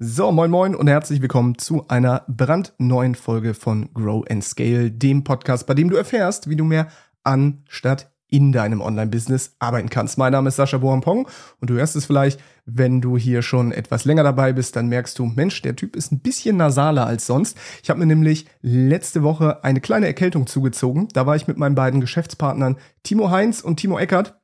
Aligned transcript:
So, 0.00 0.32
moin 0.32 0.50
moin 0.50 0.74
und 0.74 0.88
herzlich 0.88 1.22
willkommen 1.22 1.56
zu 1.56 1.86
einer 1.86 2.24
brandneuen 2.26 3.14
Folge 3.14 3.54
von 3.54 3.94
Grow 3.94 4.24
and 4.28 4.42
Scale, 4.42 4.90
dem 4.90 5.22
Podcast, 5.22 5.68
bei 5.68 5.74
dem 5.74 5.88
du 5.88 5.94
erfährst, 5.94 6.50
wie 6.50 6.56
du 6.56 6.64
mehr 6.64 6.88
an 7.22 7.62
statt 7.68 8.10
in 8.26 8.50
deinem 8.50 8.80
Online-Business 8.80 9.54
arbeiten 9.60 9.90
kannst. 9.90 10.18
Mein 10.18 10.32
Name 10.32 10.48
ist 10.48 10.56
Sascha 10.56 10.78
Bohampong 10.78 11.28
und 11.60 11.70
du 11.70 11.74
hörst 11.74 11.94
es 11.94 12.06
vielleicht, 12.06 12.40
wenn 12.64 13.00
du 13.00 13.16
hier 13.16 13.42
schon 13.42 13.70
etwas 13.70 14.04
länger 14.04 14.24
dabei 14.24 14.52
bist, 14.52 14.74
dann 14.74 14.88
merkst 14.88 15.16
du, 15.16 15.26
Mensch, 15.26 15.62
der 15.62 15.76
Typ 15.76 15.94
ist 15.94 16.10
ein 16.10 16.18
bisschen 16.18 16.56
nasaler 16.56 17.06
als 17.06 17.26
sonst. 17.26 17.56
Ich 17.80 17.88
habe 17.88 18.00
mir 18.00 18.06
nämlich 18.06 18.46
letzte 18.62 19.22
Woche 19.22 19.62
eine 19.62 19.80
kleine 19.80 20.06
Erkältung 20.06 20.48
zugezogen. 20.48 21.06
Da 21.12 21.24
war 21.24 21.36
ich 21.36 21.46
mit 21.46 21.56
meinen 21.56 21.76
beiden 21.76 22.00
Geschäftspartnern 22.00 22.78
Timo 23.04 23.30
Heinz 23.30 23.60
und 23.60 23.76
Timo 23.76 23.96
Eckert 24.00 24.40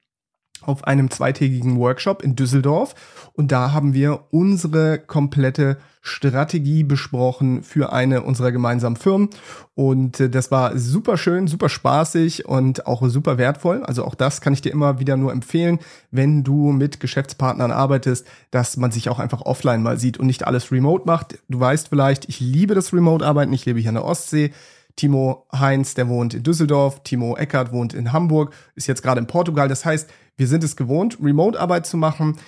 auf 0.62 0.84
einem 0.84 1.10
zweitägigen 1.10 1.78
Workshop 1.78 2.22
in 2.22 2.36
Düsseldorf 2.36 2.94
und 3.32 3.52
da 3.52 3.72
haben 3.72 3.94
wir 3.94 4.24
unsere 4.30 4.98
komplette 4.98 5.78
Strategie 6.02 6.82
besprochen 6.82 7.62
für 7.62 7.92
eine 7.92 8.22
unserer 8.22 8.52
gemeinsamen 8.52 8.96
Firmen 8.96 9.28
und 9.74 10.18
äh, 10.18 10.30
das 10.30 10.50
war 10.50 10.78
super 10.78 11.18
schön, 11.18 11.46
super 11.46 11.68
spaßig 11.68 12.46
und 12.46 12.86
auch 12.86 13.06
super 13.08 13.36
wertvoll. 13.36 13.82
Also 13.82 14.04
auch 14.04 14.14
das 14.14 14.40
kann 14.40 14.54
ich 14.54 14.62
dir 14.62 14.72
immer 14.72 14.98
wieder 14.98 15.16
nur 15.16 15.32
empfehlen, 15.32 15.78
wenn 16.10 16.42
du 16.42 16.72
mit 16.72 17.00
Geschäftspartnern 17.00 17.70
arbeitest, 17.70 18.26
dass 18.50 18.76
man 18.78 18.92
sich 18.92 19.10
auch 19.10 19.18
einfach 19.18 19.42
offline 19.42 19.82
mal 19.82 19.98
sieht 19.98 20.18
und 20.18 20.26
nicht 20.26 20.46
alles 20.46 20.72
remote 20.72 21.04
macht. 21.06 21.38
Du 21.48 21.60
weißt 21.60 21.88
vielleicht, 21.88 22.28
ich 22.28 22.40
liebe 22.40 22.74
das 22.74 22.92
Remote-Arbeiten, 22.94 23.52
ich 23.52 23.66
lebe 23.66 23.80
hier 23.80 23.90
an 23.90 23.96
der 23.96 24.04
Ostsee. 24.04 24.52
Timo 24.96 25.46
Heinz, 25.52 25.94
der 25.94 26.08
wohnt 26.08 26.34
in 26.34 26.42
Düsseldorf, 26.42 27.02
Timo 27.04 27.36
Eckert 27.36 27.72
wohnt 27.72 27.94
in 27.94 28.12
Hamburg, 28.12 28.52
ist 28.74 28.86
jetzt 28.86 29.02
gerade 29.02 29.20
in 29.20 29.26
Portugal. 29.26 29.68
Das 29.68 29.84
heißt, 29.84 30.10
wir 30.40 30.46
sind 30.46 30.64
es 30.64 30.74
gewohnt, 30.74 31.18
Remote-Arbeit 31.22 31.86
zu 31.86 31.98
machen. 31.98 32.38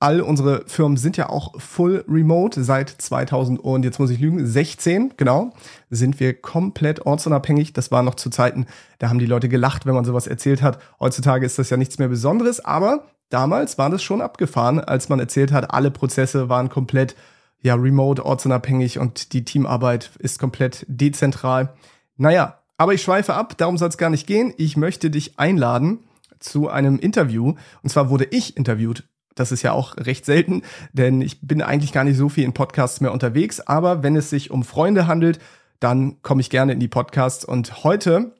All 0.00 0.22
unsere 0.22 0.64
Firmen 0.66 0.96
sind 0.96 1.18
ja 1.18 1.28
auch 1.28 1.60
full 1.60 2.02
remote 2.08 2.64
seit 2.64 2.88
2000 2.88 3.60
und 3.60 3.84
jetzt 3.84 3.98
muss 3.98 4.08
ich 4.08 4.18
lügen, 4.18 4.46
16, 4.46 5.14
genau, 5.18 5.52
sind 5.90 6.18
wir 6.18 6.32
komplett 6.40 7.04
ortsunabhängig. 7.04 7.74
Das 7.74 7.90
war 7.90 8.02
noch 8.02 8.14
zu 8.14 8.30
Zeiten, 8.30 8.64
da 8.98 9.10
haben 9.10 9.18
die 9.18 9.26
Leute 9.26 9.50
gelacht, 9.50 9.84
wenn 9.84 9.94
man 9.94 10.06
sowas 10.06 10.26
erzählt 10.26 10.62
hat. 10.62 10.78
Heutzutage 10.98 11.44
ist 11.44 11.58
das 11.58 11.68
ja 11.68 11.76
nichts 11.76 11.98
mehr 11.98 12.08
Besonderes, 12.08 12.64
aber 12.64 13.04
damals 13.28 13.76
war 13.76 13.90
das 13.90 14.02
schon 14.02 14.22
abgefahren, 14.22 14.80
als 14.80 15.10
man 15.10 15.20
erzählt 15.20 15.52
hat, 15.52 15.72
alle 15.72 15.90
Prozesse 15.90 16.48
waren 16.48 16.70
komplett 16.70 17.16
ja 17.60 17.74
remote, 17.74 18.24
ortsunabhängig 18.24 18.98
und 18.98 19.34
die 19.34 19.44
Teamarbeit 19.44 20.10
ist 20.20 20.38
komplett 20.38 20.86
dezentral. 20.88 21.74
Naja, 22.16 22.60
aber 22.78 22.94
ich 22.94 23.02
schweife 23.02 23.34
ab, 23.34 23.58
darum 23.58 23.76
soll 23.76 23.90
es 23.90 23.98
gar 23.98 24.10
nicht 24.10 24.26
gehen. 24.26 24.54
Ich 24.56 24.78
möchte 24.78 25.10
dich 25.10 25.38
einladen 25.38 25.98
zu 26.40 26.68
einem 26.68 26.98
Interview. 26.98 27.54
Und 27.82 27.90
zwar 27.90 28.10
wurde 28.10 28.26
ich 28.30 28.56
interviewt. 28.56 29.08
Das 29.34 29.52
ist 29.52 29.62
ja 29.62 29.72
auch 29.72 29.96
recht 29.98 30.24
selten, 30.24 30.62
denn 30.92 31.20
ich 31.20 31.42
bin 31.42 31.60
eigentlich 31.60 31.92
gar 31.92 32.04
nicht 32.04 32.16
so 32.16 32.28
viel 32.28 32.44
in 32.44 32.54
Podcasts 32.54 33.00
mehr 33.00 33.12
unterwegs. 33.12 33.60
Aber 33.60 34.02
wenn 34.02 34.16
es 34.16 34.30
sich 34.30 34.50
um 34.50 34.64
Freunde 34.64 35.06
handelt, 35.06 35.38
dann 35.78 36.22
komme 36.22 36.40
ich 36.40 36.50
gerne 36.50 36.72
in 36.72 36.80
die 36.80 36.88
Podcasts. 36.88 37.44
Und 37.44 37.84
heute 37.84 38.34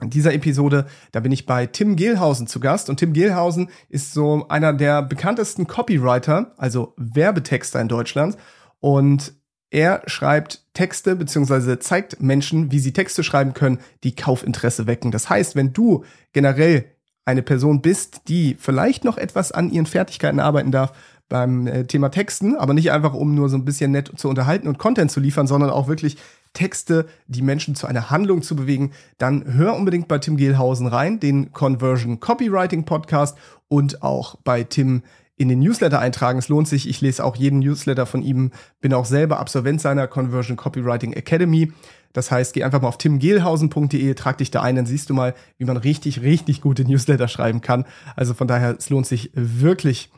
in 0.00 0.10
dieser 0.10 0.32
Episode, 0.32 0.86
da 1.10 1.20
bin 1.20 1.32
ich 1.32 1.44
bei 1.44 1.66
Tim 1.66 1.96
Gehlhausen 1.96 2.46
zu 2.46 2.60
Gast. 2.60 2.88
Und 2.88 2.98
Tim 2.98 3.12
Gehlhausen 3.12 3.68
ist 3.88 4.14
so 4.14 4.46
einer 4.48 4.72
der 4.72 5.02
bekanntesten 5.02 5.66
Copywriter, 5.66 6.52
also 6.56 6.94
Werbetexter 6.96 7.80
in 7.80 7.88
Deutschland. 7.88 8.36
Und 8.78 9.34
er 9.70 10.02
schreibt 10.06 10.72
Texte 10.72 11.16
beziehungsweise 11.16 11.78
zeigt 11.78 12.22
Menschen, 12.22 12.70
wie 12.70 12.78
sie 12.78 12.92
Texte 12.92 13.22
schreiben 13.22 13.54
können, 13.54 13.80
die 14.04 14.14
Kaufinteresse 14.14 14.86
wecken. 14.86 15.10
Das 15.10 15.28
heißt, 15.28 15.56
wenn 15.56 15.72
du 15.72 16.04
generell 16.32 16.86
eine 17.28 17.42
Person 17.42 17.82
bist, 17.82 18.22
die 18.28 18.56
vielleicht 18.58 19.04
noch 19.04 19.18
etwas 19.18 19.52
an 19.52 19.70
ihren 19.70 19.84
Fertigkeiten 19.84 20.40
arbeiten 20.40 20.72
darf 20.72 20.94
beim 21.28 21.66
äh, 21.66 21.84
Thema 21.84 22.08
Texten, 22.08 22.56
aber 22.56 22.72
nicht 22.72 22.90
einfach 22.90 23.12
um 23.12 23.34
nur 23.34 23.50
so 23.50 23.58
ein 23.58 23.66
bisschen 23.66 23.90
nett 23.90 24.10
zu 24.16 24.30
unterhalten 24.30 24.66
und 24.66 24.78
Content 24.78 25.10
zu 25.10 25.20
liefern, 25.20 25.46
sondern 25.46 25.68
auch 25.68 25.88
wirklich 25.88 26.16
Texte, 26.54 27.06
die 27.26 27.42
Menschen 27.42 27.74
zu 27.74 27.86
einer 27.86 28.08
Handlung 28.08 28.40
zu 28.40 28.56
bewegen, 28.56 28.92
dann 29.18 29.44
hör 29.52 29.76
unbedingt 29.76 30.08
bei 30.08 30.18
Tim 30.18 30.38
Gehlhausen 30.38 30.86
rein, 30.86 31.20
den 31.20 31.52
Conversion 31.52 32.18
Copywriting 32.18 32.84
Podcast 32.84 33.36
und 33.68 34.02
auch 34.02 34.36
bei 34.42 34.64
Tim 34.64 35.02
in 35.36 35.50
den 35.50 35.58
Newsletter 35.58 35.98
eintragen. 36.00 36.38
Es 36.38 36.48
lohnt 36.48 36.66
sich. 36.66 36.88
Ich 36.88 37.02
lese 37.02 37.22
auch 37.22 37.36
jeden 37.36 37.58
Newsletter 37.58 38.06
von 38.06 38.22
ihm, 38.22 38.52
bin 38.80 38.94
auch 38.94 39.04
selber 39.04 39.38
Absolvent 39.38 39.82
seiner 39.82 40.06
Conversion 40.06 40.56
Copywriting 40.56 41.12
Academy. 41.12 41.72
Das 42.12 42.30
heißt, 42.30 42.54
geh 42.54 42.64
einfach 42.64 42.80
mal 42.80 42.88
auf 42.88 42.98
timgehlhausen.de, 42.98 44.14
trag 44.14 44.38
dich 44.38 44.50
da 44.50 44.62
ein, 44.62 44.76
dann 44.76 44.86
siehst 44.86 45.10
du 45.10 45.14
mal, 45.14 45.34
wie 45.58 45.64
man 45.64 45.76
richtig, 45.76 46.22
richtig 46.22 46.60
gute 46.60 46.84
Newsletter 46.84 47.28
schreiben 47.28 47.60
kann. 47.60 47.84
Also 48.16 48.34
von 48.34 48.48
daher, 48.48 48.76
es 48.78 48.90
lohnt 48.90 49.06
sich 49.06 49.30
wirklich. 49.34 50.10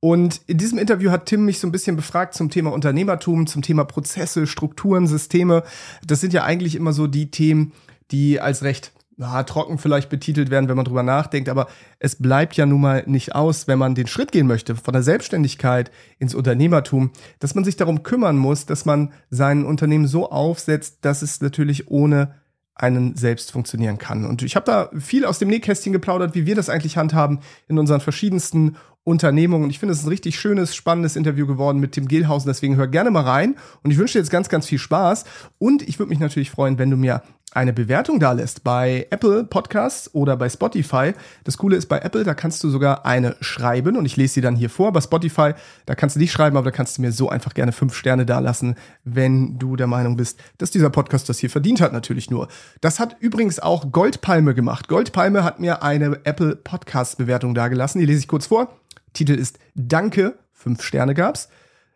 Und 0.00 0.40
in 0.46 0.58
diesem 0.58 0.78
Interview 0.78 1.10
hat 1.10 1.26
Tim 1.26 1.44
mich 1.44 1.60
so 1.60 1.68
ein 1.68 1.72
bisschen 1.72 1.94
befragt 1.94 2.34
zum 2.34 2.50
Thema 2.50 2.72
Unternehmertum, 2.72 3.46
zum 3.46 3.62
Thema 3.62 3.84
Prozesse, 3.84 4.46
Strukturen, 4.48 5.06
Systeme. 5.06 5.62
Das 6.04 6.20
sind 6.20 6.32
ja 6.32 6.42
eigentlich 6.42 6.74
immer 6.74 6.92
so 6.92 7.06
die 7.06 7.30
Themen, 7.30 7.72
die 8.10 8.40
als 8.40 8.64
recht 8.64 8.92
ja, 9.22 9.42
trocken 9.44 9.78
vielleicht 9.78 10.10
betitelt 10.10 10.50
werden, 10.50 10.68
wenn 10.68 10.76
man 10.76 10.84
drüber 10.84 11.04
nachdenkt, 11.04 11.48
aber 11.48 11.68
es 12.00 12.16
bleibt 12.16 12.56
ja 12.56 12.66
nun 12.66 12.80
mal 12.80 13.04
nicht 13.06 13.36
aus, 13.36 13.68
wenn 13.68 13.78
man 13.78 13.94
den 13.94 14.08
Schritt 14.08 14.32
gehen 14.32 14.48
möchte 14.48 14.74
von 14.74 14.92
der 14.92 15.04
Selbstständigkeit 15.04 15.92
ins 16.18 16.34
Unternehmertum, 16.34 17.12
dass 17.38 17.54
man 17.54 17.62
sich 17.62 17.76
darum 17.76 18.02
kümmern 18.02 18.36
muss, 18.36 18.66
dass 18.66 18.84
man 18.84 19.12
sein 19.30 19.64
Unternehmen 19.64 20.08
so 20.08 20.28
aufsetzt, 20.28 20.98
dass 21.02 21.22
es 21.22 21.40
natürlich 21.40 21.88
ohne 21.88 22.34
einen 22.74 23.14
selbst 23.14 23.52
funktionieren 23.52 23.98
kann. 23.98 24.24
Und 24.24 24.42
ich 24.42 24.56
habe 24.56 24.66
da 24.66 24.90
viel 24.98 25.24
aus 25.24 25.38
dem 25.38 25.48
Nähkästchen 25.48 25.92
geplaudert, 25.92 26.34
wie 26.34 26.46
wir 26.46 26.56
das 26.56 26.68
eigentlich 26.68 26.96
handhaben 26.96 27.38
in 27.68 27.78
unseren 27.78 28.00
verschiedensten 28.00 28.76
Unternehmungen. 29.04 29.64
Und 29.64 29.70
ich 29.70 29.78
finde, 29.78 29.92
es 29.92 30.00
ist 30.00 30.06
ein 30.06 30.08
richtig 30.08 30.40
schönes, 30.40 30.74
spannendes 30.74 31.14
Interview 31.14 31.46
geworden 31.46 31.78
mit 31.78 31.92
Tim 31.92 32.08
Gehlhausen. 32.08 32.48
Deswegen 32.48 32.76
hör 32.76 32.88
gerne 32.88 33.12
mal 33.12 33.22
rein. 33.22 33.56
Und 33.84 33.92
ich 33.92 33.98
wünsche 33.98 34.14
dir 34.14 34.20
jetzt 34.20 34.30
ganz, 34.30 34.48
ganz 34.48 34.66
viel 34.66 34.78
Spaß. 34.78 35.24
Und 35.58 35.82
ich 35.82 36.00
würde 36.00 36.10
mich 36.10 36.18
natürlich 36.18 36.50
freuen, 36.50 36.78
wenn 36.78 36.90
du 36.90 36.96
mir 36.96 37.22
eine 37.54 37.72
Bewertung 37.72 38.18
da 38.18 38.32
lässt 38.32 38.64
bei 38.64 39.06
Apple 39.10 39.44
Podcasts 39.44 40.14
oder 40.14 40.36
bei 40.36 40.48
Spotify. 40.48 41.12
Das 41.44 41.58
Coole 41.58 41.76
ist 41.76 41.86
bei 41.86 41.98
Apple, 41.98 42.24
da 42.24 42.34
kannst 42.34 42.64
du 42.64 42.70
sogar 42.70 43.04
eine 43.04 43.36
schreiben 43.40 43.96
und 43.96 44.06
ich 44.06 44.16
lese 44.16 44.34
sie 44.34 44.40
dann 44.40 44.56
hier 44.56 44.70
vor. 44.70 44.92
Bei 44.92 45.00
Spotify, 45.00 45.52
da 45.86 45.94
kannst 45.94 46.16
du 46.16 46.20
nicht 46.20 46.32
schreiben, 46.32 46.56
aber 46.56 46.70
da 46.70 46.76
kannst 46.76 46.98
du 46.98 47.02
mir 47.02 47.12
so 47.12 47.28
einfach 47.28 47.54
gerne 47.54 47.72
fünf 47.72 47.94
Sterne 47.94 48.26
da 48.26 48.38
lassen, 48.38 48.76
wenn 49.04 49.58
du 49.58 49.76
der 49.76 49.86
Meinung 49.86 50.16
bist, 50.16 50.38
dass 50.58 50.70
dieser 50.70 50.90
Podcast 50.90 51.28
das 51.28 51.38
hier 51.38 51.50
verdient 51.50 51.80
hat, 51.80 51.92
natürlich 51.92 52.30
nur. 52.30 52.48
Das 52.80 53.00
hat 53.00 53.16
übrigens 53.20 53.58
auch 53.58 53.92
Goldpalme 53.92 54.54
gemacht. 54.54 54.88
Goldpalme 54.88 55.44
hat 55.44 55.60
mir 55.60 55.82
eine 55.82 56.20
Apple 56.24 56.56
Podcast 56.56 57.18
Bewertung 57.18 57.54
da 57.54 57.68
gelassen. 57.68 57.98
Die 57.98 58.06
lese 58.06 58.20
ich 58.20 58.28
kurz 58.28 58.46
vor. 58.46 58.76
Titel 59.12 59.34
ist 59.34 59.58
Danke, 59.74 60.38
fünf 60.52 60.82
Sterne 60.82 61.14
gab's. 61.14 61.48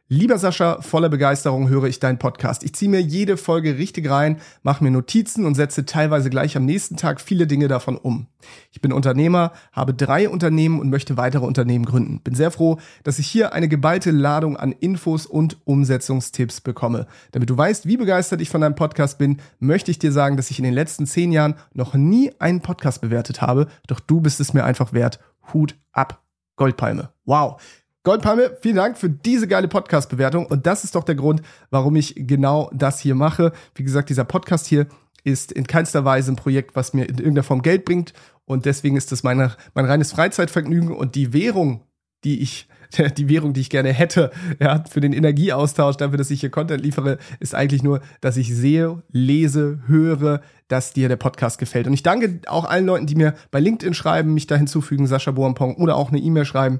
Lieber 0.08 0.38
Sascha, 0.38 0.82
voller 0.82 1.08
Begeisterung 1.08 1.68
höre 1.68 1.86
ich 1.86 1.98
deinen 1.98 2.20
Podcast. 2.20 2.62
Ich 2.62 2.76
ziehe 2.76 2.88
mir 2.88 3.00
jede 3.00 3.36
Folge 3.36 3.76
richtig 3.76 4.08
rein, 4.08 4.40
mache 4.62 4.84
mir 4.84 4.92
Notizen 4.92 5.44
und 5.44 5.56
setze 5.56 5.84
teilweise 5.84 6.30
gleich 6.30 6.56
am 6.56 6.64
nächsten 6.64 6.96
Tag 6.96 7.20
viele 7.20 7.48
Dinge 7.48 7.66
davon 7.66 7.96
um. 7.96 8.28
Ich 8.70 8.80
bin 8.80 8.92
Unternehmer, 8.92 9.50
habe 9.72 9.94
drei 9.94 10.28
Unternehmen 10.28 10.78
und 10.78 10.90
möchte 10.90 11.16
weitere 11.16 11.44
Unternehmen 11.44 11.84
gründen. 11.84 12.20
Bin 12.20 12.36
sehr 12.36 12.52
froh, 12.52 12.78
dass 13.02 13.18
ich 13.18 13.26
hier 13.26 13.52
eine 13.52 13.66
geballte 13.66 14.12
Ladung 14.12 14.56
an 14.56 14.70
Infos 14.70 15.26
und 15.26 15.56
Umsetzungstipps 15.64 16.60
bekomme. 16.60 17.08
Damit 17.32 17.50
du 17.50 17.58
weißt, 17.58 17.86
wie 17.86 17.96
begeistert 17.96 18.40
ich 18.40 18.48
von 18.48 18.60
deinem 18.60 18.76
Podcast 18.76 19.18
bin, 19.18 19.38
möchte 19.58 19.90
ich 19.90 19.98
dir 19.98 20.12
sagen, 20.12 20.36
dass 20.36 20.52
ich 20.52 20.60
in 20.60 20.64
den 20.64 20.74
letzten 20.74 21.08
zehn 21.08 21.32
Jahren 21.32 21.56
noch 21.74 21.94
nie 21.94 22.30
einen 22.38 22.60
Podcast 22.60 23.00
bewertet 23.00 23.42
habe. 23.42 23.66
Doch 23.88 23.98
du 23.98 24.20
bist 24.20 24.38
es 24.38 24.54
mir 24.54 24.62
einfach 24.62 24.92
wert. 24.92 25.18
Hut 25.52 25.74
ab. 25.90 26.22
Goldpalme. 26.54 27.10
Wow. 27.24 27.60
Goldpalme, 28.06 28.56
vielen 28.60 28.76
Dank 28.76 28.96
für 28.96 29.10
diese 29.10 29.48
geile 29.48 29.66
Podcast-Bewertung. 29.66 30.46
Und 30.46 30.64
das 30.64 30.84
ist 30.84 30.94
doch 30.94 31.02
der 31.02 31.16
Grund, 31.16 31.42
warum 31.70 31.96
ich 31.96 32.14
genau 32.16 32.70
das 32.72 33.00
hier 33.00 33.16
mache. 33.16 33.50
Wie 33.74 33.82
gesagt, 33.82 34.10
dieser 34.10 34.22
Podcast 34.22 34.68
hier 34.68 34.86
ist 35.24 35.50
in 35.50 35.66
keinster 35.66 36.04
Weise 36.04 36.30
ein 36.30 36.36
Projekt, 36.36 36.76
was 36.76 36.94
mir 36.94 37.02
in 37.08 37.16
irgendeiner 37.16 37.42
Form 37.42 37.62
Geld 37.62 37.84
bringt. 37.84 38.12
Und 38.44 38.64
deswegen 38.64 38.96
ist 38.96 39.10
das 39.10 39.24
mein, 39.24 39.50
mein 39.74 39.84
reines 39.86 40.12
Freizeitvergnügen 40.12 40.92
und 40.92 41.16
die 41.16 41.32
Währung, 41.32 41.82
die 42.22 42.42
ich, 42.42 42.68
die 43.16 43.28
Währung, 43.28 43.54
die 43.54 43.62
ich 43.62 43.70
gerne 43.70 43.92
hätte, 43.92 44.30
ja, 44.60 44.84
für 44.88 45.00
den 45.00 45.12
Energieaustausch, 45.12 45.96
dafür, 45.96 46.18
dass 46.18 46.30
ich 46.30 46.38
hier 46.38 46.50
Content 46.50 46.84
liefere, 46.84 47.18
ist 47.40 47.56
eigentlich 47.56 47.82
nur, 47.82 48.02
dass 48.20 48.36
ich 48.36 48.54
sehe, 48.54 49.02
lese, 49.10 49.80
höre, 49.88 50.42
dass 50.68 50.92
dir 50.92 51.08
der 51.08 51.16
Podcast 51.16 51.58
gefällt. 51.58 51.88
Und 51.88 51.92
ich 51.92 52.04
danke 52.04 52.38
auch 52.46 52.66
allen 52.66 52.86
Leuten, 52.86 53.06
die 53.06 53.16
mir 53.16 53.34
bei 53.50 53.58
LinkedIn 53.58 53.94
schreiben, 53.94 54.32
mich 54.32 54.46
da 54.46 54.54
hinzufügen, 54.54 55.08
Sascha 55.08 55.32
Boampong, 55.32 55.74
oder 55.74 55.96
auch 55.96 56.10
eine 56.10 56.20
E-Mail 56.20 56.44
schreiben 56.44 56.78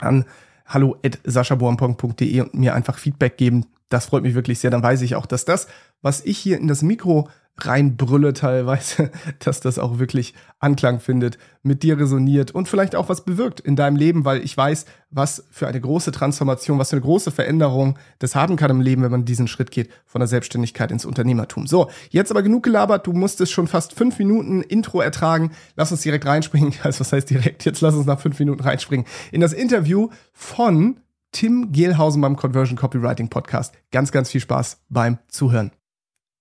an 0.00 0.24
hallo 0.68 0.96
at 1.04 1.18
saschaboampong.de 1.24 2.40
und 2.42 2.54
mir 2.54 2.74
einfach 2.74 2.98
Feedback 2.98 3.36
geben. 3.36 3.64
Das 3.88 4.06
freut 4.06 4.22
mich 4.22 4.34
wirklich 4.34 4.58
sehr. 4.58 4.70
Dann 4.70 4.82
weiß 4.82 5.02
ich 5.02 5.14
auch, 5.14 5.26
dass 5.26 5.44
das, 5.44 5.66
was 6.02 6.24
ich 6.24 6.38
hier 6.38 6.58
in 6.58 6.68
das 6.68 6.82
Mikro 6.82 7.28
reinbrülle 7.60 8.32
teilweise, 8.32 9.10
dass 9.40 9.60
das 9.60 9.78
auch 9.78 9.98
wirklich 9.98 10.34
Anklang 10.60 11.00
findet, 11.00 11.38
mit 11.62 11.82
dir 11.82 11.98
resoniert 11.98 12.50
und 12.52 12.68
vielleicht 12.68 12.94
auch 12.94 13.08
was 13.08 13.24
bewirkt 13.24 13.60
in 13.60 13.76
deinem 13.76 13.96
Leben, 13.96 14.24
weil 14.24 14.42
ich 14.42 14.56
weiß, 14.56 14.86
was 15.10 15.44
für 15.50 15.66
eine 15.66 15.80
große 15.80 16.12
Transformation, 16.12 16.78
was 16.78 16.90
für 16.90 16.96
eine 16.96 17.02
große 17.02 17.30
Veränderung 17.30 17.98
das 18.18 18.34
haben 18.34 18.56
kann 18.56 18.70
im 18.70 18.80
Leben, 18.80 19.02
wenn 19.02 19.10
man 19.10 19.24
diesen 19.24 19.48
Schritt 19.48 19.70
geht 19.70 19.90
von 20.06 20.20
der 20.20 20.28
Selbstständigkeit 20.28 20.90
ins 20.90 21.04
Unternehmertum. 21.04 21.66
So, 21.66 21.90
jetzt 22.10 22.30
aber 22.30 22.42
genug 22.42 22.62
gelabert, 22.62 23.06
du 23.06 23.12
musstest 23.12 23.52
schon 23.52 23.66
fast 23.66 23.94
fünf 23.94 24.18
Minuten 24.18 24.62
Intro 24.62 25.00
ertragen. 25.00 25.50
Lass 25.76 25.92
uns 25.92 26.02
direkt 26.02 26.26
reinspringen. 26.26 26.74
Also 26.88 27.00
was 27.00 27.12
heißt 27.12 27.28
direkt? 27.28 27.64
Jetzt 27.64 27.80
lass 27.80 27.94
uns 27.94 28.06
nach 28.06 28.20
fünf 28.20 28.38
Minuten 28.38 28.62
reinspringen 28.62 29.04
in 29.30 29.40
das 29.40 29.52
Interview 29.52 30.08
von 30.32 31.00
Tim 31.32 31.72
Gehlhausen 31.72 32.20
beim 32.22 32.36
Conversion 32.36 32.76
Copywriting 32.76 33.28
Podcast. 33.28 33.74
Ganz, 33.90 34.12
ganz 34.12 34.30
viel 34.30 34.40
Spaß 34.40 34.84
beim 34.88 35.18
Zuhören. 35.28 35.72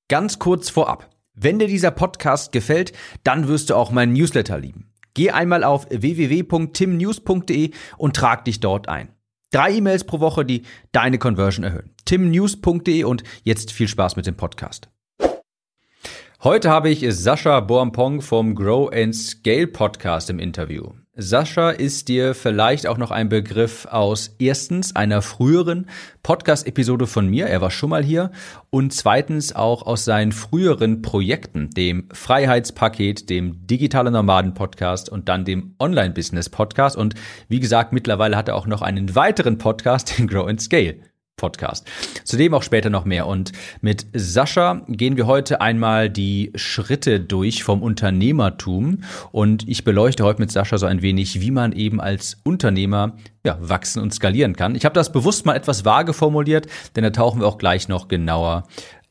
Ganz 0.08 0.40
kurz 0.40 0.70
vorab. 0.70 1.10
Wenn 1.34 1.60
dir 1.60 1.68
dieser 1.68 1.92
Podcast 1.92 2.52
gefällt, 2.52 2.94
dann 3.24 3.48
wirst 3.48 3.70
du 3.70 3.76
auch 3.76 3.92
meinen 3.92 4.14
Newsletter 4.14 4.58
lieben. 4.58 4.92
Geh 5.14 5.32
einmal 5.32 5.64
auf 5.64 5.88
www.timnews.de 5.90 7.72
und 7.98 8.16
trag 8.16 8.46
dich 8.46 8.60
dort 8.60 8.88
ein. 8.88 9.10
Drei 9.52 9.72
E-Mails 9.76 10.04
pro 10.04 10.20
Woche, 10.20 10.46
die 10.46 10.64
deine 10.92 11.18
Conversion 11.18 11.64
erhöhen. 11.64 11.94
timnews.de 12.06 13.04
und 13.04 13.24
jetzt 13.44 13.72
viel 13.72 13.88
Spaß 13.88 14.16
mit 14.16 14.28
dem 14.28 14.36
Podcast. 14.36 14.90
Heute 16.44 16.70
habe 16.70 16.90
ich 16.90 17.04
Sascha 17.10 17.60
Boampong 17.62 18.22
vom 18.22 18.54
Grow 18.54 18.92
and 18.94 19.16
Scale 19.16 19.68
Podcast 19.68 20.30
im 20.30 20.38
Interview. 20.38 20.92
Sascha 21.20 21.72
ist 21.72 22.10
dir 22.10 22.36
vielleicht 22.36 22.86
auch 22.86 23.00
noch 23.00 23.10
ein 23.10 23.28
Begriff 23.28 23.88
aus 23.90 24.36
erstens 24.38 24.96
einer 24.96 25.24
früheren 25.24 25.88
Podcast-Episode 26.22 27.08
von 27.08 27.28
mir, 27.28 27.48
er 27.48 27.60
war 27.60 27.72
schon 27.72 27.90
mal 27.90 28.04
hier, 28.04 28.30
und 28.70 28.94
zweitens 28.94 29.56
auch 29.56 29.82
aus 29.82 30.06
seinen 30.06 30.32
früheren 30.32 31.02
Projekten, 31.02 31.72
dem 31.72 32.08
Freiheitspaket, 32.14 33.32
dem 33.32 33.66
Digitale 33.66 34.12
Nomaden 34.12 34.54
Podcast 34.54 35.10
und 35.10 35.28
dann 35.28 35.44
dem 35.44 35.74
Online 35.80 36.14
Business 36.14 36.50
Podcast. 36.50 36.96
Und 36.96 37.16
wie 37.50 37.60
gesagt, 37.60 37.94
mittlerweile 37.94 38.38
hat 38.38 38.48
er 38.48 38.56
auch 38.56 38.68
noch 38.68 38.84
einen 38.84 39.16
weiteren 39.16 39.58
Podcast, 39.58 40.20
den 40.20 40.28
Grow 40.28 40.48
and 40.48 40.62
Scale. 40.62 40.98
Podcast. 41.38 41.88
Zudem 42.24 42.56
auch 42.56 42.64
später 42.64 42.90
noch 42.90 43.06
mehr. 43.06 43.28
Und 43.28 43.52
mit 43.82 44.08
Sascha 44.14 44.82
gehen 44.88 45.18
wir 45.18 45.28
heute 45.28 45.62
einmal 45.62 46.10
die 46.10 46.52
Schritte 46.56 47.20
durch 47.20 47.64
vom 47.64 47.84
Unternehmertum. 47.84 49.04
Und 49.32 49.68
ich 49.70 49.84
beleuchte 49.84 50.24
heute 50.24 50.42
mit 50.42 50.52
Sascha 50.52 50.80
so 50.80 50.88
ein 50.88 51.04
wenig, 51.04 51.40
wie 51.40 51.52
man 51.52 51.74
eben 51.74 52.02
als 52.02 52.38
Unternehmer 52.44 53.14
ja, 53.46 53.58
wachsen 53.62 54.02
und 54.02 54.16
skalieren 54.16 54.56
kann. 54.56 54.74
Ich 54.74 54.84
habe 54.84 54.94
das 54.94 55.12
bewusst 55.12 55.46
mal 55.46 55.56
etwas 55.56 55.86
vage 55.86 56.14
formuliert, 56.14 56.66
denn 56.96 57.04
da 57.04 57.12
tauchen 57.12 57.40
wir 57.40 57.48
auch 57.48 57.60
gleich 57.60 57.88
noch 57.88 58.08
genauer 58.08 58.64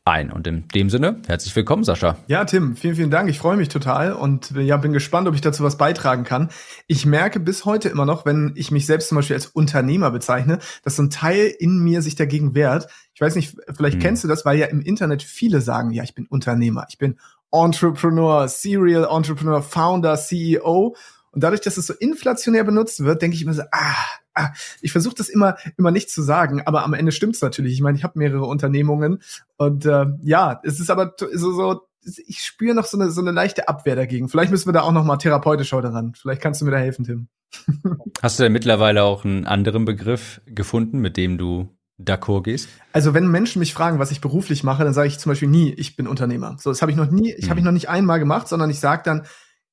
ein. 0.06 0.30
Und 0.30 0.46
in 0.46 0.68
dem 0.68 0.88
Sinne, 0.88 1.20
herzlich 1.26 1.54
willkommen, 1.56 1.84
Sascha. 1.84 2.16
Ja, 2.28 2.44
Tim, 2.44 2.76
vielen, 2.76 2.94
vielen 2.94 3.10
Dank. 3.10 3.28
Ich 3.28 3.38
freue 3.38 3.56
mich 3.56 3.68
total 3.68 4.12
und 4.12 4.52
ja, 4.52 4.76
bin 4.76 4.92
gespannt, 4.92 5.26
ob 5.26 5.34
ich 5.34 5.40
dazu 5.40 5.64
was 5.64 5.76
beitragen 5.76 6.22
kann. 6.22 6.50
Ich 6.86 7.04
merke 7.06 7.40
bis 7.40 7.64
heute 7.64 7.88
immer 7.88 8.06
noch, 8.06 8.24
wenn 8.24 8.52
ich 8.54 8.70
mich 8.70 8.86
selbst 8.86 9.08
zum 9.08 9.16
Beispiel 9.16 9.34
als 9.34 9.46
Unternehmer 9.46 10.10
bezeichne, 10.10 10.60
dass 10.84 10.96
so 10.96 11.02
ein 11.02 11.10
Teil 11.10 11.52
in 11.58 11.80
mir 11.80 12.02
sich 12.02 12.14
dagegen 12.14 12.54
wehrt. 12.54 12.88
Ich 13.14 13.20
weiß 13.20 13.34
nicht, 13.34 13.56
vielleicht 13.76 13.94
hm. 13.94 14.02
kennst 14.02 14.22
du 14.22 14.28
das, 14.28 14.44
weil 14.44 14.58
ja 14.58 14.66
im 14.66 14.80
Internet 14.80 15.22
viele 15.24 15.60
sagen, 15.60 15.90
ja, 15.90 16.04
ich 16.04 16.14
bin 16.14 16.26
Unternehmer, 16.26 16.86
ich 16.88 16.98
bin 16.98 17.18
Entrepreneur, 17.50 18.48
Serial 18.48 19.08
Entrepreneur, 19.10 19.62
Founder, 19.62 20.16
CEO. 20.16 20.94
Und 21.32 21.42
dadurch, 21.42 21.60
dass 21.62 21.76
es 21.76 21.86
so 21.86 21.94
inflationär 21.94 22.64
benutzt 22.64 23.02
wird, 23.02 23.22
denke 23.22 23.34
ich 23.34 23.42
immer 23.42 23.54
so, 23.54 23.62
ah, 23.72 23.94
ah 24.36 24.52
ich 24.80 24.92
versuche 24.92 25.14
das 25.16 25.28
immer 25.28 25.56
immer 25.76 25.90
nicht 25.90 26.10
zu 26.10 26.22
sagen, 26.22 26.62
aber 26.64 26.84
am 26.84 26.94
Ende 26.94 27.12
stimmt's 27.12 27.42
natürlich. 27.42 27.72
Ich 27.72 27.80
meine, 27.80 27.98
ich 27.98 28.04
habe 28.04 28.18
mehrere 28.18 28.44
Unternehmungen 28.44 29.22
und 29.56 29.86
äh, 29.86 30.06
ja, 30.22 30.60
es 30.62 30.80
ist 30.80 30.90
aber 30.90 31.14
so, 31.32 31.52
so 31.52 31.80
ich 32.26 32.40
spüre 32.40 32.74
noch 32.74 32.84
so 32.84 32.98
eine 32.98 33.10
so 33.10 33.20
eine 33.20 33.32
leichte 33.32 33.68
Abwehr 33.68 33.96
dagegen. 33.96 34.28
Vielleicht 34.28 34.50
müssen 34.50 34.68
wir 34.68 34.72
da 34.72 34.82
auch 34.82 34.92
noch 34.92 35.04
mal 35.04 35.16
therapeutisch 35.16 35.72
heute 35.72 35.92
ran. 35.92 36.14
Vielleicht 36.14 36.40
kannst 36.40 36.60
du 36.60 36.64
mir 36.64 36.70
da 36.70 36.78
helfen, 36.78 37.04
Tim. 37.04 37.28
Hast 38.22 38.38
du 38.38 38.44
denn 38.44 38.52
mittlerweile 38.52 39.02
auch 39.02 39.24
einen 39.24 39.46
anderen 39.46 39.84
Begriff 39.84 40.40
gefunden, 40.46 41.00
mit 41.00 41.16
dem 41.16 41.38
du 41.38 41.68
d'accord 41.98 42.42
gehst? 42.42 42.68
Also 42.92 43.14
wenn 43.14 43.28
Menschen 43.28 43.60
mich 43.60 43.74
fragen, 43.74 43.98
was 43.98 44.10
ich 44.10 44.20
beruflich 44.20 44.64
mache, 44.64 44.84
dann 44.84 44.94
sage 44.94 45.08
ich 45.08 45.18
zum 45.18 45.30
Beispiel 45.30 45.48
nie, 45.48 45.72
ich 45.72 45.96
bin 45.96 46.06
Unternehmer. 46.06 46.56
So, 46.58 46.70
das 46.70 46.82
habe 46.82 46.90
ich 46.90 46.96
noch 46.96 47.10
nie, 47.10 47.32
ich 47.32 47.50
habe 47.50 47.60
ich 47.60 47.64
noch 47.64 47.72
nicht 47.72 47.88
einmal 47.88 48.18
gemacht, 48.18 48.48
sondern 48.48 48.70
ich 48.70 48.80
sage 48.80 49.02
dann, 49.04 49.26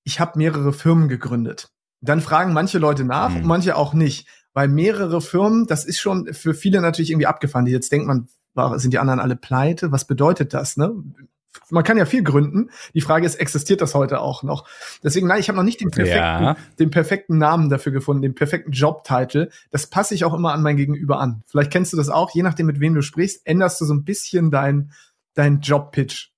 ich 0.04 0.19
habe 0.19 0.38
mehrere 0.38 0.74
Firmen 0.74 1.07
gegründet. 1.07 1.69
Dann 2.01 2.21
fragen 2.21 2.54
manche 2.54 2.80
Leute 2.80 3.06
nach 3.06 3.30
mhm. 3.30 3.38
und 3.38 3.45
manche 3.45 3.75
auch 3.75 3.94
nicht. 3.94 4.27
Weil 4.53 4.67
mehrere 4.67 5.21
Firmen, 5.21 5.65
das 5.67 5.85
ist 5.85 6.00
schon 6.00 6.33
für 6.33 6.53
viele 6.53 6.81
natürlich 6.81 7.11
irgendwie 7.11 7.27
abgefahren. 7.27 7.65
Jetzt 7.65 7.91
denkt 7.91 8.07
man, 8.07 8.27
sind 8.75 8.94
die 8.94 9.00
anderen 9.00 9.19
alle 9.19 9.35
pleite? 9.35 9.91
Was 9.91 10.05
bedeutet 10.05 10.53
das? 10.53 10.77
Ne? 10.77 10.94
Man 11.69 11.83
kann 11.83 11.97
ja 11.97 12.05
viel 12.05 12.23
gründen. 12.23 12.69
Die 12.94 13.01
Frage 13.01 13.25
ist, 13.25 13.35
existiert 13.35 13.81
das 13.81 13.95
heute 13.95 14.19
auch 14.19 14.44
noch? 14.44 14.67
Deswegen, 15.03 15.27
nein, 15.27 15.39
ich 15.39 15.50
habe 15.50 15.57
noch 15.57 15.63
nicht 15.63 15.81
den 15.81 15.91
perfekten, 15.91 16.44
ja. 16.44 16.57
den 16.79 16.91
perfekten 16.91 17.38
Namen 17.38 17.69
dafür 17.69 17.91
gefunden, 17.91 18.21
den 18.21 18.35
perfekten 18.35 18.71
Jobtitel. 18.71 19.50
Das 19.71 19.88
passe 19.88 20.15
ich 20.15 20.25
auch 20.25 20.33
immer 20.33 20.53
an 20.53 20.61
mein 20.61 20.77
Gegenüber 20.77 21.19
an. 21.19 21.44
Vielleicht 21.47 21.71
kennst 21.71 21.94
du 21.94 21.97
das 21.97 22.09
auch. 22.09 22.31
Je 22.33 22.44
nachdem, 22.44 22.65
mit 22.65 22.79
wem 22.79 22.94
du 22.94 23.01
sprichst, 23.01 23.45
änderst 23.45 23.79
du 23.81 23.85
so 23.85 23.94
ein 23.94 24.03
bisschen 24.03 24.51
dein, 24.51 24.91
dein 25.35 25.61
Jobpitch. 25.61 26.32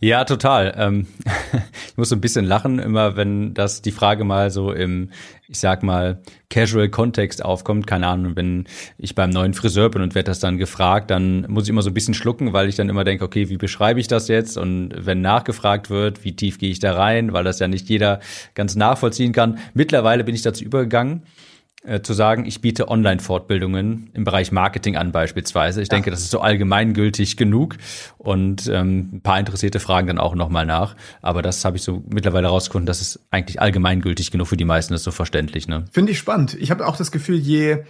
Ja, 0.00 0.24
total. 0.24 0.74
Ähm, 0.76 1.06
ich 1.88 1.96
muss 1.96 2.10
so 2.10 2.16
ein 2.16 2.20
bisschen 2.20 2.44
lachen, 2.44 2.78
immer 2.78 3.16
wenn 3.16 3.54
das 3.54 3.82
die 3.82 3.92
Frage 3.92 4.24
mal 4.24 4.50
so 4.50 4.72
im, 4.72 5.10
ich 5.48 5.58
sag 5.58 5.82
mal, 5.82 6.20
Casual-Kontext 6.50 7.44
aufkommt. 7.44 7.86
Keine 7.86 8.06
Ahnung, 8.06 8.36
wenn 8.36 8.66
ich 8.98 9.14
beim 9.14 9.30
neuen 9.30 9.54
Friseur 9.54 9.90
bin 9.90 10.02
und 10.02 10.14
werde 10.14 10.26
das 10.26 10.40
dann 10.40 10.58
gefragt, 10.58 11.10
dann 11.10 11.46
muss 11.48 11.64
ich 11.64 11.70
immer 11.70 11.82
so 11.82 11.90
ein 11.90 11.94
bisschen 11.94 12.14
schlucken, 12.14 12.52
weil 12.52 12.68
ich 12.68 12.76
dann 12.76 12.88
immer 12.88 13.04
denke, 13.04 13.24
okay, 13.24 13.48
wie 13.48 13.56
beschreibe 13.56 14.00
ich 14.00 14.08
das 14.08 14.28
jetzt? 14.28 14.58
Und 14.58 14.92
wenn 14.94 15.20
nachgefragt 15.20 15.90
wird, 15.90 16.24
wie 16.24 16.36
tief 16.36 16.58
gehe 16.58 16.70
ich 16.70 16.78
da 16.78 16.94
rein, 16.94 17.32
weil 17.32 17.44
das 17.44 17.58
ja 17.58 17.68
nicht 17.68 17.88
jeder 17.88 18.20
ganz 18.54 18.76
nachvollziehen 18.76 19.32
kann. 19.32 19.58
Mittlerweile 19.74 20.24
bin 20.24 20.34
ich 20.34 20.42
dazu 20.42 20.64
übergegangen, 20.64 21.22
äh, 21.86 22.02
zu 22.02 22.12
sagen, 22.12 22.44
ich 22.46 22.60
biete 22.60 22.88
Online-Fortbildungen 22.88 24.10
im 24.12 24.24
Bereich 24.24 24.52
Marketing 24.52 24.96
an 24.96 25.12
beispielsweise. 25.12 25.80
Ich 25.80 25.88
ja. 25.88 25.94
denke, 25.94 26.10
das 26.10 26.20
ist 26.20 26.30
so 26.30 26.40
allgemeingültig 26.40 27.36
genug 27.36 27.76
und 28.18 28.66
ähm, 28.66 29.10
ein 29.12 29.20
paar 29.22 29.38
Interessierte 29.38 29.80
fragen 29.80 30.08
dann 30.08 30.18
auch 30.18 30.34
nochmal 30.34 30.66
nach. 30.66 30.96
Aber 31.22 31.42
das 31.42 31.64
habe 31.64 31.76
ich 31.76 31.82
so 31.82 32.02
mittlerweile 32.08 32.48
rausgefunden, 32.48 32.86
das 32.86 33.00
ist 33.00 33.20
eigentlich 33.30 33.60
allgemeingültig 33.60 34.30
genug 34.30 34.48
für 34.48 34.56
die 34.56 34.64
meisten, 34.64 34.94
das 34.94 35.00
ist 35.00 35.04
so 35.04 35.10
verständlich. 35.12 35.68
Ne? 35.68 35.84
Finde 35.92 36.12
ich 36.12 36.18
spannend. 36.18 36.54
Ich 36.60 36.70
habe 36.70 36.86
auch 36.86 36.96
das 36.96 37.12
Gefühl, 37.12 37.36
je 37.36 37.84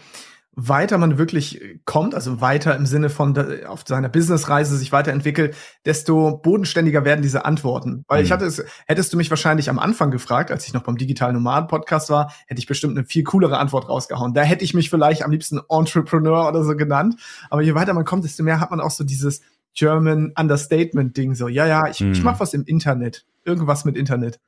weiter 0.58 0.96
man 0.96 1.18
wirklich 1.18 1.60
kommt, 1.84 2.14
also 2.14 2.40
weiter 2.40 2.74
im 2.76 2.86
Sinne 2.86 3.10
von 3.10 3.36
auf 3.66 3.84
seiner 3.86 4.08
Businessreise 4.08 4.76
sich 4.78 4.90
weiterentwickelt, 4.90 5.54
desto 5.84 6.38
bodenständiger 6.38 7.04
werden 7.04 7.20
diese 7.20 7.44
Antworten. 7.44 8.04
Weil 8.08 8.20
mhm. 8.20 8.24
ich 8.24 8.32
hatte 8.32 8.46
es, 8.46 8.64
hättest 8.86 9.12
du 9.12 9.18
mich 9.18 9.28
wahrscheinlich 9.28 9.68
am 9.68 9.78
Anfang 9.78 10.10
gefragt, 10.10 10.50
als 10.50 10.66
ich 10.66 10.72
noch 10.72 10.82
beim 10.82 10.96
Digitalen 10.96 11.34
Nomaden 11.34 11.68
Podcast 11.68 12.08
war, 12.08 12.32
hätte 12.46 12.58
ich 12.58 12.66
bestimmt 12.66 12.96
eine 12.96 13.06
viel 13.06 13.22
coolere 13.22 13.58
Antwort 13.58 13.90
rausgehauen. 13.90 14.32
Da 14.32 14.42
hätte 14.42 14.64
ich 14.64 14.72
mich 14.72 14.88
vielleicht 14.88 15.22
am 15.22 15.30
liebsten 15.30 15.60
Entrepreneur 15.68 16.48
oder 16.48 16.64
so 16.64 16.74
genannt. 16.74 17.16
Aber 17.50 17.60
je 17.60 17.74
weiter 17.74 17.92
man 17.92 18.06
kommt, 18.06 18.24
desto 18.24 18.42
mehr 18.42 18.58
hat 18.58 18.70
man 18.70 18.80
auch 18.80 18.90
so 18.90 19.04
dieses 19.04 19.42
German 19.74 20.32
Understatement 20.38 21.18
Ding 21.18 21.34
so. 21.34 21.48
Ja, 21.48 21.66
ja, 21.66 21.86
ich, 21.88 22.00
mhm. 22.00 22.12
ich 22.12 22.22
mach 22.22 22.40
was 22.40 22.54
im 22.54 22.64
Internet. 22.64 23.26
Irgendwas 23.44 23.84
mit 23.84 23.96
Internet. 23.96 24.40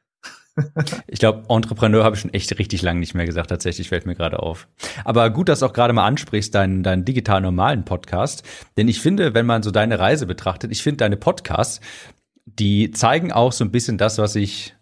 Ich 1.06 1.18
glaube, 1.18 1.44
Entrepreneur 1.48 2.04
habe 2.04 2.16
ich 2.16 2.22
schon 2.22 2.32
echt 2.34 2.58
richtig 2.58 2.82
lange 2.82 3.00
nicht 3.00 3.14
mehr 3.14 3.26
gesagt. 3.26 3.50
Tatsächlich 3.50 3.88
fällt 3.88 4.06
mir 4.06 4.14
gerade 4.14 4.40
auf. 4.40 4.68
Aber 5.04 5.30
gut, 5.30 5.48
dass 5.48 5.60
du 5.60 5.66
auch 5.66 5.72
gerade 5.72 5.92
mal 5.92 6.06
ansprichst, 6.06 6.54
deinen, 6.54 6.82
deinen 6.82 7.04
digital 7.04 7.40
normalen 7.40 7.84
Podcast. 7.84 8.42
Denn 8.76 8.88
ich 8.88 9.00
finde, 9.00 9.34
wenn 9.34 9.46
man 9.46 9.62
so 9.62 9.70
deine 9.70 9.98
Reise 9.98 10.26
betrachtet, 10.26 10.70
ich 10.72 10.82
finde 10.82 10.98
deine 10.98 11.16
Podcasts, 11.16 11.80
die 12.46 12.90
zeigen 12.90 13.32
auch 13.32 13.52
so 13.52 13.64
ein 13.64 13.70
bisschen 13.70 13.98
das, 13.98 14.18
was 14.18 14.36
ich, 14.36 14.74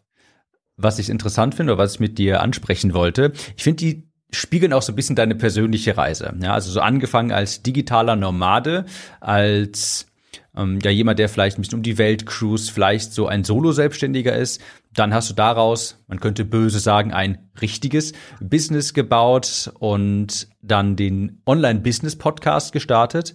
was 0.77 0.99
ich 0.99 1.09
interessant 1.09 1.55
finde 1.55 1.75
oder 1.75 1.83
was 1.83 1.95
ich 1.95 2.01
mit 2.01 2.19
dir 2.19 2.41
ansprechen 2.43 2.95
wollte. 2.95 3.33
Ich 3.57 3.65
finde, 3.65 3.79
die 3.79 4.09
spiegeln 4.33 4.73
auch 4.73 4.83
so 4.83 4.93
ein 4.93 4.97
bisschen 4.97 5.17
deine 5.17 5.35
persönliche 5.35 5.97
Reise. 5.97 6.35
Ja, 6.43 6.55
also 6.55 6.71
so 6.71 6.81
angefangen 6.81 7.33
als 7.33 7.63
digitaler 7.63 8.17
Nomade, 8.17 8.87
als 9.21 10.06
ähm, 10.57 10.79
ja 10.83 10.91
jemand, 10.91 11.19
der 11.19 11.29
vielleicht 11.29 11.59
ein 11.59 11.63
bisschen 11.63 11.79
um 11.79 11.83
die 11.83 11.99
Welt 11.99 12.27
cruise, 12.27 12.73
vielleicht 12.73 13.13
so 13.13 13.27
ein 13.27 13.45
Solo-Selbstständiger 13.45 14.35
ist, 14.35 14.61
dann 14.95 15.13
hast 15.13 15.31
du 15.31 15.35
daraus, 15.35 16.03
man 16.09 16.21
könnte 16.21 16.45
böse 16.45 16.81
sagen, 16.81 17.13
ein 17.13 17.51
richtiges 17.61 18.13
Business 18.41 18.95
gebaut 18.95 19.71
und 19.79 20.49
dann 20.63 20.97
den 20.97 21.43
Online-Business-Podcast 21.47 22.73
gestartet 22.73 23.35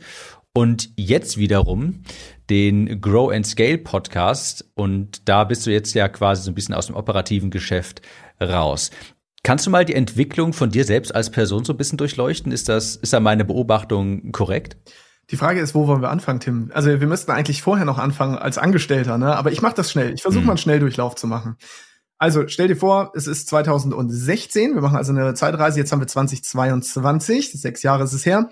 und 0.53 0.89
jetzt 0.97 1.37
wiederum 1.37 2.03
den 2.49 2.99
Grow 2.99 3.31
and 3.31 3.45
Scale 3.45 3.77
Podcast 3.77 4.69
und 4.75 5.29
da 5.29 5.45
bist 5.45 5.65
du 5.65 5.71
jetzt 5.71 5.93
ja 5.93 6.09
quasi 6.09 6.43
so 6.43 6.51
ein 6.51 6.55
bisschen 6.55 6.75
aus 6.75 6.87
dem 6.87 6.95
operativen 6.95 7.49
Geschäft 7.49 8.01
raus. 8.41 8.91
Kannst 9.43 9.65
du 9.65 9.71
mal 9.71 9.85
die 9.85 9.95
Entwicklung 9.95 10.53
von 10.53 10.69
dir 10.69 10.83
selbst 10.83 11.15
als 11.15 11.31
Person 11.31 11.65
so 11.65 11.73
ein 11.73 11.77
bisschen 11.77 11.97
durchleuchten? 11.97 12.51
Ist 12.51 12.69
das, 12.69 12.95
ist 12.95 13.13
da 13.13 13.19
meine 13.19 13.45
Beobachtung 13.45 14.31
korrekt? 14.31 14.77
Die 15.31 15.37
Frage 15.37 15.61
ist, 15.61 15.73
wo 15.73 15.87
wollen 15.87 16.01
wir 16.01 16.09
anfangen, 16.09 16.41
Tim? 16.41 16.71
Also 16.73 16.99
wir 16.99 17.07
müssten 17.07 17.31
eigentlich 17.31 17.61
vorher 17.61 17.85
noch 17.85 17.97
anfangen 17.97 18.37
als 18.37 18.57
Angestellter, 18.57 19.17
ne? 19.17 19.35
Aber 19.37 19.51
ich 19.51 19.61
mache 19.61 19.75
das 19.75 19.89
schnell. 19.89 20.13
Ich 20.13 20.21
versuche 20.21 20.41
mhm. 20.41 20.47
mal 20.47 20.53
einen 20.53 20.57
Schnelldurchlauf 20.57 21.15
zu 21.15 21.25
machen. 21.25 21.55
Also 22.17 22.47
stell 22.47 22.67
dir 22.67 22.75
vor, 22.75 23.13
es 23.15 23.27
ist 23.27 23.47
2016. 23.47 24.75
Wir 24.75 24.81
machen 24.81 24.97
also 24.97 25.13
eine 25.13 25.33
Zeitreise. 25.33 25.79
Jetzt 25.79 25.91
haben 25.91 26.01
wir 26.01 26.07
2022. 26.07 27.53
Sechs 27.53 27.81
Jahre 27.81 28.03
ist 28.03 28.13
es 28.13 28.25
her. 28.25 28.51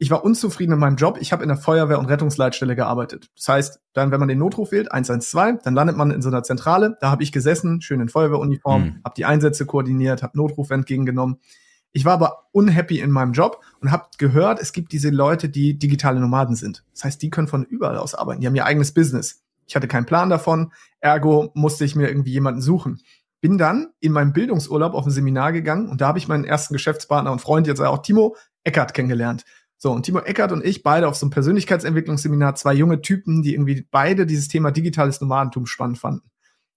Ich 0.00 0.10
war 0.10 0.24
unzufrieden 0.24 0.72
in 0.72 0.78
meinem 0.78 0.96
Job. 0.96 1.18
Ich 1.20 1.32
habe 1.32 1.42
in 1.42 1.48
der 1.48 1.56
Feuerwehr- 1.56 1.98
und 1.98 2.06
Rettungsleitstelle 2.06 2.76
gearbeitet. 2.76 3.30
Das 3.36 3.48
heißt, 3.48 3.80
dann, 3.94 4.10
wenn 4.10 4.20
man 4.20 4.28
den 4.28 4.38
Notruf 4.38 4.72
wählt, 4.72 4.92
112, 4.92 5.62
dann 5.62 5.74
landet 5.74 5.96
man 5.96 6.10
in 6.10 6.20
so 6.20 6.28
einer 6.28 6.42
Zentrale. 6.42 6.96
Da 7.00 7.10
habe 7.10 7.22
ich 7.22 7.32
gesessen, 7.32 7.80
schön 7.80 8.00
in 8.00 8.08
Feuerwehruniform, 8.08 8.82
mhm. 8.82 9.00
habe 9.04 9.14
die 9.16 9.24
Einsätze 9.24 9.66
koordiniert, 9.66 10.22
habe 10.22 10.36
Notruf 10.36 10.70
entgegengenommen. 10.70 11.38
Ich 11.98 12.04
war 12.04 12.12
aber 12.12 12.44
unhappy 12.52 13.00
in 13.00 13.10
meinem 13.10 13.32
Job 13.32 13.60
und 13.80 13.90
habe 13.90 14.06
gehört, 14.18 14.60
es 14.60 14.72
gibt 14.72 14.92
diese 14.92 15.10
Leute, 15.10 15.48
die 15.48 15.76
digitale 15.76 16.20
Nomaden 16.20 16.54
sind. 16.54 16.84
Das 16.92 17.02
heißt, 17.02 17.20
die 17.20 17.28
können 17.28 17.48
von 17.48 17.64
überall 17.64 17.98
aus 17.98 18.14
arbeiten. 18.14 18.40
Die 18.40 18.46
haben 18.46 18.54
ihr 18.54 18.66
eigenes 18.66 18.94
Business. 18.94 19.42
Ich 19.66 19.74
hatte 19.74 19.88
keinen 19.88 20.06
Plan 20.06 20.30
davon, 20.30 20.72
ergo 21.00 21.50
musste 21.54 21.84
ich 21.84 21.96
mir 21.96 22.06
irgendwie 22.06 22.30
jemanden 22.30 22.60
suchen. 22.60 23.02
bin 23.40 23.58
dann 23.58 23.88
in 23.98 24.12
meinem 24.12 24.32
Bildungsurlaub 24.32 24.94
auf 24.94 25.06
ein 25.06 25.10
Seminar 25.10 25.50
gegangen 25.50 25.88
und 25.88 26.00
da 26.00 26.06
habe 26.06 26.18
ich 26.18 26.28
meinen 26.28 26.44
ersten 26.44 26.72
Geschäftspartner 26.72 27.32
und 27.32 27.40
Freund, 27.40 27.66
jetzt 27.66 27.80
auch 27.80 27.98
Timo 27.98 28.36
Eckert, 28.62 28.94
kennengelernt. 28.94 29.44
So, 29.76 29.90
und 29.90 30.04
Timo 30.04 30.20
Eckert 30.20 30.52
und 30.52 30.64
ich 30.64 30.84
beide 30.84 31.08
auf 31.08 31.16
so 31.16 31.26
einem 31.26 31.32
Persönlichkeitsentwicklungsseminar, 31.32 32.54
zwei 32.54 32.74
junge 32.74 33.02
Typen, 33.02 33.42
die 33.42 33.54
irgendwie 33.54 33.84
beide 33.90 34.24
dieses 34.24 34.46
Thema 34.46 34.70
digitales 34.70 35.20
Nomadentum 35.20 35.66
spannend 35.66 35.98
fanden. 35.98 36.30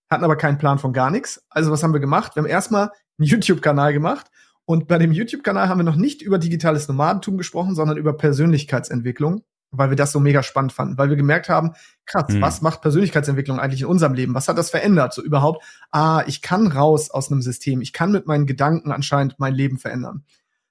Hatten 0.09 0.23
aber 0.23 0.35
keinen 0.35 0.57
Plan 0.57 0.79
von 0.79 0.93
gar 0.93 1.11
nichts. 1.11 1.45
Also 1.51 1.71
was 1.71 1.83
haben 1.83 1.93
wir 1.93 1.99
gemacht? 1.99 2.35
Wir 2.35 2.41
haben 2.41 2.49
erstmal 2.49 2.89
einen 3.19 3.27
YouTube-Kanal 3.27 3.93
gemacht 3.93 4.31
und 4.71 4.87
bei 4.87 4.97
dem 4.97 5.11
YouTube-Kanal 5.11 5.67
haben 5.67 5.79
wir 5.79 5.83
noch 5.83 5.97
nicht 5.97 6.21
über 6.21 6.37
digitales 6.37 6.87
Nomadentum 6.87 7.37
gesprochen, 7.37 7.75
sondern 7.75 7.97
über 7.97 8.13
Persönlichkeitsentwicklung, 8.13 9.43
weil 9.71 9.89
wir 9.89 9.97
das 9.97 10.13
so 10.13 10.21
mega 10.21 10.43
spannend 10.43 10.71
fanden, 10.71 10.97
weil 10.97 11.09
wir 11.09 11.17
gemerkt 11.17 11.49
haben, 11.49 11.73
krass, 12.05 12.29
mhm. 12.29 12.39
was 12.39 12.61
macht 12.61 12.81
Persönlichkeitsentwicklung 12.81 13.59
eigentlich 13.59 13.81
in 13.81 13.87
unserem 13.87 14.13
Leben? 14.13 14.33
Was 14.33 14.47
hat 14.47 14.57
das 14.57 14.69
verändert? 14.69 15.13
So 15.13 15.21
überhaupt, 15.21 15.61
ah, 15.91 16.23
ich 16.25 16.41
kann 16.41 16.67
raus 16.67 17.11
aus 17.11 17.29
einem 17.29 17.41
System, 17.41 17.81
ich 17.81 17.91
kann 17.91 18.13
mit 18.13 18.27
meinen 18.27 18.45
Gedanken 18.45 18.93
anscheinend 18.93 19.35
mein 19.39 19.53
Leben 19.53 19.77
verändern. 19.77 20.23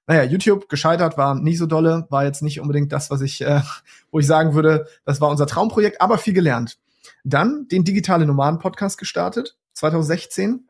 Naja, 0.07 0.23
YouTube 0.23 0.67
gescheitert 0.67 1.15
war 1.19 1.35
nicht 1.35 1.59
so 1.59 1.67
dolle, 1.67 2.07
war 2.09 2.25
jetzt 2.25 2.41
nicht 2.41 2.59
unbedingt 2.59 2.91
das, 2.91 3.11
was 3.11 3.21
ich, 3.21 3.41
äh, 3.41 3.61
wo 4.09 4.17
ich 4.17 4.25
sagen 4.25 4.55
würde, 4.55 4.87
das 5.05 5.21
war 5.21 5.29
unser 5.29 5.45
Traumprojekt, 5.45 6.01
aber 6.01 6.17
viel 6.17 6.33
gelernt. 6.33 6.79
Dann 7.23 7.67
den 7.67 7.83
digitale 7.83 8.25
Nomaden 8.25 8.57
Podcast 8.57 8.97
gestartet, 8.97 9.57
2016, 9.73 10.65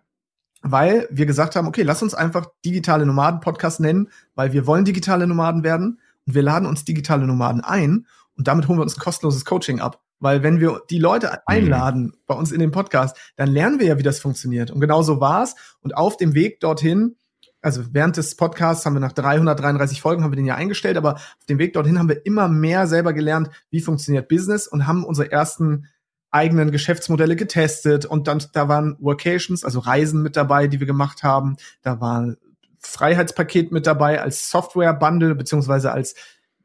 weil 0.62 1.08
wir 1.12 1.25
gesagt 1.25 1.56
haben, 1.56 1.68
okay, 1.68 1.84
lass 1.84 2.03
uns 2.03 2.13
einfach 2.13 2.46
digitale 2.63 3.06
Nomaden 3.06 3.39
Podcast 3.39 3.80
nennen, 3.80 4.10
weil 4.36 4.53
wir 4.53 4.68
wollen 4.68 4.86
digitale 4.86 5.27
Nomaden 5.27 5.63
werden 5.63 6.00
und 6.27 6.36
wir 6.36 6.44
laden 6.44 6.68
uns 6.68 6.86
digitale 6.86 7.25
Nomaden 7.25 7.62
ein 7.62 8.06
und 8.38 8.48
damit 8.48 8.68
holen 8.68 8.80
wir 8.80 8.84
uns 8.84 8.98
ein 8.98 9.01
kostenloses 9.01 9.46
Coaching 9.46 9.80
ab. 9.80 10.01
Weil 10.20 10.44
wenn 10.44 10.60
wir 10.60 10.82
die 10.89 11.00
Leute 11.00 11.27
mhm. 11.27 11.38
einladen 11.48 12.03
mhm. 12.03 12.13
bei 12.27 12.36
uns 12.36 12.51
in 12.51 12.60
den 12.60 12.72
Podcast, 12.72 13.18
dann 13.38 13.50
lernen 13.50 13.80
wir 13.80 13.88
ja, 13.88 13.98
wie 13.98 14.03
das 14.03 14.20
funktioniert. 14.20 14.70
Und 14.70 14.80
genau 14.80 15.01
so 15.01 15.20
war's. 15.20 15.56
Und 15.82 15.98
auf 15.98 16.15
dem 16.18 16.36
Weg 16.36 16.60
dorthin 16.60 17.15
also 17.62 17.84
während 17.91 18.18
des 18.18 18.36
Podcasts 18.36 18.86
haben 18.86 18.96
wir 18.96 19.00
nach 19.00 19.12
333 19.12 20.01
Folgen 20.01 20.24
haben 20.24 20.32
wir 20.32 20.36
den 20.36 20.46
ja 20.46 20.56
eingestellt, 20.56 20.98
aber 20.98 21.15
auf 21.15 21.46
dem 21.48 21.60
Weg 21.60 21.74
dorthin 21.74 22.00
haben 22.00 22.10
wir 22.10 22.25
immer 22.25 22.48
mehr 22.48 22.88
selber 22.88 23.13
gelernt, 23.13 23.50
wie 23.70 23.82
funktioniert 23.82 24.27
Business 24.27 24.68
und 24.68 24.88
haben 24.88 25.03
unsere 25.06 25.32
ersten 25.32 25.88
eigenen 26.31 26.71
Geschäftsmodelle 26.71 27.35
getestet 27.35 28.05
und 28.05 28.27
dann 28.27 28.43
da 28.53 28.67
waren 28.67 28.95
Workations, 29.00 29.63
also 29.63 29.79
Reisen 29.79 30.21
mit 30.21 30.35
dabei, 30.35 30.67
die 30.67 30.79
wir 30.79 30.88
gemacht 30.88 31.23
haben, 31.23 31.57
da 31.81 32.00
war 32.00 32.35
Freiheitspaket 32.79 33.71
mit 33.71 33.85
dabei 33.85 34.21
als 34.21 34.50
Software 34.50 34.93
Bundle 34.93 35.35
beziehungsweise 35.35 35.91
als 35.91 36.15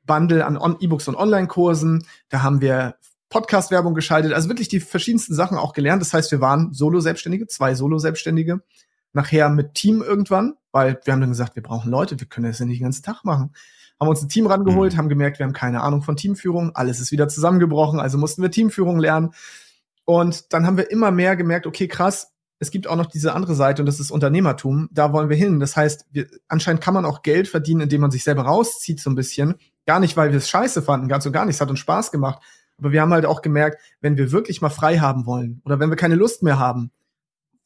Bundle 0.05 0.47
an 0.47 0.77
E-Books 0.81 1.09
und 1.09 1.17
Online-Kursen. 1.17 2.07
Da 2.29 2.43
haben 2.43 2.61
wir 2.61 2.95
Podcast-Werbung 3.29 3.95
geschaltet, 3.95 4.33
also 4.33 4.49
wirklich 4.49 4.69
die 4.69 4.81
verschiedensten 4.81 5.35
Sachen 5.35 5.59
auch 5.59 5.73
gelernt. 5.73 6.01
Das 6.01 6.15
heißt, 6.15 6.31
wir 6.31 6.41
waren 6.41 6.73
Solo-Selbstständige, 6.73 7.49
zwei 7.49 7.75
Solo-Selbstständige 7.75 8.63
nachher 9.13 9.49
mit 9.49 9.75
Team 9.75 10.03
irgendwann, 10.03 10.55
weil 10.71 11.01
wir 11.05 11.13
haben 11.13 11.21
dann 11.21 11.31
gesagt, 11.31 11.57
wir 11.57 11.63
brauchen 11.63 11.91
Leute, 11.91 12.21
wir 12.21 12.27
können 12.27 12.47
das 12.47 12.61
ja 12.61 12.67
nicht 12.67 12.79
den 12.79 12.85
ganzen 12.85 13.03
Tag 13.03 13.25
machen. 13.25 13.53
Haben 13.99 14.09
uns 14.09 14.23
ein 14.23 14.29
Team 14.29 14.47
rangeholt, 14.47 14.95
mhm. 14.95 14.99
haben 14.99 15.09
gemerkt, 15.09 15.39
wir 15.39 15.47
haben 15.47 15.53
keine 15.53 15.83
Ahnung 15.83 16.03
von 16.03 16.17
Teamführung, 16.17 16.75
alles 16.75 17.01
ist 17.01 17.13
wieder 17.13 17.29
zusammengebrochen, 17.29 17.99
also 17.99 18.19
mussten 18.19 18.43
wir 18.43 18.51
Teamführung 18.51 18.99
lernen. 18.99 19.33
Und 20.05 20.53
dann 20.53 20.67
haben 20.67 20.77
wir 20.77 20.91
immer 20.91 21.11
mehr 21.11 21.37
gemerkt, 21.37 21.67
okay, 21.67 21.89
krass, 21.89 22.33
es 22.59 22.71
gibt 22.71 22.87
auch 22.87 22.97
noch 22.97 23.07
diese 23.07 23.35
andere 23.35 23.55
Seite 23.55 23.83
und 23.83 23.87
das 23.87 24.01
ist 24.01 24.11
Unternehmertum. 24.11 24.89
Da 24.91 25.13
wollen 25.13 25.29
wir 25.29 25.37
hin. 25.37 25.61
Das 25.61 25.77
heißt, 25.77 26.07
wir, 26.13 26.27
anscheinend 26.49 26.83
kann 26.83 26.95
man 26.95 27.05
auch 27.05 27.23
Geld 27.23 27.49
verdienen, 27.49 27.83
indem 27.83 28.01
man 28.01 28.11
sich 28.11 28.25
selber 28.25 28.43
rauszieht 28.43 29.01
so 29.01 29.11
ein 29.11 29.15
bisschen. 29.15 29.57
Gar 29.85 30.01
nicht, 30.01 30.17
weil 30.17 30.31
wir 30.31 30.39
es 30.39 30.49
scheiße 30.49 30.83
fanden, 30.83 31.09
ganz 31.09 31.27
und 31.27 31.33
gar 31.33 31.45
nicht. 31.45 31.57
Es 31.57 31.61
hat 31.61 31.71
uns 31.71 31.81
Spaß 31.81 32.11
gemacht. 32.13 32.43
Aber 32.79 32.93
wir 32.93 33.01
haben 33.01 33.13
halt 33.13 33.27
auch 33.27 33.43
gemerkt, 33.43 33.81
wenn 34.01 34.17
wir 34.17 34.33
wirklich 34.33 34.63
mal 34.63 34.71
frei 34.71 34.99
haben 34.99 35.27
wollen 35.27 35.61
oder 35.65 35.81
wenn 35.81 35.91
wir 35.91 35.97
keine 35.97 36.15
Lust 36.15 36.43
mehr 36.43 36.59
haben, 36.59 36.91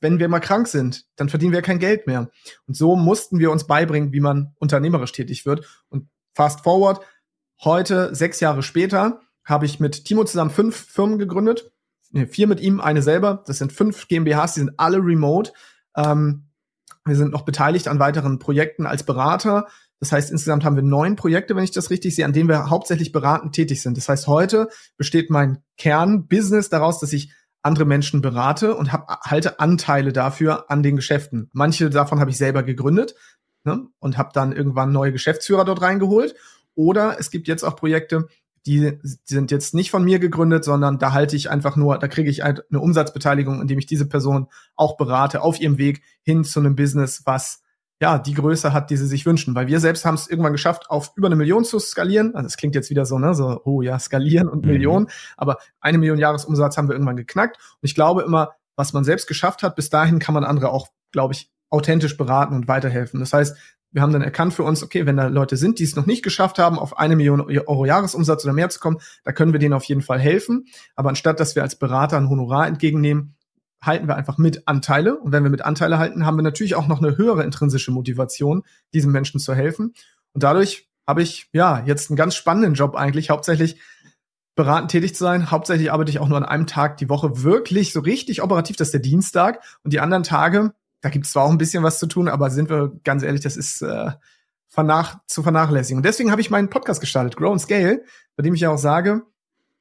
wenn 0.00 0.18
wir 0.18 0.28
mal 0.28 0.40
krank 0.40 0.66
sind, 0.66 1.06
dann 1.16 1.28
verdienen 1.28 1.52
wir 1.52 1.62
kein 1.62 1.78
Geld 1.78 2.06
mehr. 2.06 2.30
Und 2.66 2.76
so 2.76 2.96
mussten 2.96 3.38
wir 3.38 3.50
uns 3.50 3.66
beibringen, 3.66 4.12
wie 4.12 4.20
man 4.20 4.54
unternehmerisch 4.58 5.12
tätig 5.12 5.46
wird. 5.46 5.66
Und 5.88 6.08
fast 6.40 6.60
forward, 6.60 7.00
heute, 7.64 8.14
sechs 8.14 8.40
Jahre 8.40 8.62
später, 8.62 9.20
habe 9.44 9.66
ich 9.66 9.78
mit 9.78 10.06
Timo 10.06 10.24
zusammen 10.24 10.50
fünf 10.50 10.74
Firmen 10.74 11.18
gegründet. 11.18 11.70
Nee, 12.12 12.24
vier 12.24 12.46
mit 12.46 12.60
ihm, 12.60 12.80
eine 12.80 13.02
selber. 13.02 13.44
Das 13.46 13.58
sind 13.58 13.74
fünf 13.74 14.08
GmbHs, 14.08 14.54
die 14.54 14.60
sind 14.60 14.72
alle 14.78 14.96
remote. 14.96 15.52
Ähm, 15.94 16.46
wir 17.04 17.14
sind 17.14 17.30
noch 17.30 17.42
beteiligt 17.42 17.88
an 17.88 17.98
weiteren 17.98 18.38
Projekten 18.38 18.86
als 18.86 19.02
Berater. 19.02 19.66
Das 19.98 20.12
heißt, 20.12 20.30
insgesamt 20.30 20.64
haben 20.64 20.76
wir 20.76 20.82
neun 20.82 21.14
Projekte, 21.14 21.54
wenn 21.56 21.64
ich 21.64 21.72
das 21.72 21.90
richtig 21.90 22.14
sehe, 22.14 22.24
an 22.24 22.32
denen 22.32 22.48
wir 22.48 22.70
hauptsächlich 22.70 23.12
beratend 23.12 23.54
tätig 23.54 23.82
sind. 23.82 23.98
Das 23.98 24.08
heißt, 24.08 24.26
heute 24.26 24.68
besteht 24.96 25.28
mein 25.28 25.62
Kernbusiness 25.76 26.70
daraus, 26.70 27.00
dass 27.00 27.12
ich 27.12 27.34
andere 27.60 27.84
Menschen 27.84 28.22
berate 28.22 28.74
und 28.76 28.94
hab, 28.94 29.26
halte 29.26 29.60
Anteile 29.60 30.14
dafür 30.14 30.70
an 30.70 30.82
den 30.82 30.96
Geschäften. 30.96 31.50
Manche 31.52 31.90
davon 31.90 32.18
habe 32.18 32.30
ich 32.30 32.38
selber 32.38 32.62
gegründet 32.62 33.14
ne, 33.64 33.86
und 33.98 34.18
habe 34.18 34.30
dann 34.32 34.52
irgendwann 34.52 34.92
neue 34.92 35.12
Geschäftsführer 35.12 35.64
dort 35.64 35.82
reingeholt. 35.82 36.34
Oder 36.74 37.18
es 37.18 37.30
gibt 37.30 37.48
jetzt 37.48 37.64
auch 37.64 37.76
Projekte, 37.76 38.28
die, 38.66 38.98
die 39.02 39.18
sind 39.24 39.50
jetzt 39.50 39.74
nicht 39.74 39.90
von 39.90 40.04
mir 40.04 40.18
gegründet, 40.18 40.64
sondern 40.64 40.98
da 40.98 41.12
halte 41.12 41.34
ich 41.34 41.50
einfach 41.50 41.76
nur, 41.76 41.98
da 41.98 42.08
kriege 42.08 42.30
ich 42.30 42.44
eine 42.44 42.62
Umsatzbeteiligung, 42.72 43.60
indem 43.60 43.78
ich 43.78 43.86
diese 43.86 44.06
Person 44.06 44.48
auch 44.76 44.96
berate 44.96 45.42
auf 45.42 45.60
ihrem 45.60 45.78
Weg 45.78 46.02
hin 46.22 46.44
zu 46.44 46.60
einem 46.60 46.76
Business, 46.76 47.22
was 47.24 47.62
ja, 48.02 48.18
die 48.18 48.32
Größe 48.32 48.72
hat, 48.72 48.88
die 48.88 48.96
sie 48.96 49.06
sich 49.06 49.26
wünschen. 49.26 49.54
Weil 49.54 49.66
wir 49.66 49.78
selbst 49.78 50.06
haben 50.06 50.14
es 50.14 50.26
irgendwann 50.26 50.52
geschafft, 50.52 50.88
auf 50.88 51.12
über 51.16 51.28
eine 51.28 51.36
Million 51.36 51.64
zu 51.64 51.78
skalieren. 51.78 52.34
Also 52.34 52.46
es 52.46 52.56
klingt 52.56 52.74
jetzt 52.74 52.88
wieder 52.88 53.04
so, 53.04 53.18
ne, 53.18 53.34
so, 53.34 53.60
oh 53.64 53.82
ja, 53.82 53.98
skalieren 53.98 54.48
und 54.48 54.64
mhm. 54.64 54.72
Millionen. 54.72 55.08
Aber 55.36 55.58
eine 55.80 55.98
Million 55.98 56.18
Jahresumsatz 56.18 56.78
haben 56.78 56.88
wir 56.88 56.94
irgendwann 56.94 57.16
geknackt. 57.16 57.58
Und 57.58 57.86
ich 57.86 57.94
glaube 57.94 58.22
immer, 58.22 58.52
was 58.74 58.94
man 58.94 59.04
selbst 59.04 59.26
geschafft 59.26 59.62
hat, 59.62 59.76
bis 59.76 59.90
dahin 59.90 60.18
kann 60.18 60.34
man 60.34 60.44
andere 60.44 60.70
auch, 60.70 60.88
glaube 61.12 61.34
ich, 61.34 61.50
authentisch 61.70 62.16
beraten 62.16 62.54
und 62.54 62.68
weiterhelfen. 62.68 63.20
Das 63.20 63.32
heißt, 63.32 63.56
wir 63.92 64.02
haben 64.02 64.12
dann 64.12 64.22
erkannt 64.22 64.54
für 64.54 64.62
uns, 64.62 64.82
okay, 64.82 65.06
wenn 65.06 65.16
da 65.16 65.26
Leute 65.26 65.56
sind, 65.56 65.78
die 65.78 65.84
es 65.84 65.96
noch 65.96 66.06
nicht 66.06 66.22
geschafft 66.22 66.58
haben, 66.58 66.78
auf 66.78 66.98
eine 66.98 67.16
Million 67.16 67.40
Euro 67.40 67.84
Jahresumsatz 67.84 68.44
oder 68.44 68.52
mehr 68.52 68.70
zu 68.70 68.78
kommen, 68.78 68.98
da 69.24 69.32
können 69.32 69.52
wir 69.52 69.58
denen 69.58 69.74
auf 69.74 69.84
jeden 69.84 70.02
Fall 70.02 70.20
helfen. 70.20 70.66
Aber 70.94 71.08
anstatt, 71.08 71.40
dass 71.40 71.56
wir 71.56 71.62
als 71.62 71.76
Berater 71.76 72.16
ein 72.16 72.28
Honorar 72.28 72.68
entgegennehmen, 72.68 73.36
halten 73.82 74.06
wir 74.06 74.16
einfach 74.16 74.38
mit 74.38 74.68
Anteile. 74.68 75.18
Und 75.18 75.32
wenn 75.32 75.42
wir 75.42 75.50
mit 75.50 75.62
Anteile 75.62 75.98
halten, 75.98 76.26
haben 76.26 76.36
wir 76.36 76.42
natürlich 76.42 76.74
auch 76.74 76.86
noch 76.86 77.02
eine 77.02 77.16
höhere 77.16 77.42
intrinsische 77.42 77.90
Motivation, 77.90 78.62
diesem 78.94 79.10
Menschen 79.10 79.40
zu 79.40 79.54
helfen. 79.54 79.94
Und 80.32 80.42
dadurch 80.42 80.88
habe 81.06 81.22
ich 81.22 81.48
ja 81.52 81.82
jetzt 81.84 82.10
einen 82.10 82.16
ganz 82.16 82.36
spannenden 82.36 82.74
Job 82.74 82.94
eigentlich, 82.94 83.30
hauptsächlich 83.30 83.80
beratend 84.54 84.90
tätig 84.90 85.14
zu 85.14 85.24
sein. 85.24 85.50
Hauptsächlich 85.50 85.90
arbeite 85.90 86.10
ich 86.10 86.18
auch 86.18 86.28
nur 86.28 86.36
an 86.36 86.44
einem 86.44 86.66
Tag 86.66 86.98
die 86.98 87.08
Woche 87.08 87.42
wirklich 87.42 87.92
so 87.92 88.00
richtig 88.00 88.42
operativ, 88.42 88.76
das 88.76 88.88
ist 88.88 88.92
der 88.92 89.00
Dienstag. 89.00 89.64
Und 89.82 89.92
die 89.92 90.00
anderen 90.00 90.22
Tage, 90.22 90.74
da 91.00 91.08
gibt 91.08 91.26
es 91.26 91.32
zwar 91.32 91.44
auch 91.44 91.50
ein 91.50 91.58
bisschen 91.58 91.82
was 91.82 91.98
zu 91.98 92.06
tun, 92.06 92.28
aber 92.28 92.50
sind 92.50 92.70
wir 92.70 92.92
ganz 93.04 93.22
ehrlich, 93.22 93.40
das 93.40 93.56
ist 93.56 93.82
äh, 93.82 94.10
vernach 94.68 95.18
zu 95.26 95.42
vernachlässigen. 95.42 95.98
Und 95.98 96.06
deswegen 96.06 96.30
habe 96.30 96.40
ich 96.40 96.50
meinen 96.50 96.70
Podcast 96.70 97.00
gestartet, 97.00 97.36
Grow 97.36 97.52
and 97.52 97.60
Scale, 97.60 98.04
bei 98.36 98.42
dem 98.42 98.54
ich 98.54 98.60
ja 98.60 98.70
auch 98.70 98.78
sage, 98.78 99.22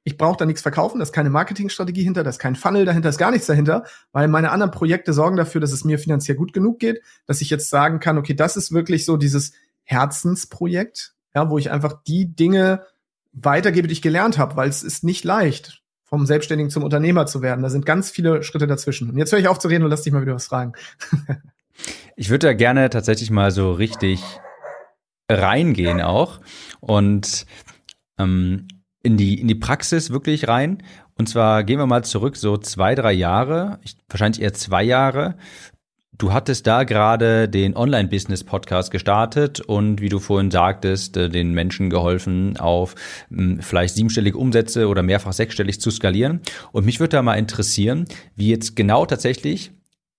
ich 0.03 0.17
brauche 0.17 0.37
da 0.37 0.45
nichts 0.45 0.61
verkaufen, 0.61 0.99
da 0.99 1.03
ist 1.03 1.13
keine 1.13 1.29
Marketingstrategie 1.29 2.03
hinter, 2.03 2.23
da 2.23 2.29
ist 2.29 2.39
kein 2.39 2.55
Funnel 2.55 2.85
dahinter, 2.85 3.03
da 3.03 3.09
ist 3.09 3.17
gar 3.17 3.31
nichts 3.31 3.47
dahinter, 3.47 3.83
weil 4.11 4.27
meine 4.27 4.51
anderen 4.51 4.71
Projekte 4.71 5.13
sorgen 5.13 5.37
dafür, 5.37 5.61
dass 5.61 5.71
es 5.71 5.83
mir 5.83 5.99
finanziell 5.99 6.37
gut 6.37 6.53
genug 6.53 6.79
geht, 6.79 7.01
dass 7.27 7.41
ich 7.41 7.49
jetzt 7.49 7.69
sagen 7.69 7.99
kann, 7.99 8.17
okay, 8.17 8.33
das 8.33 8.57
ist 8.57 8.71
wirklich 8.71 9.05
so 9.05 9.17
dieses 9.17 9.51
Herzensprojekt, 9.83 11.13
ja, 11.35 11.49
wo 11.49 11.57
ich 11.57 11.69
einfach 11.69 12.01
die 12.07 12.33
Dinge 12.33 12.85
weitergebe, 13.33 13.87
die 13.87 13.93
ich 13.93 14.01
gelernt 14.01 14.37
habe, 14.37 14.55
weil 14.55 14.69
es 14.69 14.83
ist 14.83 15.03
nicht 15.03 15.23
leicht, 15.23 15.83
vom 16.09 16.25
Selbstständigen 16.25 16.71
zum 16.71 16.83
Unternehmer 16.83 17.25
zu 17.25 17.41
werden. 17.41 17.61
Da 17.61 17.69
sind 17.69 17.85
ganz 17.85 18.09
viele 18.09 18.43
Schritte 18.43 18.67
dazwischen. 18.67 19.09
Und 19.09 19.17
jetzt 19.17 19.31
höre 19.31 19.39
ich 19.39 19.47
auf 19.47 19.59
zu 19.59 19.67
reden 19.67 19.83
und 19.83 19.91
lass 19.91 20.01
dich 20.01 20.11
mal 20.11 20.21
wieder 20.21 20.35
was 20.35 20.47
fragen. 20.47 20.73
ich 22.15 22.29
würde 22.29 22.47
da 22.47 22.53
gerne 22.53 22.89
tatsächlich 22.89 23.31
mal 23.31 23.51
so 23.51 23.71
richtig 23.71 24.21
reingehen 25.29 26.01
auch. 26.01 26.41
Und 26.79 27.45
ähm, 28.17 28.67
in 29.03 29.17
die, 29.17 29.39
in 29.39 29.47
die 29.47 29.55
Praxis 29.55 30.09
wirklich 30.09 30.47
rein. 30.47 30.83
Und 31.17 31.29
zwar 31.29 31.63
gehen 31.63 31.79
wir 31.79 31.85
mal 31.85 32.03
zurück, 32.03 32.35
so 32.35 32.57
zwei, 32.57 32.95
drei 32.95 33.13
Jahre, 33.13 33.79
wahrscheinlich 34.09 34.41
eher 34.41 34.53
zwei 34.53 34.83
Jahre. 34.83 35.35
Du 36.17 36.33
hattest 36.33 36.67
da 36.67 36.83
gerade 36.83 37.47
den 37.47 37.77
Online-Business-Podcast 37.77 38.91
gestartet 38.91 39.61
und 39.61 40.01
wie 40.01 40.09
du 40.09 40.19
vorhin 40.19 40.51
sagtest, 40.51 41.15
äh, 41.15 41.29
den 41.29 41.53
Menschen 41.53 41.89
geholfen, 41.89 42.57
auf 42.57 42.95
hm, 43.29 43.61
vielleicht 43.61 43.95
siebenstellige 43.95 44.37
Umsätze 44.37 44.87
oder 44.87 45.01
mehrfach 45.01 45.33
sechsstellig 45.33 45.79
zu 45.79 45.91
skalieren. 45.91 46.41
Und 46.71 46.85
mich 46.85 46.99
würde 46.99 47.17
da 47.17 47.21
mal 47.21 47.35
interessieren, 47.35 48.05
wie 48.35 48.49
jetzt 48.49 48.75
genau 48.75 49.05
tatsächlich 49.05 49.71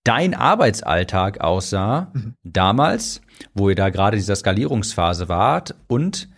dein 0.03 0.33
Arbeitsalltag 0.33 1.41
aussah 1.41 2.11
mhm. 2.13 2.33
damals, 2.43 3.21
wo 3.53 3.69
ihr 3.69 3.75
da 3.75 3.89
gerade 3.89 4.17
dieser 4.17 4.35
Skalierungsphase 4.35 5.29
wart 5.29 5.75
und 5.87 6.29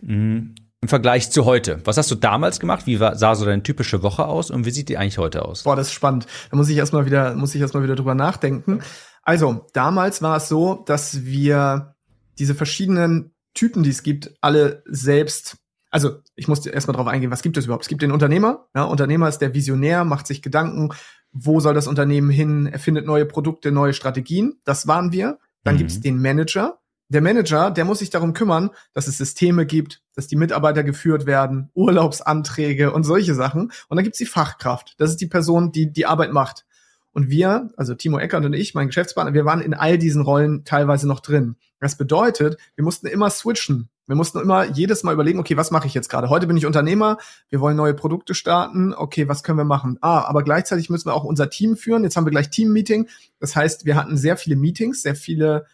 mh, 0.00 0.14
hm, 0.14 0.54
im 0.82 0.88
Vergleich 0.88 1.30
zu 1.30 1.44
heute. 1.44 1.80
Was 1.84 1.96
hast 1.96 2.10
du 2.10 2.14
damals 2.14 2.60
gemacht? 2.60 2.86
Wie 2.86 3.00
war, 3.00 3.16
sah 3.16 3.34
so 3.34 3.44
deine 3.44 3.62
typische 3.62 4.02
Woche 4.02 4.26
aus 4.26 4.50
und 4.50 4.66
wie 4.66 4.70
sieht 4.70 4.88
die 4.88 4.98
eigentlich 4.98 5.18
heute 5.18 5.44
aus? 5.44 5.62
Boah, 5.64 5.76
das 5.76 5.88
ist 5.88 5.94
spannend. 5.94 6.26
Da 6.50 6.56
muss 6.56 6.68
ich 6.68 6.76
erstmal 6.76 7.06
wieder, 7.06 7.34
muss 7.34 7.54
ich 7.54 7.60
erstmal 7.60 7.82
wieder 7.82 7.96
drüber 7.96 8.14
nachdenken. 8.14 8.80
Also, 9.22 9.66
damals 9.72 10.22
war 10.22 10.36
es 10.36 10.48
so, 10.48 10.84
dass 10.86 11.24
wir 11.24 11.94
diese 12.38 12.54
verschiedenen 12.54 13.34
Typen, 13.54 13.82
die 13.82 13.90
es 13.90 14.02
gibt, 14.02 14.34
alle 14.40 14.82
selbst 14.86 15.56
also 15.90 16.18
ich 16.34 16.46
muss 16.46 16.66
erstmal 16.66 16.94
drauf 16.96 17.06
eingehen, 17.06 17.30
was 17.30 17.42
gibt 17.42 17.56
es 17.56 17.64
überhaupt? 17.64 17.84
Es 17.84 17.88
gibt 17.88 18.02
den 18.02 18.12
Unternehmer. 18.12 18.66
Ja, 18.74 18.82
Unternehmer 18.82 19.28
ist 19.28 19.38
der 19.38 19.54
Visionär, 19.54 20.04
macht 20.04 20.26
sich 20.26 20.42
Gedanken, 20.42 20.90
wo 21.32 21.58
soll 21.60 21.72
das 21.72 21.86
Unternehmen 21.86 22.28
hin, 22.28 22.66
erfindet 22.66 23.06
neue 23.06 23.24
Produkte, 23.24 23.72
neue 23.72 23.94
Strategien. 23.94 24.60
Das 24.64 24.86
waren 24.86 25.12
wir. 25.12 25.38
Dann 25.64 25.74
Mhm. 25.76 25.78
gibt's 25.78 26.00
den 26.00 26.20
Manager. 26.20 26.80
Der 27.08 27.22
Manager, 27.22 27.70
der 27.70 27.84
muss 27.84 28.00
sich 28.00 28.10
darum 28.10 28.32
kümmern, 28.32 28.70
dass 28.92 29.06
es 29.06 29.18
Systeme 29.18 29.64
gibt, 29.64 30.02
dass 30.14 30.26
die 30.26 30.36
Mitarbeiter 30.36 30.82
geführt 30.82 31.24
werden, 31.24 31.70
Urlaubsanträge 31.74 32.92
und 32.92 33.04
solche 33.04 33.34
Sachen. 33.34 33.70
Und 33.88 33.96
dann 33.96 34.02
gibt's 34.02 34.18
die 34.18 34.26
Fachkraft. 34.26 34.94
Das 34.98 35.10
ist 35.10 35.20
die 35.20 35.26
Person, 35.26 35.70
die 35.70 35.92
die 35.92 36.06
Arbeit 36.06 36.32
macht. 36.32 36.66
Und 37.12 37.30
wir, 37.30 37.70
also 37.76 37.94
Timo 37.94 38.18
Eckert 38.18 38.44
und 38.44 38.52
ich, 38.52 38.74
mein 38.74 38.88
Geschäftspartner, 38.88 39.34
wir 39.34 39.44
waren 39.44 39.62
in 39.62 39.72
all 39.72 39.96
diesen 39.96 40.22
Rollen 40.22 40.64
teilweise 40.64 41.06
noch 41.08 41.20
drin. 41.20 41.56
Das 41.80 41.96
bedeutet, 41.96 42.58
wir 42.74 42.84
mussten 42.84 43.06
immer 43.06 43.30
switchen. 43.30 43.88
Wir 44.06 44.16
mussten 44.16 44.38
immer 44.40 44.64
jedes 44.64 45.02
Mal 45.02 45.14
überlegen, 45.14 45.38
okay, 45.38 45.56
was 45.56 45.70
mache 45.70 45.86
ich 45.86 45.94
jetzt 45.94 46.08
gerade? 46.08 46.28
Heute 46.28 46.46
bin 46.46 46.56
ich 46.56 46.66
Unternehmer, 46.66 47.18
wir 47.48 47.60
wollen 47.60 47.76
neue 47.76 47.94
Produkte 47.94 48.34
starten, 48.34 48.94
okay, 48.94 49.28
was 49.28 49.42
können 49.42 49.58
wir 49.58 49.64
machen? 49.64 49.98
Ah, 50.00 50.20
aber 50.26 50.44
gleichzeitig 50.44 50.90
müssen 50.90 51.08
wir 51.08 51.14
auch 51.14 51.24
unser 51.24 51.50
Team 51.50 51.76
führen. 51.76 52.04
Jetzt 52.04 52.16
haben 52.16 52.26
wir 52.26 52.30
gleich 52.30 52.50
Team-Meeting. 52.50 53.08
Das 53.40 53.56
heißt, 53.56 53.84
wir 53.84 53.96
hatten 53.96 54.16
sehr 54.16 54.36
viele 54.36 54.56
Meetings, 54.56 55.02
sehr 55.02 55.16
viele, 55.16 55.66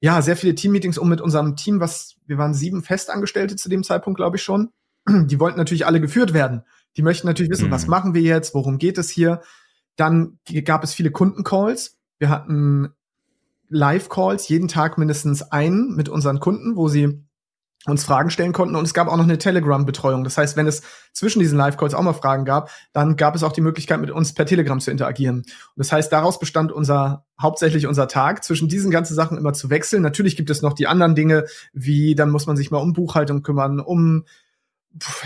ja, 0.00 0.22
sehr 0.22 0.36
viele 0.36 0.54
Team-Meetings, 0.54 0.98
um 0.98 1.08
mit 1.08 1.20
unserem 1.20 1.56
Team, 1.56 1.80
was, 1.80 2.16
wir 2.26 2.38
waren 2.38 2.54
sieben 2.54 2.82
Festangestellte 2.82 3.56
zu 3.56 3.68
dem 3.68 3.82
Zeitpunkt, 3.82 4.16
glaube 4.18 4.36
ich 4.36 4.42
schon. 4.42 4.70
Die 5.08 5.40
wollten 5.40 5.58
natürlich 5.58 5.86
alle 5.86 6.00
geführt 6.00 6.34
werden. 6.34 6.62
Die 6.96 7.02
möchten 7.02 7.26
natürlich 7.26 7.50
wissen, 7.50 7.68
Mhm. 7.68 7.72
was 7.72 7.86
machen 7.86 8.14
wir 8.14 8.22
jetzt? 8.22 8.54
Worum 8.54 8.78
geht 8.78 8.98
es 8.98 9.10
hier? 9.10 9.40
Dann 9.96 10.38
gab 10.64 10.84
es 10.84 10.94
viele 10.94 11.10
Kundencalls. 11.10 11.98
Wir 12.18 12.28
hatten 12.28 12.88
Live-Calls, 13.68 14.48
jeden 14.48 14.68
Tag 14.68 14.98
mindestens 14.98 15.42
einen 15.42 15.94
mit 15.94 16.08
unseren 16.08 16.40
Kunden, 16.40 16.76
wo 16.76 16.88
sie 16.88 17.22
uns 17.86 18.04
Fragen 18.04 18.30
stellen 18.30 18.52
konnten. 18.52 18.76
Und 18.76 18.84
es 18.84 18.94
gab 18.94 19.08
auch 19.08 19.16
noch 19.16 19.24
eine 19.24 19.38
Telegram-Betreuung. 19.38 20.24
Das 20.24 20.36
heißt, 20.36 20.56
wenn 20.56 20.66
es 20.66 20.82
zwischen 21.12 21.40
diesen 21.40 21.56
Live-Calls 21.58 21.94
auch 21.94 22.02
mal 22.02 22.12
Fragen 22.12 22.44
gab, 22.44 22.70
dann 22.92 23.16
gab 23.16 23.34
es 23.34 23.42
auch 23.42 23.52
die 23.52 23.60
Möglichkeit, 23.60 24.00
mit 24.00 24.10
uns 24.10 24.34
per 24.34 24.46
Telegram 24.46 24.80
zu 24.80 24.90
interagieren. 24.90 25.38
Und 25.38 25.46
das 25.76 25.92
heißt, 25.92 26.12
daraus 26.12 26.38
bestand 26.38 26.72
unser, 26.72 27.24
hauptsächlich 27.40 27.86
unser 27.86 28.08
Tag, 28.08 28.44
zwischen 28.44 28.68
diesen 28.68 28.90
ganzen 28.90 29.14
Sachen 29.14 29.38
immer 29.38 29.52
zu 29.52 29.70
wechseln. 29.70 30.02
Natürlich 30.02 30.36
gibt 30.36 30.50
es 30.50 30.62
noch 30.62 30.72
die 30.72 30.86
anderen 30.86 31.14
Dinge, 31.14 31.44
wie 31.72 32.14
dann 32.14 32.30
muss 32.30 32.46
man 32.46 32.56
sich 32.56 32.70
mal 32.70 32.78
um 32.78 32.92
Buchhaltung 32.92 33.42
kümmern, 33.42 33.80
um 33.80 34.24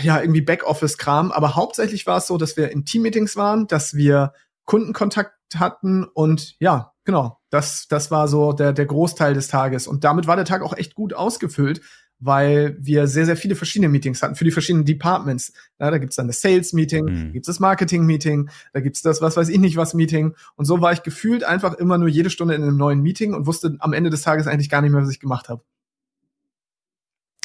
ja, 0.01 0.21
irgendwie 0.21 0.41
Backoffice-Kram. 0.41 1.31
Aber 1.31 1.55
hauptsächlich 1.55 2.05
war 2.05 2.17
es 2.17 2.27
so, 2.27 2.37
dass 2.37 2.55
wir 2.55 2.71
in 2.71 2.85
Team-Meetings 2.85 3.35
waren, 3.35 3.67
dass 3.67 3.95
wir 3.95 4.33
Kundenkontakt 4.65 5.33
hatten 5.55 6.05
und 6.05 6.55
ja, 6.59 6.93
genau, 7.03 7.39
das, 7.49 7.87
das 7.87 8.11
war 8.11 8.27
so 8.27 8.53
der, 8.53 8.73
der 8.73 8.85
Großteil 8.85 9.33
des 9.33 9.47
Tages. 9.47 9.87
Und 9.87 10.03
damit 10.03 10.27
war 10.27 10.35
der 10.35 10.45
Tag 10.45 10.61
auch 10.61 10.75
echt 10.75 10.95
gut 10.95 11.13
ausgefüllt, 11.13 11.81
weil 12.19 12.77
wir 12.79 13.07
sehr, 13.07 13.25
sehr 13.25 13.35
viele 13.35 13.55
verschiedene 13.55 13.89
Meetings 13.89 14.21
hatten 14.23 14.35
für 14.35 14.45
die 14.45 14.51
verschiedenen 14.51 14.85
Departments. 14.85 15.51
Ja, 15.79 15.91
da 15.91 15.97
gibt's 15.97 16.15
dann 16.15 16.27
das 16.27 16.39
Sales-Meeting, 16.41 17.05
Mhm. 17.05 17.33
gibt's 17.33 17.47
das 17.47 17.59
Marketing-Meeting, 17.59 18.49
da 18.71 18.79
gibt's 18.79 19.01
das, 19.01 19.21
was 19.21 19.35
weiß 19.35 19.49
ich 19.49 19.59
nicht 19.59 19.75
was 19.75 19.93
Meeting. 19.93 20.33
Und 20.55 20.65
so 20.65 20.79
war 20.81 20.93
ich 20.93 21.03
gefühlt 21.03 21.43
einfach 21.43 21.73
immer 21.73 21.97
nur 21.97 22.07
jede 22.07 22.29
Stunde 22.29 22.55
in 22.55 22.63
einem 22.63 22.77
neuen 22.77 23.01
Meeting 23.01 23.33
und 23.33 23.45
wusste 23.45 23.75
am 23.79 23.91
Ende 23.93 24.09
des 24.09 24.21
Tages 24.21 24.47
eigentlich 24.47 24.69
gar 24.69 24.81
nicht 24.81 24.91
mehr, 24.91 25.01
was 25.01 25.09
ich 25.11 25.19
gemacht 25.19 25.49
habe. 25.49 25.63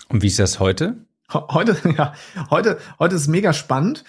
Und 0.08 0.22
wie 0.22 0.28
ist 0.28 0.38
das 0.38 0.60
heute? 0.60 1.04
Heute, 1.32 1.76
ja, 1.98 2.14
heute, 2.50 2.78
heute 2.98 3.16
ist 3.16 3.28
mega 3.28 3.52
spannend. 3.52 4.04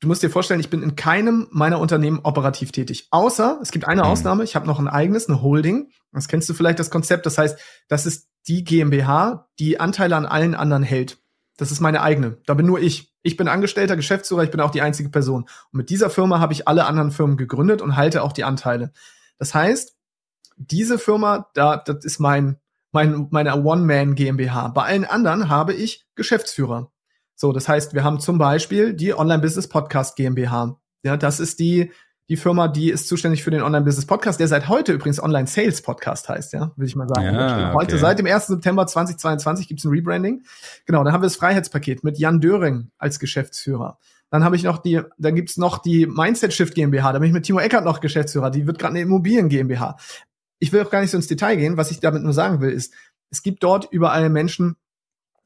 Du 0.00 0.08
musst 0.08 0.22
dir 0.22 0.30
vorstellen, 0.30 0.60
ich 0.60 0.70
bin 0.70 0.82
in 0.82 0.96
keinem 0.96 1.48
meiner 1.50 1.78
Unternehmen 1.78 2.20
operativ 2.22 2.72
tätig. 2.72 3.08
Außer, 3.10 3.58
es 3.62 3.70
gibt 3.70 3.86
eine 3.86 4.02
Mhm. 4.02 4.08
Ausnahme, 4.08 4.44
ich 4.44 4.54
habe 4.56 4.66
noch 4.66 4.78
ein 4.78 4.88
eigenes, 4.88 5.28
eine 5.28 5.40
Holding. 5.42 5.90
Das 6.12 6.28
kennst 6.28 6.48
du 6.48 6.54
vielleicht 6.54 6.78
das 6.78 6.90
Konzept. 6.90 7.26
Das 7.26 7.38
heißt, 7.38 7.58
das 7.88 8.06
ist 8.06 8.28
die 8.46 8.64
GmbH, 8.64 9.48
die 9.58 9.80
Anteile 9.80 10.16
an 10.16 10.26
allen 10.26 10.54
anderen 10.54 10.82
hält. 10.82 11.18
Das 11.56 11.70
ist 11.70 11.80
meine 11.80 12.02
eigene. 12.02 12.38
Da 12.46 12.54
bin 12.54 12.66
nur 12.66 12.80
ich. 12.80 13.12
Ich 13.22 13.36
bin 13.36 13.48
Angestellter, 13.48 13.96
Geschäftsführer, 13.96 14.44
ich 14.44 14.50
bin 14.50 14.60
auch 14.60 14.70
die 14.70 14.82
einzige 14.82 15.08
Person. 15.08 15.42
Und 15.42 15.74
mit 15.74 15.90
dieser 15.90 16.10
Firma 16.10 16.40
habe 16.40 16.52
ich 16.52 16.68
alle 16.68 16.84
anderen 16.84 17.10
Firmen 17.10 17.36
gegründet 17.36 17.80
und 17.80 17.96
halte 17.96 18.22
auch 18.22 18.32
die 18.32 18.44
Anteile. 18.44 18.92
Das 19.38 19.54
heißt, 19.54 19.96
diese 20.56 20.98
Firma, 20.98 21.48
da, 21.54 21.76
das 21.78 22.04
ist 22.04 22.18
mein, 22.18 22.58
mein, 22.92 23.28
meine 23.30 23.62
One-Man 23.62 24.14
GmbH. 24.14 24.68
Bei 24.68 24.82
allen 24.82 25.04
anderen 25.04 25.48
habe 25.48 25.72
ich 25.72 26.06
Geschäftsführer. 26.16 26.92
So, 27.34 27.52
das 27.52 27.68
heißt, 27.68 27.94
wir 27.94 28.04
haben 28.04 28.20
zum 28.20 28.38
Beispiel 28.38 28.92
die 28.92 29.14
Online-Business 29.14 29.68
Podcast 29.68 30.16
GmbH. 30.16 30.78
Ja, 31.02 31.16
das 31.16 31.40
ist 31.40 31.58
die, 31.58 31.92
die 32.28 32.36
Firma, 32.36 32.68
die 32.68 32.90
ist 32.90 33.06
zuständig 33.06 33.44
für 33.44 33.50
den 33.50 33.62
Online-Business 33.62 34.06
Podcast, 34.06 34.40
der 34.40 34.48
seit 34.48 34.68
heute 34.68 34.92
übrigens 34.92 35.22
Online-Sales 35.22 35.82
Podcast 35.82 36.28
heißt, 36.28 36.54
ja, 36.54 36.72
würde 36.76 36.86
ich 36.86 36.96
mal 36.96 37.06
sagen. 37.06 37.34
Ja, 37.34 37.74
Heute, 37.74 37.94
okay. 37.94 38.00
seit 38.00 38.18
dem 38.18 38.26
1. 38.26 38.46
September 38.46 38.86
2022 38.86 39.68
gibt's 39.68 39.84
ein 39.84 39.90
Rebranding. 39.90 40.42
Genau, 40.86 41.04
dann 41.04 41.12
haben 41.12 41.20
wir 41.20 41.26
das 41.26 41.36
Freiheitspaket 41.36 42.02
mit 42.02 42.18
Jan 42.18 42.40
Döring 42.40 42.90
als 42.96 43.18
Geschäftsführer. 43.18 43.98
Dann 44.30 44.42
habe 44.42 44.56
ich 44.56 44.62
noch 44.64 44.78
die, 44.78 45.02
dann 45.18 45.34
gibt's 45.34 45.58
noch 45.58 45.78
die 45.78 46.06
Mindset 46.06 46.54
Shift 46.54 46.74
GmbH, 46.74 47.12
da 47.12 47.18
bin 47.18 47.28
ich 47.28 47.34
mit 47.34 47.44
Timo 47.44 47.60
Eckert 47.60 47.84
noch 47.84 48.00
Geschäftsführer, 48.00 48.50
die 48.50 48.66
wird 48.66 48.78
gerade 48.78 48.92
eine 48.92 49.02
Immobilien 49.02 49.50
GmbH. 49.50 49.98
Ich 50.58 50.72
will 50.72 50.82
auch 50.82 50.90
gar 50.90 51.02
nicht 51.02 51.10
so 51.10 51.18
ins 51.18 51.26
Detail 51.26 51.56
gehen, 51.56 51.76
was 51.76 51.90
ich 51.90 52.00
damit 52.00 52.22
nur 52.22 52.32
sagen 52.32 52.60
will, 52.60 52.70
ist, 52.70 52.94
es 53.30 53.42
gibt 53.42 53.62
dort 53.62 53.88
überall 53.92 54.30
Menschen, 54.30 54.76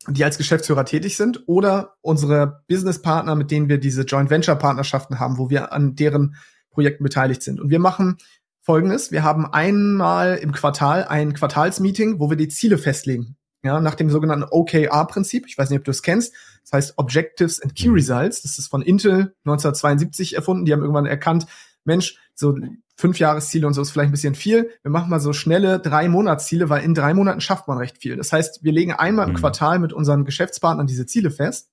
die 0.06 0.24
als 0.24 0.38
Geschäftsführer 0.38 0.84
tätig 0.84 1.16
sind 1.16 1.42
oder 1.48 1.96
unsere 2.02 2.62
Businesspartner, 2.68 3.34
mit 3.34 3.50
denen 3.50 3.68
wir 3.68 3.78
diese 3.78 4.02
Joint 4.02 4.30
Venture 4.30 4.56
Partnerschaften 4.56 5.18
haben, 5.18 5.38
wo 5.38 5.50
wir 5.50 5.72
an 5.72 5.96
deren 5.96 6.36
Projekten 6.78 7.02
beteiligt 7.02 7.42
sind. 7.42 7.58
Und 7.60 7.70
wir 7.70 7.80
machen 7.80 8.18
Folgendes. 8.60 9.10
Wir 9.10 9.24
haben 9.24 9.52
einmal 9.52 10.36
im 10.36 10.52
Quartal 10.52 11.02
ein 11.08 11.34
Quartalsmeeting, 11.34 12.20
wo 12.20 12.30
wir 12.30 12.36
die 12.36 12.46
Ziele 12.46 12.78
festlegen. 12.78 13.34
Ja, 13.64 13.80
nach 13.80 13.96
dem 13.96 14.10
sogenannten 14.10 14.44
OKR-Prinzip. 14.48 15.46
Ich 15.48 15.58
weiß 15.58 15.70
nicht, 15.70 15.80
ob 15.80 15.84
du 15.84 15.90
es 15.90 16.02
kennst. 16.02 16.32
Das 16.62 16.72
heißt 16.72 16.94
Objectives 16.98 17.60
and 17.60 17.74
Key 17.74 17.88
Mhm. 17.88 17.94
Results. 17.94 18.42
Das 18.42 18.58
ist 18.60 18.68
von 18.68 18.82
Intel 18.82 19.34
1972 19.44 20.36
erfunden. 20.36 20.66
Die 20.66 20.72
haben 20.72 20.82
irgendwann 20.82 21.06
erkannt, 21.06 21.46
Mensch, 21.84 22.16
so 22.36 22.54
fünf 22.94 23.18
Jahresziele 23.18 23.66
und 23.66 23.74
so 23.74 23.82
ist 23.82 23.90
vielleicht 23.90 24.10
ein 24.10 24.12
bisschen 24.12 24.36
viel. 24.36 24.70
Wir 24.82 24.92
machen 24.92 25.10
mal 25.10 25.18
so 25.18 25.32
schnelle 25.32 25.80
drei 25.80 26.08
Monatsziele, 26.08 26.68
weil 26.68 26.84
in 26.84 26.94
drei 26.94 27.12
Monaten 27.12 27.40
schafft 27.40 27.66
man 27.66 27.78
recht 27.78 27.98
viel. 27.98 28.14
Das 28.16 28.32
heißt, 28.32 28.62
wir 28.62 28.70
legen 28.70 28.92
einmal 28.92 29.26
im 29.26 29.32
Mhm. 29.32 29.38
Quartal 29.38 29.80
mit 29.80 29.92
unseren 29.92 30.24
Geschäftspartnern 30.24 30.86
diese 30.86 31.06
Ziele 31.06 31.32
fest. 31.32 31.70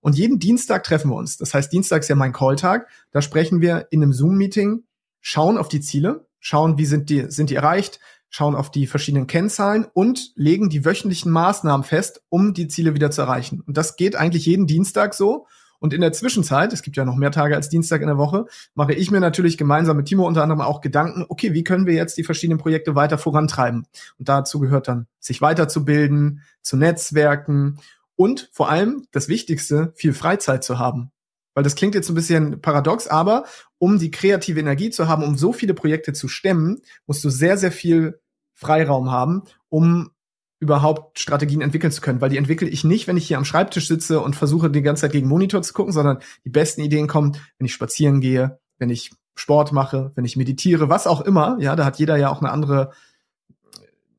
Und 0.00 0.16
jeden 0.16 0.38
Dienstag 0.38 0.84
treffen 0.84 1.10
wir 1.10 1.16
uns. 1.16 1.36
Das 1.36 1.54
heißt, 1.54 1.72
Dienstag 1.72 2.02
ist 2.02 2.08
ja 2.08 2.16
mein 2.16 2.32
Calltag. 2.32 2.88
Da 3.10 3.22
sprechen 3.22 3.60
wir 3.60 3.88
in 3.90 4.02
einem 4.02 4.12
Zoom-Meeting, 4.12 4.84
schauen 5.20 5.58
auf 5.58 5.68
die 5.68 5.80
Ziele, 5.80 6.26
schauen, 6.38 6.78
wie 6.78 6.86
sind 6.86 7.10
die, 7.10 7.30
sind 7.30 7.50
die 7.50 7.54
erreicht, 7.54 8.00
schauen 8.30 8.54
auf 8.54 8.70
die 8.70 8.86
verschiedenen 8.86 9.26
Kennzahlen 9.26 9.86
und 9.92 10.32
legen 10.36 10.70
die 10.70 10.84
wöchentlichen 10.84 11.32
Maßnahmen 11.32 11.84
fest, 11.84 12.22
um 12.28 12.54
die 12.54 12.68
Ziele 12.68 12.94
wieder 12.94 13.10
zu 13.10 13.20
erreichen. 13.22 13.62
Und 13.66 13.76
das 13.76 13.96
geht 13.96 14.16
eigentlich 14.16 14.46
jeden 14.46 14.66
Dienstag 14.66 15.14
so. 15.14 15.46
Und 15.80 15.94
in 15.94 16.02
der 16.02 16.12
Zwischenzeit, 16.12 16.72
es 16.74 16.82
gibt 16.82 16.98
ja 16.98 17.06
noch 17.06 17.16
mehr 17.16 17.30
Tage 17.30 17.56
als 17.56 17.70
Dienstag 17.70 18.02
in 18.02 18.06
der 18.06 18.18
Woche, 18.18 18.44
mache 18.74 18.92
ich 18.92 19.10
mir 19.10 19.18
natürlich 19.18 19.56
gemeinsam 19.56 19.96
mit 19.96 20.06
Timo 20.06 20.26
unter 20.26 20.42
anderem 20.42 20.60
auch 20.60 20.82
Gedanken, 20.82 21.24
okay, 21.28 21.54
wie 21.54 21.64
können 21.64 21.86
wir 21.86 21.94
jetzt 21.94 22.18
die 22.18 22.24
verschiedenen 22.24 22.58
Projekte 22.58 22.94
weiter 22.94 23.16
vorantreiben? 23.16 23.86
Und 24.18 24.28
dazu 24.28 24.60
gehört 24.60 24.88
dann, 24.88 25.06
sich 25.18 25.40
weiterzubilden, 25.40 26.42
zu 26.62 26.76
netzwerken 26.76 27.78
und 28.20 28.50
vor 28.52 28.68
allem 28.68 29.06
das 29.12 29.28
Wichtigste, 29.28 29.94
viel 29.96 30.12
Freizeit 30.12 30.62
zu 30.62 30.78
haben. 30.78 31.10
Weil 31.54 31.64
das 31.64 31.74
klingt 31.74 31.94
jetzt 31.94 32.10
ein 32.10 32.14
bisschen 32.14 32.60
paradox, 32.60 33.06
aber 33.06 33.46
um 33.78 33.98
die 33.98 34.10
kreative 34.10 34.60
Energie 34.60 34.90
zu 34.90 35.08
haben, 35.08 35.24
um 35.24 35.38
so 35.38 35.54
viele 35.54 35.72
Projekte 35.72 36.12
zu 36.12 36.28
stemmen, 36.28 36.82
musst 37.06 37.24
du 37.24 37.30
sehr, 37.30 37.56
sehr 37.56 37.72
viel 37.72 38.20
Freiraum 38.52 39.10
haben, 39.10 39.44
um 39.70 40.10
überhaupt 40.58 41.18
Strategien 41.18 41.62
entwickeln 41.62 41.92
zu 41.92 42.02
können. 42.02 42.20
Weil 42.20 42.28
die 42.28 42.36
entwickle 42.36 42.68
ich 42.68 42.84
nicht, 42.84 43.08
wenn 43.08 43.16
ich 43.16 43.26
hier 43.26 43.38
am 43.38 43.46
Schreibtisch 43.46 43.88
sitze 43.88 44.20
und 44.20 44.36
versuche 44.36 44.68
die 44.68 44.82
ganze 44.82 45.00
Zeit 45.00 45.12
gegen 45.12 45.26
Monitor 45.26 45.62
zu 45.62 45.72
gucken, 45.72 45.94
sondern 45.94 46.18
die 46.44 46.50
besten 46.50 46.82
Ideen 46.82 47.06
kommen, 47.06 47.38
wenn 47.56 47.64
ich 47.64 47.72
spazieren 47.72 48.20
gehe, 48.20 48.60
wenn 48.76 48.90
ich 48.90 49.12
Sport 49.34 49.72
mache, 49.72 50.12
wenn 50.14 50.26
ich 50.26 50.36
meditiere, 50.36 50.90
was 50.90 51.06
auch 51.06 51.22
immer. 51.22 51.56
Ja, 51.58 51.74
da 51.74 51.86
hat 51.86 51.98
jeder 51.98 52.18
ja 52.18 52.28
auch 52.28 52.42
eine 52.42 52.50
andere 52.50 52.92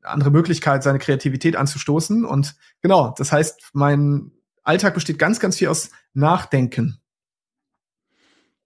andere 0.02 0.30
Möglichkeit, 0.30 0.82
seine 0.82 0.98
Kreativität 0.98 1.56
anzustoßen. 1.56 2.24
Und 2.24 2.54
genau, 2.80 3.14
das 3.16 3.32
heißt, 3.32 3.70
mein 3.72 4.32
Alltag 4.62 4.94
besteht 4.94 5.18
ganz, 5.18 5.40
ganz 5.40 5.56
viel 5.56 5.68
aus 5.68 5.90
Nachdenken. 6.14 6.98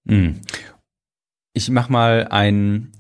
Mhm. 0.05 0.41
Ich 1.53 1.71
mach 1.71 1.89
mal 1.89 2.29
ein 2.31 2.93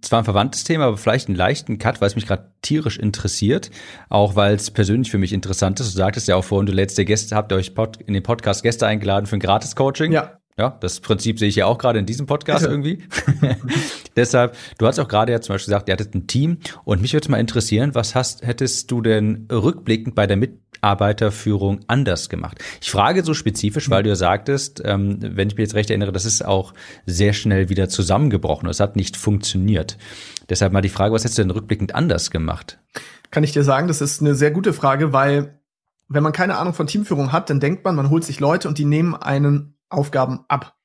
zwar 0.00 0.20
ein 0.20 0.24
verwandtes 0.24 0.64
Thema, 0.64 0.84
aber 0.84 0.96
vielleicht 0.96 1.28
einen 1.28 1.36
leichten 1.36 1.78
Cut, 1.78 2.00
weil 2.00 2.06
es 2.06 2.14
mich 2.14 2.26
gerade 2.26 2.52
tierisch 2.62 2.98
interessiert, 2.98 3.70
auch 4.08 4.36
weil 4.36 4.54
es 4.54 4.70
persönlich 4.70 5.10
für 5.10 5.18
mich 5.18 5.32
interessant 5.32 5.80
ist. 5.80 5.92
Du 5.92 5.98
sagtest 5.98 6.28
ja 6.28 6.36
auch 6.36 6.44
vorhin, 6.44 6.66
du 6.66 6.72
lädst 6.72 6.98
dir 6.98 7.04
Gäste, 7.04 7.34
habt 7.34 7.50
ihr 7.52 7.56
euch 7.56 7.74
Pod, 7.74 7.96
in 7.96 8.14
den 8.14 8.22
Podcast 8.22 8.62
Gäste 8.62 8.86
eingeladen 8.86 9.26
für 9.26 9.36
ein 9.36 9.40
Gratis-Coaching. 9.40 10.12
Ja. 10.12 10.38
Ja, 10.58 10.76
das 10.80 11.00
Prinzip 11.00 11.38
sehe 11.38 11.48
ich 11.48 11.56
ja 11.56 11.66
auch 11.66 11.78
gerade 11.78 11.98
in 11.98 12.06
diesem 12.06 12.26
Podcast 12.26 12.60
Bitte. 12.60 12.70
irgendwie. 12.72 13.04
Deshalb, 14.16 14.56
du 14.78 14.86
hast 14.86 14.98
auch 14.98 15.08
gerade 15.08 15.32
ja 15.32 15.40
zum 15.40 15.54
Beispiel 15.54 15.72
gesagt, 15.72 15.88
ihr 15.88 15.92
hattet 15.92 16.14
ein 16.14 16.26
Team 16.26 16.58
und 16.84 17.00
mich 17.00 17.12
würde 17.12 17.30
mal 17.30 17.38
interessieren, 17.38 17.94
was 17.94 18.14
hast, 18.14 18.46
hättest 18.46 18.90
du 18.90 19.00
denn 19.00 19.46
rückblickend 19.50 20.14
bei 20.14 20.26
der 20.26 20.36
Mitarbeiterführung 20.36 21.80
anders 21.86 22.28
gemacht? 22.28 22.58
Ich 22.80 22.90
frage 22.90 23.24
so 23.24 23.34
spezifisch, 23.34 23.90
weil 23.90 24.02
du 24.02 24.10
ja 24.10 24.16
sagtest, 24.16 24.82
ähm, 24.84 25.18
wenn 25.20 25.48
ich 25.48 25.54
mich 25.54 25.64
jetzt 25.64 25.74
recht 25.74 25.90
erinnere, 25.90 26.12
das 26.12 26.24
ist 26.24 26.44
auch 26.44 26.74
sehr 27.06 27.32
schnell 27.32 27.68
wieder 27.68 27.88
zusammengebrochen. 27.88 28.68
Es 28.68 28.80
hat 28.80 28.96
nicht 28.96 29.16
funktioniert. 29.16 29.98
Deshalb 30.48 30.72
mal 30.72 30.82
die 30.82 30.88
Frage, 30.88 31.14
was 31.14 31.24
hättest 31.24 31.38
du 31.38 31.42
denn 31.42 31.50
rückblickend 31.50 31.94
anders 31.94 32.30
gemacht? 32.30 32.78
Kann 33.30 33.44
ich 33.44 33.52
dir 33.52 33.64
sagen, 33.64 33.88
das 33.88 34.02
ist 34.02 34.20
eine 34.20 34.34
sehr 34.34 34.50
gute 34.50 34.72
Frage, 34.72 35.12
weil 35.12 35.58
wenn 36.08 36.22
man 36.22 36.32
keine 36.32 36.58
Ahnung 36.58 36.74
von 36.74 36.86
Teamführung 36.86 37.32
hat, 37.32 37.48
dann 37.48 37.60
denkt 37.60 37.84
man, 37.84 37.96
man 37.96 38.10
holt 38.10 38.24
sich 38.24 38.40
Leute 38.40 38.68
und 38.68 38.78
die 38.78 38.84
nehmen 38.84 39.14
einen 39.14 39.78
Aufgaben 39.88 40.44
ab. 40.48 40.76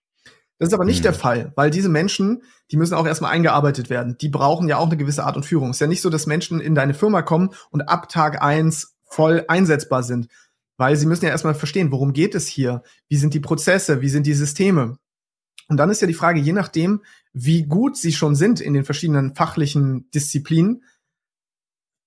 Das 0.59 0.69
ist 0.69 0.73
aber 0.73 0.85
nicht 0.85 0.99
mhm. 0.99 1.03
der 1.03 1.13
Fall, 1.13 1.51
weil 1.55 1.69
diese 1.69 1.89
Menschen, 1.89 2.41
die 2.71 2.77
müssen 2.77 2.95
auch 2.95 3.05
erstmal 3.05 3.31
eingearbeitet 3.31 3.89
werden. 3.89 4.17
Die 4.19 4.29
brauchen 4.29 4.67
ja 4.67 4.77
auch 4.77 4.87
eine 4.87 4.97
gewisse 4.97 5.23
Art 5.23 5.35
und 5.35 5.45
Führung. 5.45 5.69
Es 5.69 5.77
ist 5.77 5.81
ja 5.81 5.87
nicht 5.87 6.01
so, 6.01 6.09
dass 6.09 6.25
Menschen 6.25 6.59
in 6.59 6.75
deine 6.75 6.93
Firma 6.93 7.21
kommen 7.21 7.51
und 7.69 7.81
ab 7.81 8.09
Tag 8.09 8.41
eins 8.41 8.95
voll 9.03 9.45
einsetzbar 9.47 10.03
sind, 10.03 10.27
weil 10.77 10.95
sie 10.95 11.05
müssen 11.05 11.25
ja 11.25 11.31
erstmal 11.31 11.55
verstehen, 11.55 11.91
worum 11.91 12.13
geht 12.13 12.35
es 12.35 12.47
hier? 12.47 12.83
Wie 13.07 13.17
sind 13.17 13.33
die 13.33 13.39
Prozesse? 13.39 14.01
Wie 14.01 14.09
sind 14.09 14.25
die 14.25 14.33
Systeme? 14.33 14.97
Und 15.69 15.77
dann 15.77 15.89
ist 15.89 16.01
ja 16.01 16.07
die 16.07 16.13
Frage, 16.13 16.39
je 16.39 16.53
nachdem, 16.53 17.03
wie 17.33 17.63
gut 17.63 17.97
sie 17.97 18.13
schon 18.13 18.35
sind 18.35 18.61
in 18.61 18.73
den 18.73 18.85
verschiedenen 18.85 19.35
fachlichen 19.35 20.09
Disziplinen, 20.11 20.83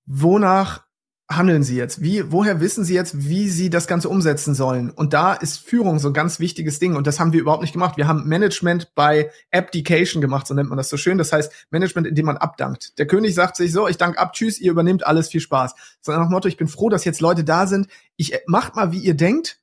wonach 0.07 0.85
handeln 1.31 1.63
Sie 1.63 1.77
jetzt? 1.77 2.03
Wie, 2.03 2.33
woher 2.33 2.61
wissen 2.61 2.85
Sie 2.85 2.95
jetzt, 2.95 3.29
wie 3.29 3.49
Sie 3.49 3.71
das 3.71 3.87
Ganze 3.87 4.09
umsetzen 4.09 4.55
sollen? 4.55 4.91
Und 4.91 5.13
da 5.13 5.33
ist 5.33 5.59
Führung 5.59 6.01
so 6.01 6.09
ein 6.09 6.15
ganz 6.15 6.41
wichtiges 6.41 6.81
Ding. 6.81 6.97
Und 6.97 7.07
das 7.07 7.21
haben 7.21 7.33
wir 7.33 7.41
überhaupt 7.41 7.63
nicht 7.63 7.73
gemacht. 7.73 7.97
Wir 7.97 8.09
haben 8.09 8.27
Management 8.27 8.95
bei 8.95 9.31
Abdication 9.53 10.21
gemacht, 10.21 10.49
so 10.49 10.55
nennt 10.55 10.69
man 10.69 10.77
das 10.77 10.89
so 10.89 10.97
schön. 10.97 11.19
Das 11.19 11.33
heißt, 11.33 11.69
Management, 11.71 12.09
indem 12.09 12.27
man 12.27 12.37
abdankt. 12.37 12.99
Der 12.99 13.07
König 13.07 13.35
sagt 13.35 13.57
sich 13.57 13.73
so, 13.73 13.87
ich 13.87 13.97
danke 13.97 14.19
ab, 14.19 14.33
tschüss, 14.33 14.59
ihr 14.59 14.73
übernehmt 14.73 15.07
alles, 15.07 15.29
viel 15.29 15.41
Spaß. 15.41 15.75
Sondern 16.01 16.25
nach 16.25 16.31
Motto, 16.31 16.49
ich 16.49 16.57
bin 16.57 16.69
froh, 16.69 16.89
dass 16.89 17.05
jetzt 17.05 17.21
Leute 17.21 17.45
da 17.45 17.67
sind. 17.69 17.87
Ich 18.17 18.35
äh, 18.35 18.41
macht 18.47 18.75
mal, 18.75 18.91
wie 18.91 18.99
ihr 18.99 19.15
denkt. 19.15 19.61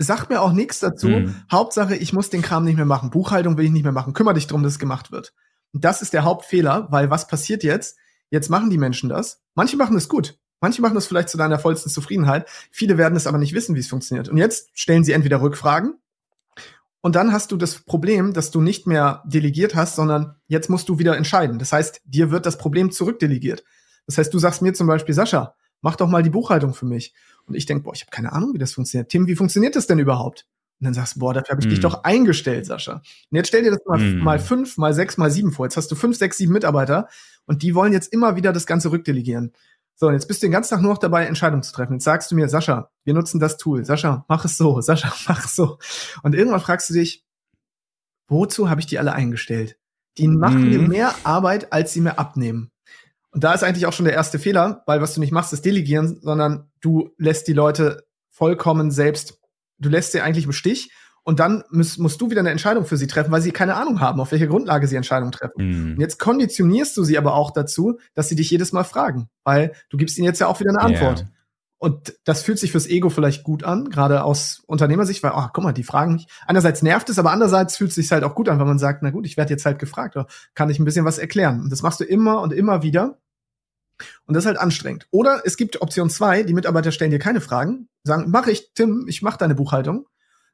Sagt 0.00 0.30
mir 0.30 0.40
auch 0.40 0.52
nichts 0.52 0.78
dazu. 0.78 1.08
Mhm. 1.08 1.34
Hauptsache, 1.50 1.96
ich 1.96 2.12
muss 2.12 2.30
den 2.30 2.42
Kram 2.42 2.64
nicht 2.64 2.76
mehr 2.76 2.84
machen. 2.84 3.10
Buchhaltung 3.10 3.56
will 3.56 3.64
ich 3.64 3.72
nicht 3.72 3.82
mehr 3.82 3.92
machen. 3.92 4.12
Kümmer 4.12 4.34
dich 4.34 4.46
drum, 4.46 4.62
dass 4.62 4.74
es 4.74 4.78
gemacht 4.78 5.10
wird. 5.10 5.34
Und 5.72 5.84
das 5.84 6.02
ist 6.02 6.12
der 6.12 6.22
Hauptfehler, 6.22 6.86
weil 6.90 7.10
was 7.10 7.26
passiert 7.26 7.64
jetzt? 7.64 7.96
Jetzt 8.30 8.48
machen 8.48 8.70
die 8.70 8.78
Menschen 8.78 9.08
das. 9.08 9.42
Manche 9.54 9.76
machen 9.76 9.96
es 9.96 10.08
gut. 10.08 10.38
Manche 10.60 10.82
machen 10.82 10.94
das 10.94 11.06
vielleicht 11.06 11.28
zu 11.28 11.38
deiner 11.38 11.58
vollsten 11.58 11.90
Zufriedenheit. 11.90 12.48
Viele 12.70 12.98
werden 12.98 13.16
es 13.16 13.26
aber 13.26 13.38
nicht 13.38 13.54
wissen, 13.54 13.74
wie 13.74 13.80
es 13.80 13.88
funktioniert. 13.88 14.28
Und 14.28 14.38
jetzt 14.38 14.70
stellen 14.74 15.04
sie 15.04 15.12
entweder 15.12 15.40
Rückfragen 15.40 15.94
und 17.00 17.14
dann 17.14 17.32
hast 17.32 17.52
du 17.52 17.56
das 17.56 17.80
Problem, 17.80 18.32
dass 18.32 18.50
du 18.50 18.60
nicht 18.60 18.86
mehr 18.86 19.22
delegiert 19.24 19.74
hast, 19.74 19.96
sondern 19.96 20.34
jetzt 20.48 20.68
musst 20.68 20.88
du 20.88 20.98
wieder 20.98 21.16
entscheiden. 21.16 21.58
Das 21.58 21.72
heißt, 21.72 22.02
dir 22.04 22.30
wird 22.30 22.44
das 22.44 22.58
Problem 22.58 22.90
zurückdelegiert. 22.90 23.64
Das 24.06 24.18
heißt, 24.18 24.34
du 24.34 24.38
sagst 24.38 24.62
mir 24.62 24.74
zum 24.74 24.86
Beispiel, 24.86 25.14
Sascha, 25.14 25.54
mach 25.80 25.96
doch 25.96 26.08
mal 26.08 26.22
die 26.22 26.30
Buchhaltung 26.30 26.74
für 26.74 26.86
mich. 26.86 27.14
Und 27.46 27.54
ich 27.54 27.66
denke, 27.66 27.84
boah, 27.84 27.94
ich 27.94 28.00
habe 28.00 28.10
keine 28.10 28.32
Ahnung, 28.32 28.52
wie 28.52 28.58
das 28.58 28.72
funktioniert. 28.72 29.10
Tim, 29.10 29.26
wie 29.26 29.36
funktioniert 29.36 29.76
das 29.76 29.86
denn 29.86 29.98
überhaupt? 29.98 30.46
Und 30.80 30.86
dann 30.86 30.94
sagst 30.94 31.16
du, 31.16 31.20
boah, 31.20 31.34
dafür 31.34 31.52
habe 31.52 31.60
ich 31.60 31.66
mm. 31.66 31.70
dich 31.70 31.78
hm. 31.78 31.82
doch 31.82 32.04
eingestellt, 32.04 32.66
Sascha. 32.66 32.94
Und 32.94 33.36
jetzt 33.36 33.48
stell 33.48 33.62
dir 33.62 33.70
das 33.70 33.80
mal, 33.86 33.98
mm. 33.98 34.18
mal 34.18 34.38
fünf, 34.38 34.76
mal 34.76 34.92
sechs, 34.92 35.16
mal 35.16 35.30
sieben 35.30 35.52
vor. 35.52 35.66
Jetzt 35.66 35.76
hast 35.76 35.90
du 35.90 35.94
fünf, 35.94 36.16
sechs, 36.16 36.36
sieben 36.36 36.52
Mitarbeiter 36.52 37.08
und 37.46 37.62
die 37.62 37.74
wollen 37.74 37.92
jetzt 37.92 38.12
immer 38.12 38.36
wieder 38.36 38.52
das 38.52 38.66
Ganze 38.66 38.90
rückdelegieren. 38.92 39.52
So, 40.00 40.06
und 40.06 40.12
jetzt 40.12 40.28
bist 40.28 40.40
du 40.40 40.46
den 40.46 40.52
ganzen 40.52 40.70
Tag 40.70 40.80
nur 40.80 40.92
noch 40.92 41.00
dabei, 41.00 41.24
Entscheidungen 41.24 41.64
zu 41.64 41.72
treffen. 41.72 41.94
Jetzt 41.94 42.04
sagst 42.04 42.30
du 42.30 42.36
mir, 42.36 42.48
Sascha, 42.48 42.92
wir 43.02 43.14
nutzen 43.14 43.40
das 43.40 43.56
Tool. 43.56 43.84
Sascha, 43.84 44.24
mach 44.28 44.44
es 44.44 44.56
so. 44.56 44.80
Sascha, 44.80 45.12
mach 45.26 45.44
es 45.44 45.56
so. 45.56 45.78
Und 46.22 46.36
irgendwann 46.36 46.60
fragst 46.60 46.88
du 46.88 46.94
dich, 46.94 47.26
wozu 48.28 48.70
habe 48.70 48.80
ich 48.80 48.86
die 48.86 49.00
alle 49.00 49.12
eingestellt? 49.12 49.76
Die 50.16 50.28
machen 50.28 50.62
mhm. 50.62 50.68
mir 50.68 50.78
mehr 50.78 51.14
Arbeit, 51.24 51.72
als 51.72 51.92
sie 51.92 52.00
mir 52.00 52.16
abnehmen. 52.16 52.70
Und 53.32 53.42
da 53.42 53.52
ist 53.52 53.64
eigentlich 53.64 53.86
auch 53.86 53.92
schon 53.92 54.04
der 54.04 54.14
erste 54.14 54.38
Fehler, 54.38 54.84
weil 54.86 55.00
was 55.00 55.14
du 55.14 55.20
nicht 55.20 55.32
machst, 55.32 55.52
ist 55.52 55.64
delegieren, 55.64 56.20
sondern 56.22 56.70
du 56.80 57.10
lässt 57.18 57.48
die 57.48 57.52
Leute 57.52 58.06
vollkommen 58.30 58.92
selbst, 58.92 59.40
du 59.78 59.88
lässt 59.88 60.12
sie 60.12 60.20
eigentlich 60.20 60.44
im 60.44 60.52
Stich 60.52 60.92
und 61.28 61.40
dann 61.40 61.62
musst, 61.68 61.98
musst 61.98 62.18
du 62.22 62.30
wieder 62.30 62.40
eine 62.40 62.48
Entscheidung 62.48 62.86
für 62.86 62.96
sie 62.96 63.06
treffen, 63.06 63.30
weil 63.30 63.42
sie 63.42 63.50
keine 63.50 63.74
Ahnung 63.74 64.00
haben, 64.00 64.18
auf 64.18 64.32
welcher 64.32 64.46
Grundlage 64.46 64.88
sie 64.88 64.96
Entscheidungen 64.96 65.30
treffen. 65.30 65.56
Mm. 65.58 65.92
Und 65.92 66.00
jetzt 66.00 66.18
konditionierst 66.18 66.96
du 66.96 67.04
sie 67.04 67.18
aber 67.18 67.34
auch 67.34 67.50
dazu, 67.50 67.98
dass 68.14 68.30
sie 68.30 68.34
dich 68.34 68.50
jedes 68.50 68.72
Mal 68.72 68.82
fragen, 68.82 69.28
weil 69.44 69.72
du 69.90 69.98
gibst 69.98 70.16
ihnen 70.16 70.24
jetzt 70.24 70.38
ja 70.38 70.46
auch 70.46 70.58
wieder 70.58 70.70
eine 70.70 70.80
Antwort. 70.80 71.18
Yeah. 71.18 71.28
Und 71.76 72.18
das 72.24 72.42
fühlt 72.42 72.58
sich 72.58 72.72
fürs 72.72 72.86
Ego 72.86 73.10
vielleicht 73.10 73.44
gut 73.44 73.62
an, 73.62 73.90
gerade 73.90 74.24
aus 74.24 74.62
Unternehmersicht, 74.66 75.22
weil, 75.22 75.32
oh, 75.34 75.48
guck 75.52 75.64
mal, 75.64 75.74
die 75.74 75.82
fragen 75.82 76.14
mich. 76.14 76.28
Einerseits 76.46 76.82
nervt 76.82 77.10
es, 77.10 77.18
aber 77.18 77.30
andererseits 77.30 77.76
fühlt 77.76 77.90
es 77.90 77.96
sich 77.96 78.10
halt 78.10 78.24
auch 78.24 78.34
gut 78.34 78.48
an, 78.48 78.58
weil 78.58 78.64
man 78.64 78.78
sagt, 78.78 79.02
na 79.02 79.10
gut, 79.10 79.26
ich 79.26 79.36
werde 79.36 79.50
jetzt 79.50 79.66
halt 79.66 79.78
gefragt, 79.78 80.16
oder 80.16 80.28
kann 80.54 80.70
ich 80.70 80.78
ein 80.78 80.86
bisschen 80.86 81.04
was 81.04 81.18
erklären. 81.18 81.60
Und 81.60 81.70
das 81.70 81.82
machst 81.82 82.00
du 82.00 82.04
immer 82.04 82.40
und 82.40 82.54
immer 82.54 82.82
wieder. 82.82 83.18
Und 84.24 84.34
das 84.34 84.44
ist 84.44 84.48
halt 84.48 84.58
anstrengend. 84.58 85.06
Oder 85.10 85.42
es 85.44 85.58
gibt 85.58 85.82
Option 85.82 86.08
zwei, 86.08 86.42
die 86.42 86.54
Mitarbeiter 86.54 86.90
stellen 86.90 87.10
dir 87.10 87.18
keine 87.18 87.42
Fragen, 87.42 87.90
sagen, 88.02 88.24
mach 88.28 88.46
ich, 88.46 88.72
Tim, 88.72 89.04
ich 89.08 89.20
mach 89.20 89.36
deine 89.36 89.54
Buchhaltung. 89.54 90.06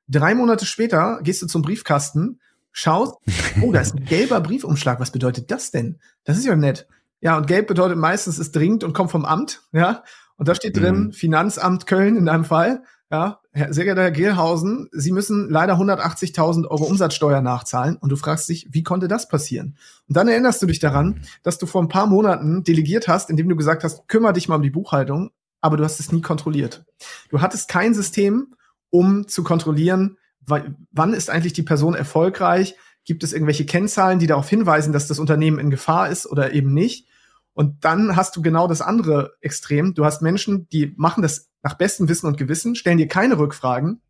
Drei 0.09 0.35
Monate 0.35 0.67
später 0.67 1.21
gehst 1.23 1.43
du 1.43 1.47
zum 1.47 1.63
Briefkasten, 1.63 2.41
schaust, 2.73 3.15
oh, 3.63 3.73
da 3.73 3.81
ist 3.81 3.95
ein 3.95 4.05
gelber 4.05 4.41
Briefumschlag. 4.41 5.01
Was 5.01 5.13
bedeutet 5.13 5.51
das 5.51 5.71
denn? 5.71 5.99
Das 6.25 6.37
ist 6.37 6.45
ja 6.45 6.57
nett. 6.57 6.87
Ja, 7.21 7.37
und 7.39 7.47
gelb 7.47 7.69
bedeutet 7.69 7.97
meistens, 7.97 8.39
es 8.39 8.53
dringend 8.53 8.85
und 8.85 8.93
kommt 8.93 9.11
vom 9.11 9.25
Amt, 9.25 9.63
ja. 9.73 10.03
Und 10.37 10.49
da 10.49 10.55
steht 10.55 10.77
drin, 10.77 11.07
mhm. 11.07 11.13
Finanzamt 11.13 11.87
Köln 11.87 12.17
in 12.17 12.27
deinem 12.27 12.45
Fall. 12.45 12.83
Ja, 13.11 13.41
sehr 13.71 13.85
geehrter 13.85 14.03
Herr 14.03 14.11
Gehlhausen, 14.11 14.89
Sie 14.91 15.13
müssen 15.13 15.49
leider 15.49 15.75
180.000 15.75 16.67
Euro 16.67 16.85
Umsatzsteuer 16.85 17.41
nachzahlen 17.43 17.97
und 17.97 18.11
du 18.11 18.17
fragst 18.17 18.49
dich, 18.49 18.67
wie 18.73 18.83
konnte 18.83 19.07
das 19.07 19.29
passieren? 19.29 19.77
Und 20.09 20.17
dann 20.17 20.27
erinnerst 20.27 20.61
du 20.61 20.67
dich 20.67 20.81
daran, 20.81 21.21
dass 21.45 21.59
du 21.59 21.67
vor 21.67 21.81
ein 21.81 21.89
paar 21.89 22.07
Monaten 22.07 22.65
delegiert 22.65 23.07
hast, 23.07 23.31
indem 23.31 23.49
du 23.49 23.55
gesagt 23.55 23.85
hast, 23.85 24.09
kümmere 24.09 24.33
dich 24.33 24.49
mal 24.49 24.57
um 24.57 24.63
die 24.63 24.71
Buchhaltung, 24.71 25.31
aber 25.61 25.77
du 25.77 25.85
hast 25.85 26.01
es 26.01 26.11
nie 26.11 26.23
kontrolliert. 26.23 26.85
Du 27.29 27.41
hattest 27.41 27.69
kein 27.69 27.95
System, 27.95 28.57
um 28.95 29.27
zu 29.27 29.43
kontrollieren, 29.43 30.19
wann 30.47 31.15
ist 31.15 31.29
eigentlich 31.29 31.53
die 31.53 31.65
Person 31.65 31.97
erfolgreich? 31.97 32.77
Gibt 33.05 33.25
es 33.25 33.33
irgendwelche 33.33 33.67
Kennzahlen, 33.67 34.21
die 34.21 34.29
darauf 34.29 34.49
hinweisen, 34.49 34.93
dass 34.93 35.09
das 35.09 35.19
Unternehmen 35.19 35.59
in 35.59 35.69
Gefahr 35.69 36.11
ist 36.11 36.27
oder 36.27 36.53
eben 36.53 36.73
nicht? 36.73 37.09
Und 37.55 37.85
dann 37.85 38.15
hast 38.15 38.37
du 38.37 38.43
genau 38.43 38.69
das 38.69 38.83
andere 38.83 39.33
Extrem. 39.41 39.95
Du 39.95 40.05
hast 40.05 40.23
Menschen, 40.23 40.69
die 40.69 40.95
machen 40.97 41.23
das 41.23 41.51
nach 41.65 41.75
bestem 41.75 42.09
Wissen 42.09 42.29
und 42.29 42.39
Gewissen, 42.39 42.77
stellen 42.77 42.99
dir 42.99 43.09
keine 43.09 43.37
Rückfragen, 43.37 44.01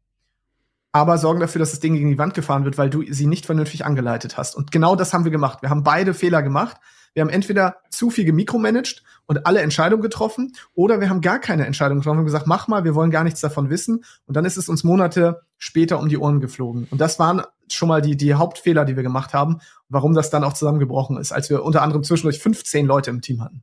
aber 0.93 1.17
sorgen 1.17 1.41
dafür, 1.41 1.61
dass 1.61 1.71
das 1.71 1.81
Ding 1.81 1.95
gegen 1.95 2.11
die 2.11 2.19
Wand 2.19 2.35
gefahren 2.35 2.67
wird, 2.67 2.77
weil 2.77 2.91
du 2.91 3.11
sie 3.11 3.27
nicht 3.27 3.47
vernünftig 3.47 3.87
angeleitet 3.87 4.37
hast. 4.37 4.55
Und 4.55 4.71
genau 4.71 4.97
das 4.97 5.15
haben 5.15 5.25
wir 5.25 5.33
gemacht. 5.33 5.63
Wir 5.63 5.71
haben 5.71 5.83
beide 5.83 6.13
Fehler 6.13 6.43
gemacht. 6.43 6.77
Wir 7.15 7.23
haben 7.23 7.31
entweder 7.31 7.77
zu 7.91 8.11
viel 8.11 8.25
gemikromanagt 8.25 9.03
und 9.27 9.47
alle 9.47 9.63
Entscheidungen 9.63 10.03
getroffen 10.03 10.53
oder 10.75 11.01
wir 11.01 11.09
haben 11.09 11.21
gar 11.21 11.39
keine 11.39 11.65
Entscheidung 11.65 11.99
getroffen 11.99 12.19
und 12.19 12.25
gesagt, 12.25 12.47
mach 12.47 12.69
mal, 12.69 12.85
wir 12.85 12.95
wollen 12.95 13.11
gar 13.11 13.25
nichts 13.25 13.41
davon 13.41 13.71
wissen. 13.71 14.05
Und 14.27 14.37
dann 14.37 14.45
ist 14.45 14.57
es 14.57 14.69
uns 14.69 14.85
Monate 14.85 15.43
später 15.57 15.99
um 15.99 16.09
die 16.09 16.19
Ohren 16.19 16.41
geflogen. 16.41 16.87
Und 16.91 17.01
das 17.01 17.19
waren 17.19 17.43
schon 17.71 17.89
mal 17.89 18.03
die, 18.03 18.17
die 18.17 18.35
Hauptfehler, 18.35 18.85
die 18.85 18.97
wir 18.97 19.03
gemacht 19.03 19.33
haben, 19.33 19.61
warum 19.89 20.15
das 20.15 20.31
dann 20.31 20.45
auch 20.45 20.53
zusammengebrochen 20.53 21.17
ist, 21.17 21.33
als 21.33 21.49
wir 21.49 21.63
unter 21.63 21.83
anderem 21.83 22.03
zwischendurch 22.03 22.41
15 22.41 22.85
Leute 22.87 23.11
im 23.11 23.23
Team 23.23 23.43
hatten. 23.43 23.63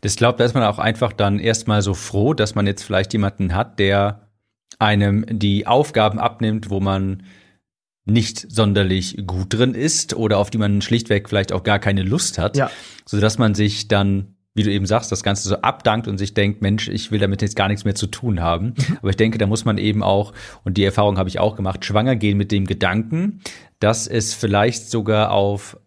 Das 0.00 0.16
glaubt, 0.16 0.40
da 0.40 0.44
ist 0.44 0.54
man 0.54 0.62
auch 0.62 0.78
einfach 0.78 1.12
dann 1.12 1.38
erstmal 1.38 1.82
so 1.82 1.94
froh, 1.94 2.34
dass 2.34 2.54
man 2.54 2.66
jetzt 2.66 2.82
vielleicht 2.82 3.12
jemanden 3.12 3.54
hat, 3.54 3.78
der 3.78 4.28
einem 4.78 5.24
die 5.28 5.66
Aufgaben 5.66 6.18
abnimmt, 6.18 6.70
wo 6.70 6.80
man 6.80 7.22
nicht 8.04 8.50
sonderlich 8.50 9.24
gut 9.26 9.54
drin 9.54 9.74
ist 9.74 10.14
oder 10.14 10.38
auf 10.38 10.50
die 10.50 10.58
man 10.58 10.80
schlichtweg 10.82 11.28
vielleicht 11.28 11.52
auch 11.52 11.62
gar 11.62 11.78
keine 11.78 12.02
Lust 12.02 12.38
hat, 12.38 12.56
ja. 12.56 12.70
so 13.04 13.20
dass 13.20 13.38
man 13.38 13.54
sich 13.54 13.88
dann 13.88 14.36
wie 14.54 14.64
du 14.64 14.72
eben 14.72 14.86
sagst, 14.86 15.12
das 15.12 15.22
Ganze 15.22 15.48
so 15.48 15.56
abdankt 15.56 16.08
und 16.08 16.18
sich 16.18 16.34
denkt, 16.34 16.60
Mensch, 16.60 16.88
ich 16.88 17.12
will 17.12 17.20
damit 17.20 17.40
jetzt 17.40 17.54
gar 17.54 17.68
nichts 17.68 17.84
mehr 17.84 17.94
zu 17.94 18.08
tun 18.08 18.40
haben. 18.40 18.74
Aber 18.98 19.10
ich 19.10 19.16
denke, 19.16 19.38
da 19.38 19.46
muss 19.46 19.64
man 19.64 19.78
eben 19.78 20.02
auch, 20.02 20.32
und 20.64 20.76
die 20.76 20.84
Erfahrung 20.84 21.18
habe 21.18 21.28
ich 21.28 21.38
auch 21.38 21.56
gemacht, 21.56 21.84
schwanger 21.84 22.16
gehen 22.16 22.36
mit 22.36 22.50
dem 22.50 22.66
Gedanken, 22.66 23.40
dass 23.78 24.06
es 24.08 24.34
vielleicht 24.34 24.90
sogar 24.90 25.30
auf 25.30 25.78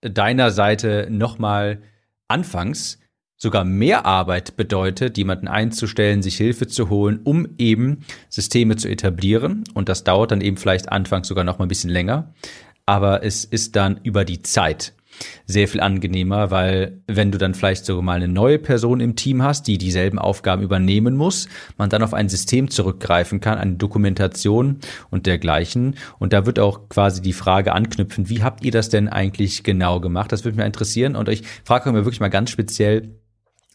deiner 0.00 0.50
Seite 0.50 1.08
nochmal 1.10 1.82
anfangs 2.26 2.98
sogar 3.36 3.64
mehr 3.64 4.06
Arbeit 4.06 4.56
bedeutet, 4.56 5.18
jemanden 5.18 5.48
einzustellen, 5.48 6.22
sich 6.22 6.36
Hilfe 6.36 6.66
zu 6.66 6.88
holen, 6.88 7.20
um 7.24 7.48
eben 7.58 8.04
Systeme 8.28 8.76
zu 8.76 8.88
etablieren. 8.88 9.64
Und 9.74 9.88
das 9.88 10.04
dauert 10.04 10.30
dann 10.30 10.40
eben 10.40 10.56
vielleicht 10.56 10.90
anfangs 10.90 11.28
sogar 11.28 11.44
noch 11.44 11.58
mal 11.58 11.66
ein 11.66 11.68
bisschen 11.68 11.90
länger. 11.90 12.34
Aber 12.86 13.24
es 13.24 13.44
ist 13.44 13.76
dann 13.76 14.00
über 14.02 14.24
die 14.24 14.42
Zeit 14.42 14.94
sehr 15.46 15.68
viel 15.68 15.80
angenehmer, 15.80 16.50
weil 16.50 17.00
wenn 17.06 17.32
du 17.32 17.38
dann 17.38 17.54
vielleicht 17.54 17.86
sogar 17.86 18.02
mal 18.02 18.16
eine 18.16 18.28
neue 18.28 18.58
Person 18.58 19.00
im 19.00 19.16
Team 19.16 19.42
hast, 19.42 19.66
die 19.66 19.78
dieselben 19.78 20.18
Aufgaben 20.18 20.62
übernehmen 20.62 21.16
muss, 21.16 21.48
man 21.78 21.90
dann 21.90 22.02
auf 22.02 22.14
ein 22.14 22.28
System 22.28 22.70
zurückgreifen 22.70 23.40
kann, 23.40 23.58
eine 23.58 23.74
Dokumentation 23.74 24.78
und 25.10 25.26
dergleichen. 25.26 25.96
Und 26.18 26.32
da 26.32 26.46
wird 26.46 26.58
auch 26.58 26.88
quasi 26.88 27.22
die 27.22 27.32
Frage 27.32 27.72
anknüpfen, 27.72 28.28
wie 28.28 28.42
habt 28.42 28.64
ihr 28.64 28.72
das 28.72 28.88
denn 28.88 29.08
eigentlich 29.08 29.62
genau 29.62 30.00
gemacht? 30.00 30.32
Das 30.32 30.44
würde 30.44 30.56
mich 30.58 30.66
interessieren. 30.66 31.16
Und 31.16 31.28
ich 31.28 31.42
frage 31.64 31.90
mir 31.90 32.04
wirklich 32.04 32.20
mal 32.20 32.28
ganz 32.28 32.50
speziell, 32.50 33.16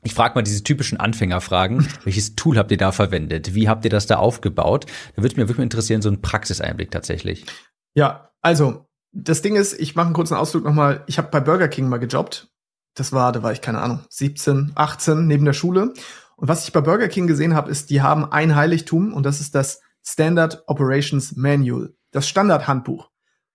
ich 0.03 0.13
frage 0.13 0.35
mal 0.35 0.41
diese 0.41 0.63
typischen 0.63 0.99
Anfängerfragen. 0.99 1.87
Welches 2.03 2.35
Tool 2.35 2.57
habt 2.57 2.71
ihr 2.71 2.77
da 2.77 2.91
verwendet? 2.91 3.53
Wie 3.53 3.69
habt 3.69 3.85
ihr 3.85 3.91
das 3.91 4.07
da 4.07 4.17
aufgebaut? 4.17 4.85
Da 5.15 5.21
würde 5.21 5.39
mich 5.39 5.47
wirklich 5.47 5.63
interessieren, 5.63 6.01
so 6.01 6.09
ein 6.09 6.21
Praxiseinblick 6.21 6.91
tatsächlich. 6.91 7.45
Ja, 7.93 8.31
also 8.41 8.87
das 9.11 9.41
Ding 9.41 9.55
ist, 9.55 9.79
ich 9.79 9.95
mache 9.95 10.07
einen 10.07 10.15
kurzen 10.15 10.35
Ausflug 10.35 10.63
nochmal. 10.63 11.03
Ich 11.07 11.17
habe 11.17 11.29
bei 11.29 11.39
Burger 11.39 11.67
King 11.67 11.89
mal 11.89 11.99
gejobbt. 11.99 12.47
Das 12.95 13.13
war, 13.13 13.31
da 13.31 13.43
war 13.43 13.53
ich 13.53 13.61
keine 13.61 13.79
Ahnung, 13.79 14.01
17, 14.09 14.73
18 14.75 15.27
neben 15.27 15.45
der 15.45 15.53
Schule. 15.53 15.93
Und 16.35 16.47
was 16.47 16.65
ich 16.65 16.73
bei 16.73 16.81
Burger 16.81 17.07
King 17.07 17.27
gesehen 17.27 17.55
habe, 17.55 17.69
ist, 17.69 17.89
die 17.89 18.01
haben 18.01 18.29
ein 18.31 18.55
Heiligtum 18.55 19.13
und 19.13 19.25
das 19.25 19.39
ist 19.39 19.55
das 19.55 19.81
Standard 20.03 20.63
Operations 20.67 21.35
Manual, 21.35 21.93
das 22.11 22.27
Standardhandbuch. 22.27 23.10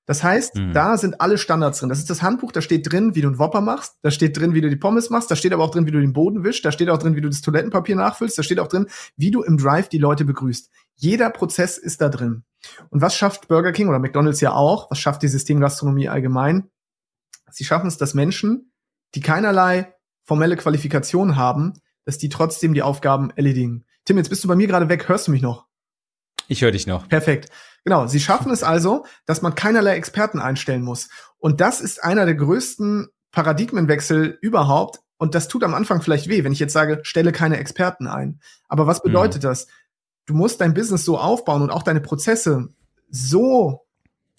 Das 0.07 0.23
heißt, 0.23 0.55
mhm. 0.55 0.73
da 0.73 0.97
sind 0.97 1.21
alle 1.21 1.37
Standards 1.37 1.81
drin. 1.81 1.89
Das 1.89 1.99
ist 1.99 2.09
das 2.09 2.23
Handbuch, 2.23 2.53
da 2.53 2.63
steht 2.63 2.91
drin, 2.91 3.15
wie 3.15 3.21
du 3.21 3.29
einen 3.29 3.39
Whopper 3.39 3.61
machst, 3.61 3.97
da 4.03 4.11
steht 4.11 4.39
drin, 4.39 4.55
wie 4.55 4.61
du 4.61 4.71
die 4.71 4.77
Pommes 4.77 5.11
machst, 5.11 5.31
da 5.31 5.37
steht 5.37 5.53
aber 5.53 5.65
auch 5.65 5.71
drin, 5.71 5.87
wie 5.87 5.91
du 5.91 6.01
den 6.01 6.13
Boden 6.13 6.45
wischst, 6.45 6.65
da 6.65 6.73
steht 6.73 6.89
auch 6.89 6.99
drin, 6.99 7.17
wie 7.17 7.21
du 7.21 7.29
das 7.29 7.43
Toilettenpapier 7.43 7.97
nachfüllst, 7.97 8.39
da 8.39 8.43
steht 8.43 8.61
auch 8.61 8.69
drin, 8.69 8.87
wie 9.17 9.33
du 9.33 9.43
im 9.43 9.59
Drive 9.59 9.89
die 9.89 9.99
Leute 9.99 10.25
begrüßt. 10.25 10.71
Jeder 10.95 11.31
Prozess 11.31 11.77
ist 11.77 12.01
da 12.01 12.09
drin. 12.09 12.45
Und 12.89 13.03
was 13.03 13.17
schafft 13.17 13.49
Burger 13.49 13.73
King 13.73 13.89
oder 13.89 13.99
McDonald's 13.99 14.41
ja 14.41 14.53
auch? 14.53 14.91
Was 14.91 14.99
schafft 14.99 15.23
die 15.23 15.29
Systemgastronomie 15.29 16.09
allgemein? 16.09 16.71
Sie 17.51 17.65
schaffen 17.65 17.87
es, 17.87 17.99
dass 17.99 18.15
Menschen, 18.15 18.73
die 19.15 19.21
keinerlei 19.21 19.95
formelle 20.25 20.57
Qualifikation 20.57 21.37
haben, 21.37 21.75
dass 22.05 22.19
die 22.19 22.29
trotzdem 22.29 22.75
die 22.75 22.83
Aufgaben 22.83 23.31
erledigen. 23.31 23.85
Tim, 24.05 24.17
jetzt 24.17 24.29
bist 24.29 24.45
du 24.45 24.49
bei 24.49 24.57
mir 24.57 24.67
gerade 24.67 24.89
weg. 24.89 25.09
Hörst 25.09 25.27
du 25.27 25.33
mich 25.33 25.43
noch? 25.43 25.66
Ich 26.49 26.63
höre 26.63 26.71
dich 26.71 26.87
noch. 26.87 27.09
Perfekt. 27.09 27.51
Genau. 27.85 28.07
Sie 28.07 28.21
schaffen 28.21 28.51
es 28.53 28.63
also, 28.63 29.07
dass 29.27 29.43
man 29.43 29.55
keinerlei 29.55 29.97
Experten 29.97 30.41
einstellen 30.41 30.83
muss. 30.83 31.09
Und 31.39 31.61
das 31.61 31.81
ist 31.81 32.03
einer 32.03 32.25
der 32.25 32.35
größten 32.35 33.09
Paradigmenwechsel 33.33 34.39
überhaupt. 34.41 35.01
Und 35.19 35.35
das 35.35 35.49
tut 35.49 35.65
am 35.65 35.75
Anfang 35.75 36.03
vielleicht 36.03 36.29
weh, 36.29 36.45
wenn 36.45 36.53
ich 36.53 36.59
jetzt 36.59 36.73
sage, 36.73 37.01
stelle 37.03 37.33
keine 37.33 37.59
Experten 37.59 38.07
ein. 38.07 38.41
Aber 38.69 38.87
was 38.87 39.03
bedeutet 39.03 39.43
mhm. 39.43 39.49
das? 39.49 39.67
Du 40.27 40.35
musst 40.35 40.61
dein 40.61 40.75
Business 40.75 41.05
so 41.05 41.19
aufbauen 41.19 41.63
und 41.63 41.71
auch 41.71 41.83
deine 41.83 42.01
Prozesse 42.01 42.69
so 43.09 43.87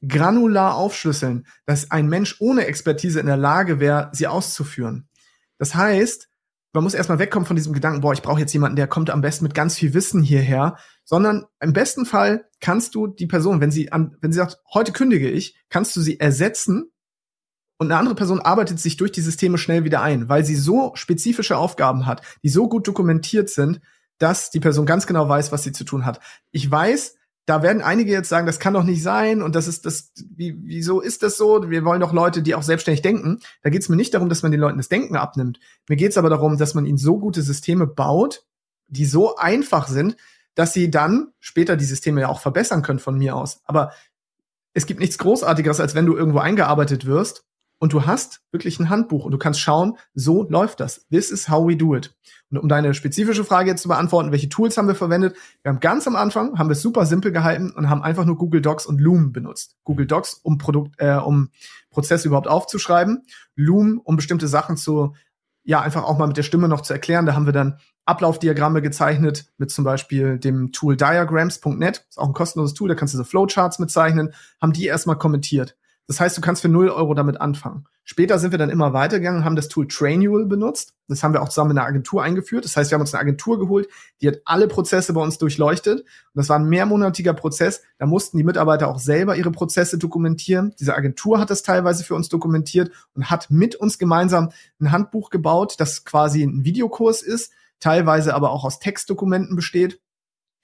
granular 0.07 0.75
aufschlüsseln, 0.75 1.47
dass 1.65 1.89
ein 1.89 2.07
Mensch 2.07 2.35
ohne 2.39 2.65
Expertise 2.65 3.19
in 3.19 3.25
der 3.25 3.37
Lage 3.37 3.79
wäre, 3.79 4.09
sie 4.13 4.27
auszuführen. 4.27 5.07
Das 5.57 5.73
heißt, 5.73 6.29
man 6.77 6.83
muss 6.83 6.93
erstmal 6.93 7.17
wegkommen 7.17 7.47
von 7.47 7.55
diesem 7.55 7.73
Gedanken, 7.73 8.01
boah, 8.01 8.13
ich 8.13 8.21
brauche 8.21 8.39
jetzt 8.39 8.53
jemanden, 8.53 8.75
der 8.75 8.85
kommt 8.85 9.09
am 9.09 9.21
besten 9.21 9.45
mit 9.45 9.55
ganz 9.55 9.75
viel 9.75 9.95
Wissen 9.95 10.21
hierher, 10.21 10.77
sondern 11.03 11.45
im 11.59 11.73
besten 11.73 12.05
Fall 12.05 12.45
kannst 12.59 12.93
du 12.93 13.07
die 13.07 13.25
Person, 13.25 13.61
wenn 13.61 13.71
sie 13.71 13.91
an, 13.91 14.15
wenn 14.21 14.31
sie 14.31 14.37
sagt, 14.37 14.59
heute 14.71 14.91
kündige 14.91 15.27
ich, 15.27 15.57
kannst 15.69 15.95
du 15.95 16.01
sie 16.01 16.19
ersetzen 16.19 16.91
und 17.79 17.87
eine 17.87 17.97
andere 17.97 18.13
Person 18.13 18.39
arbeitet 18.39 18.79
sich 18.79 18.95
durch 18.95 19.11
die 19.11 19.21
Systeme 19.21 19.57
schnell 19.57 19.85
wieder 19.85 20.03
ein, 20.03 20.29
weil 20.29 20.45
sie 20.45 20.55
so 20.55 20.91
spezifische 20.93 21.57
Aufgaben 21.57 22.05
hat, 22.05 22.21
die 22.43 22.49
so 22.49 22.69
gut 22.69 22.87
dokumentiert 22.87 23.49
sind, 23.49 23.81
dass 24.19 24.51
die 24.51 24.59
Person 24.59 24.85
ganz 24.85 25.07
genau 25.07 25.27
weiß, 25.27 25.51
was 25.51 25.63
sie 25.63 25.71
zu 25.71 25.83
tun 25.83 26.05
hat. 26.05 26.19
Ich 26.51 26.69
weiß, 26.69 27.16
da 27.47 27.63
werden 27.63 27.81
einige 27.81 28.11
jetzt 28.11 28.27
sagen, 28.27 28.45
das 28.45 28.59
kann 28.59 28.73
doch 28.73 28.83
nicht 28.83 29.01
sein 29.01 29.41
und 29.41 29.55
das 29.55 29.69
ist 29.69 29.85
das, 29.85 30.11
wie, 30.35 30.57
wieso 30.63 30.99
ist 30.99 31.23
das 31.23 31.37
so? 31.37 31.69
Wir 31.69 31.85
wollen 31.85 32.01
doch 32.01 32.11
Leute, 32.11 32.41
die 32.41 32.53
auch 32.53 32.61
selbstständig 32.61 33.01
denken. 33.01 33.39
Da 33.63 33.69
geht 33.69 33.81
es 33.81 33.89
mir 33.89 33.95
nicht 33.95 34.13
darum, 34.13 34.27
dass 34.27 34.43
man 34.43 34.51
den 34.51 34.59
Leuten 34.59 34.77
das 34.77 34.89
Denken 34.89 35.15
abnimmt. 35.15 35.57
Mir 35.87 35.95
geht 35.95 36.11
es 36.11 36.17
aber 36.17 36.29
darum, 36.29 36.57
dass 36.57 36.73
man 36.73 36.85
ihnen 36.85 36.97
so 36.97 37.17
gute 37.17 37.41
Systeme 37.41 37.87
baut, 37.87 38.45
die 38.87 39.05
so 39.05 39.37
einfach 39.37 39.87
sind, 39.87 40.17
dass 40.55 40.73
sie 40.73 40.91
dann 40.91 41.29
später 41.39 41.77
die 41.77 41.85
Systeme 41.85 42.19
ja 42.19 42.27
auch 42.27 42.41
verbessern 42.41 42.81
können 42.81 42.99
von 42.99 43.17
mir 43.17 43.33
aus. 43.33 43.61
Aber 43.63 43.93
es 44.73 44.85
gibt 44.85 44.99
nichts 44.99 45.17
Großartigeres, 45.17 45.79
als 45.79 45.95
wenn 45.95 46.05
du 46.05 46.17
irgendwo 46.17 46.39
eingearbeitet 46.39 47.05
wirst 47.05 47.45
und 47.79 47.93
du 47.93 48.05
hast 48.05 48.41
wirklich 48.51 48.79
ein 48.79 48.89
Handbuch 48.89 49.25
und 49.25 49.31
du 49.31 49.37
kannst 49.37 49.59
schauen, 49.59 49.97
so 50.13 50.47
läuft 50.49 50.79
das. 50.79 51.05
This 51.09 51.29
is 51.29 51.49
how 51.49 51.67
we 51.67 51.75
do 51.75 51.95
it. 51.95 52.15
Und 52.49 52.57
um 52.57 52.69
deine 52.69 52.93
spezifische 52.93 53.43
Frage 53.43 53.69
jetzt 53.69 53.81
zu 53.81 53.87
beantworten, 53.87 54.31
welche 54.31 54.49
Tools 54.49 54.77
haben 54.77 54.87
wir 54.87 54.95
verwendet? 54.95 55.35
Wir 55.61 55.69
haben 55.69 55.79
ganz 55.79 56.07
am 56.07 56.15
Anfang, 56.15 56.57
haben 56.57 56.69
wir 56.69 56.73
es 56.73 56.81
super 56.81 57.05
simpel 57.05 57.31
gehalten 57.31 57.71
und 57.71 57.89
haben 57.89 58.01
einfach 58.01 58.25
nur 58.25 58.37
Google 58.37 58.61
Docs 58.61 58.85
und 58.85 58.99
Loom 58.99 59.31
benutzt. 59.31 59.75
Google 59.83 60.07
Docs, 60.07 60.35
um 60.43 60.57
Produkt, 60.57 60.95
äh, 60.99 61.15
um 61.15 61.49
Prozesse 61.89 62.27
überhaupt 62.27 62.47
aufzuschreiben. 62.47 63.23
Loom, 63.55 63.99
um 64.03 64.15
bestimmte 64.15 64.47
Sachen 64.47 64.77
zu, 64.77 65.13
ja, 65.63 65.81
einfach 65.81 66.03
auch 66.03 66.17
mal 66.17 66.27
mit 66.27 66.37
der 66.37 66.43
Stimme 66.43 66.67
noch 66.67 66.81
zu 66.81 66.93
erklären. 66.93 67.25
Da 67.25 67.33
haben 67.33 67.45
wir 67.45 67.53
dann 67.53 67.79
Ablaufdiagramme 68.05 68.81
gezeichnet 68.81 69.51
mit 69.57 69.69
zum 69.69 69.83
Beispiel 69.83 70.39
dem 70.39 70.71
Tool 70.71 70.95
diagrams.net. 70.95 72.05
Ist 72.09 72.17
auch 72.17 72.27
ein 72.27 72.33
kostenloses 72.33 72.73
Tool, 72.73 72.87
da 72.87 72.95
kannst 72.95 73.13
du 73.13 73.17
so 73.17 73.25
Flowcharts 73.25 73.77
mitzeichnen. 73.77 74.33
Haben 74.61 74.71
die 74.71 74.85
erstmal 74.85 75.17
kommentiert. 75.17 75.75
Das 76.07 76.21
heißt, 76.21 76.37
du 76.37 76.41
kannst 76.41 76.61
für 76.61 76.69
0 76.69 76.89
Euro 76.89 77.13
damit 77.13 77.41
anfangen. 77.41 77.85
Später 78.05 78.39
sind 78.39 78.51
wir 78.51 78.57
dann 78.57 78.69
immer 78.69 78.93
weitergegangen, 78.93 79.43
haben 79.43 79.57
das 79.57 79.67
Tool 79.67 79.89
Trainual 79.89 80.45
benutzt. 80.45 80.93
Das 81.09 81.21
haben 81.21 81.33
wir 81.33 81.41
auch 81.41 81.49
zusammen 81.49 81.71
in 81.71 81.77
einer 81.77 81.87
Agentur 81.87 82.23
eingeführt. 82.23 82.63
Das 82.63 82.77
heißt, 82.77 82.89
wir 82.89 82.95
haben 82.95 83.01
uns 83.01 83.13
eine 83.13 83.19
Agentur 83.19 83.59
geholt, 83.59 83.89
die 84.21 84.29
hat 84.29 84.37
alle 84.45 84.69
Prozesse 84.69 85.11
bei 85.11 85.19
uns 85.19 85.37
durchleuchtet. 85.37 85.99
Und 85.99 86.07
das 86.33 86.47
war 86.47 86.57
ein 86.57 86.69
mehrmonatiger 86.69 87.33
Prozess. 87.33 87.81
Da 87.97 88.05
mussten 88.05 88.37
die 88.37 88.45
Mitarbeiter 88.45 88.87
auch 88.87 88.99
selber 88.99 89.35
ihre 89.35 89.51
Prozesse 89.51 89.97
dokumentieren. 89.97 90.73
Diese 90.79 90.95
Agentur 90.95 91.39
hat 91.39 91.49
das 91.49 91.63
teilweise 91.63 92.05
für 92.05 92.15
uns 92.15 92.29
dokumentiert 92.29 92.91
und 93.13 93.29
hat 93.29 93.51
mit 93.51 93.75
uns 93.75 93.97
gemeinsam 93.97 94.51
ein 94.79 94.93
Handbuch 94.93 95.29
gebaut, 95.29 95.75
das 95.79 96.05
quasi 96.05 96.43
ein 96.43 96.63
Videokurs 96.63 97.21
ist, 97.21 97.51
teilweise 97.81 98.33
aber 98.33 98.51
auch 98.51 98.63
aus 98.63 98.79
Textdokumenten 98.79 99.57
besteht. 99.57 99.99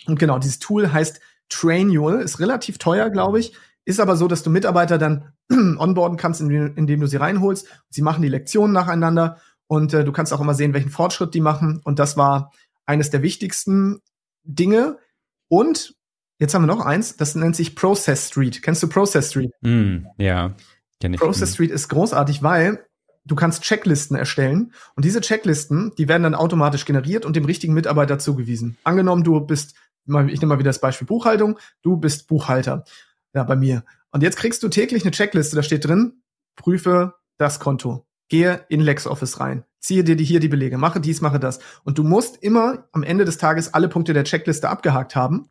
Und 0.07 0.17
genau, 0.17 0.39
dieses 0.39 0.59
Tool 0.59 0.93
heißt 0.93 1.19
Trainual, 1.49 2.21
ist 2.21 2.39
relativ 2.39 2.77
teuer, 2.77 3.09
glaube 3.09 3.41
ich. 3.41 3.53
Ist 3.85 3.99
aber 3.99 4.15
so, 4.15 4.27
dass 4.27 4.43
du 4.43 4.49
Mitarbeiter 4.49 4.97
dann 4.97 5.33
onboarden 5.51 6.17
kannst, 6.17 6.41
indem, 6.41 6.75
indem, 6.75 7.01
du 7.01 7.07
sie 7.07 7.17
reinholst. 7.17 7.67
Sie 7.89 8.01
machen 8.01 8.21
die 8.21 8.29
Lektionen 8.29 8.73
nacheinander 8.73 9.37
und 9.67 9.93
äh, 9.93 10.03
du 10.03 10.11
kannst 10.11 10.33
auch 10.33 10.41
immer 10.41 10.53
sehen, 10.53 10.73
welchen 10.73 10.89
Fortschritt 10.89 11.33
die 11.33 11.41
machen. 11.41 11.81
Und 11.83 11.99
das 11.99 12.15
war 12.15 12.51
eines 12.85 13.09
der 13.09 13.21
wichtigsten 13.21 14.01
Dinge. 14.43 14.99
Und 15.49 15.95
jetzt 16.39 16.53
haben 16.53 16.63
wir 16.63 16.73
noch 16.73 16.85
eins, 16.85 17.17
das 17.17 17.35
nennt 17.35 17.55
sich 17.55 17.75
Process 17.75 18.27
Street. 18.27 18.61
Kennst 18.61 18.81
du 18.83 18.87
Process 18.87 19.31
Street? 19.31 19.51
Mm, 19.61 20.05
ja, 20.17 20.55
kenn 20.99 21.13
ich. 21.13 21.19
Process. 21.19 21.53
Street 21.53 21.71
ist 21.71 21.89
großartig, 21.89 22.41
weil 22.41 22.85
du 23.25 23.35
kannst 23.35 23.63
Checklisten 23.63 24.17
erstellen 24.17 24.73
und 24.95 25.05
diese 25.05 25.21
Checklisten, 25.21 25.93
die 25.97 26.07
werden 26.07 26.23
dann 26.23 26.35
automatisch 26.35 26.85
generiert 26.85 27.25
und 27.25 27.35
dem 27.35 27.45
richtigen 27.45 27.73
Mitarbeiter 27.73 28.19
zugewiesen. 28.19 28.77
Angenommen, 28.83 29.23
du 29.23 29.39
bist, 29.41 29.75
ich 30.05 30.11
nehme 30.13 30.47
mal 30.47 30.59
wieder 30.59 30.69
das 30.69 30.81
Beispiel 30.81 31.07
Buchhaltung, 31.07 31.57
du 31.81 31.97
bist 31.97 32.27
Buchhalter 32.27 32.83
ja, 33.33 33.43
bei 33.43 33.55
mir. 33.55 33.83
Und 34.11 34.23
jetzt 34.23 34.37
kriegst 34.37 34.63
du 34.63 34.69
täglich 34.69 35.03
eine 35.03 35.11
Checkliste, 35.11 35.55
da 35.55 35.63
steht 35.63 35.85
drin, 35.85 36.21
prüfe 36.55 37.15
das 37.37 37.59
Konto. 37.59 38.05
Gehe 38.29 38.65
in 38.69 38.79
LexOffice 38.79 39.39
rein. 39.39 39.65
Ziehe 39.79 40.03
dir 40.03 40.15
die, 40.15 40.23
hier 40.23 40.39
die 40.39 40.47
Belege. 40.47 40.77
Mache 40.77 41.01
dies, 41.01 41.19
mache 41.19 41.39
das. 41.39 41.59
Und 41.83 41.97
du 41.97 42.03
musst 42.03 42.37
immer 42.41 42.87
am 42.93 43.03
Ende 43.03 43.25
des 43.25 43.37
Tages 43.37 43.73
alle 43.73 43.89
Punkte 43.89 44.13
der 44.13 44.23
Checkliste 44.23 44.69
abgehakt 44.69 45.15
haben. 45.15 45.49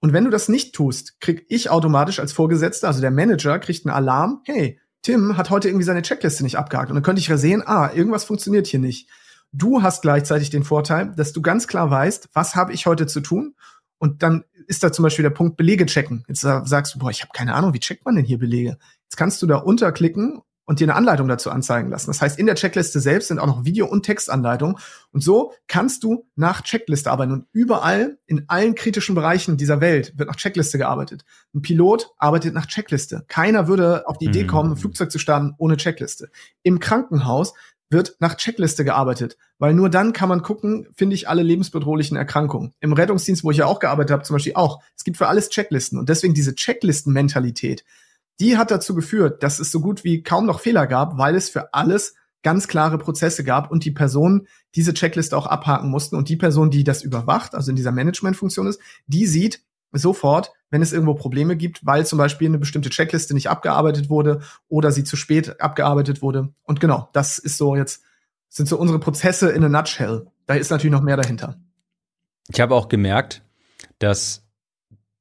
Und 0.00 0.12
wenn 0.12 0.24
du 0.24 0.30
das 0.30 0.48
nicht 0.48 0.74
tust, 0.74 1.20
krieg 1.20 1.44
ich 1.48 1.68
automatisch 1.68 2.20
als 2.20 2.32
Vorgesetzter, 2.32 2.88
also 2.88 3.00
der 3.00 3.10
Manager, 3.10 3.58
kriegt 3.58 3.86
einen 3.86 3.94
Alarm. 3.94 4.40
Hey, 4.44 4.80
Tim 5.02 5.36
hat 5.36 5.50
heute 5.50 5.68
irgendwie 5.68 5.84
seine 5.84 6.02
Checkliste 6.02 6.42
nicht 6.42 6.58
abgehakt. 6.58 6.90
Und 6.90 6.94
dann 6.94 7.02
könnte 7.02 7.20
ich 7.20 7.28
ja 7.28 7.36
sehen, 7.36 7.62
ah, 7.66 7.90
irgendwas 7.92 8.24
funktioniert 8.24 8.66
hier 8.66 8.80
nicht. 8.80 9.08
Du 9.52 9.82
hast 9.82 10.02
gleichzeitig 10.02 10.50
den 10.50 10.64
Vorteil, 10.64 11.12
dass 11.16 11.32
du 11.32 11.42
ganz 11.42 11.68
klar 11.68 11.90
weißt, 11.90 12.30
was 12.32 12.56
habe 12.56 12.72
ich 12.72 12.86
heute 12.86 13.06
zu 13.06 13.20
tun 13.20 13.54
und 13.98 14.22
dann 14.22 14.44
ist 14.66 14.82
da 14.82 14.92
zum 14.92 15.02
Beispiel 15.02 15.22
der 15.22 15.30
Punkt 15.30 15.56
Belege 15.56 15.86
checken. 15.86 16.24
Jetzt 16.28 16.40
sagst 16.40 16.94
du, 16.94 16.98
boah, 16.98 17.10
ich 17.10 17.22
habe 17.22 17.30
keine 17.34 17.54
Ahnung, 17.54 17.72
wie 17.72 17.80
checkt 17.80 18.04
man 18.04 18.16
denn 18.16 18.24
hier 18.24 18.38
Belege? 18.38 18.78
Jetzt 19.04 19.16
kannst 19.16 19.40
du 19.42 19.46
da 19.46 19.56
unterklicken 19.56 20.42
und 20.66 20.80
dir 20.80 20.86
eine 20.86 20.96
Anleitung 20.96 21.28
dazu 21.28 21.50
anzeigen 21.50 21.90
lassen. 21.90 22.08
Das 22.08 22.20
heißt, 22.20 22.38
in 22.38 22.46
der 22.46 22.56
Checkliste 22.56 22.98
selbst 23.00 23.28
sind 23.28 23.38
auch 23.38 23.46
noch 23.46 23.64
Video- 23.64 23.86
und 23.86 24.02
Textanleitungen. 24.02 24.76
Und 25.12 25.22
so 25.22 25.52
kannst 25.68 26.02
du 26.02 26.26
nach 26.34 26.62
Checkliste 26.62 27.10
arbeiten. 27.10 27.32
Und 27.32 27.46
überall 27.52 28.18
in 28.26 28.44
allen 28.48 28.74
kritischen 28.74 29.14
Bereichen 29.14 29.56
dieser 29.56 29.80
Welt 29.80 30.14
wird 30.18 30.28
nach 30.28 30.36
Checkliste 30.36 30.76
gearbeitet. 30.76 31.24
Ein 31.54 31.62
Pilot 31.62 32.10
arbeitet 32.18 32.52
nach 32.52 32.66
Checkliste. 32.66 33.24
Keiner 33.28 33.68
würde 33.68 34.08
auf 34.08 34.18
die 34.18 34.26
Idee 34.26 34.42
mhm. 34.42 34.48
kommen, 34.48 34.72
ein 34.72 34.76
Flugzeug 34.76 35.12
zu 35.12 35.20
starten 35.20 35.54
ohne 35.58 35.76
Checkliste. 35.76 36.30
Im 36.64 36.80
Krankenhaus 36.80 37.54
wird 37.90 38.16
nach 38.18 38.36
Checkliste 38.36 38.84
gearbeitet, 38.84 39.36
weil 39.58 39.74
nur 39.74 39.88
dann 39.88 40.12
kann 40.12 40.28
man 40.28 40.42
gucken, 40.42 40.88
finde 40.96 41.14
ich 41.14 41.28
alle 41.28 41.42
lebensbedrohlichen 41.42 42.16
Erkrankungen. 42.16 42.72
Im 42.80 42.92
Rettungsdienst, 42.92 43.44
wo 43.44 43.50
ich 43.50 43.58
ja 43.58 43.66
auch 43.66 43.78
gearbeitet 43.78 44.12
habe, 44.12 44.22
zum 44.24 44.34
Beispiel 44.34 44.54
auch. 44.54 44.82
Es 44.96 45.04
gibt 45.04 45.16
für 45.16 45.28
alles 45.28 45.50
Checklisten 45.50 45.98
und 45.98 46.08
deswegen 46.08 46.34
diese 46.34 46.54
Checklisten-Mentalität, 46.54 47.84
die 48.40 48.58
hat 48.58 48.70
dazu 48.70 48.94
geführt, 48.94 49.42
dass 49.42 49.60
es 49.60 49.70
so 49.70 49.80
gut 49.80 50.04
wie 50.04 50.22
kaum 50.22 50.46
noch 50.46 50.60
Fehler 50.60 50.86
gab, 50.86 51.16
weil 51.16 51.36
es 51.36 51.48
für 51.48 51.72
alles 51.74 52.14
ganz 52.42 52.68
klare 52.68 52.98
Prozesse 52.98 53.44
gab 53.44 53.70
und 53.70 53.84
die 53.84 53.90
Personen 53.90 54.46
diese 54.74 54.94
Checkliste 54.94 55.36
auch 55.36 55.46
abhaken 55.46 55.90
mussten 55.90 56.16
und 56.16 56.28
die 56.28 56.36
Person, 56.36 56.70
die 56.70 56.84
das 56.84 57.02
überwacht, 57.02 57.54
also 57.54 57.70
in 57.70 57.76
dieser 57.76 57.92
Managementfunktion 57.92 58.66
ist, 58.66 58.80
die 59.06 59.26
sieht, 59.26 59.62
sofort, 59.92 60.52
wenn 60.70 60.82
es 60.82 60.92
irgendwo 60.92 61.14
Probleme 61.14 61.56
gibt, 61.56 61.84
weil 61.84 62.06
zum 62.06 62.18
Beispiel 62.18 62.48
eine 62.48 62.58
bestimmte 62.58 62.90
Checkliste 62.90 63.34
nicht 63.34 63.48
abgearbeitet 63.48 64.10
wurde 64.10 64.40
oder 64.68 64.92
sie 64.92 65.04
zu 65.04 65.16
spät 65.16 65.60
abgearbeitet 65.60 66.22
wurde. 66.22 66.52
Und 66.64 66.80
genau, 66.80 67.08
das 67.12 67.38
ist 67.38 67.56
so 67.56 67.76
jetzt, 67.76 68.02
sind 68.48 68.68
so 68.68 68.78
unsere 68.78 68.98
Prozesse 68.98 69.50
in 69.50 69.64
a 69.64 69.68
nutshell. 69.68 70.26
Da 70.46 70.54
ist 70.54 70.70
natürlich 70.70 70.92
noch 70.92 71.02
mehr 71.02 71.16
dahinter. 71.16 71.58
Ich 72.48 72.60
habe 72.60 72.74
auch 72.74 72.88
gemerkt, 72.88 73.42
dass 73.98 74.46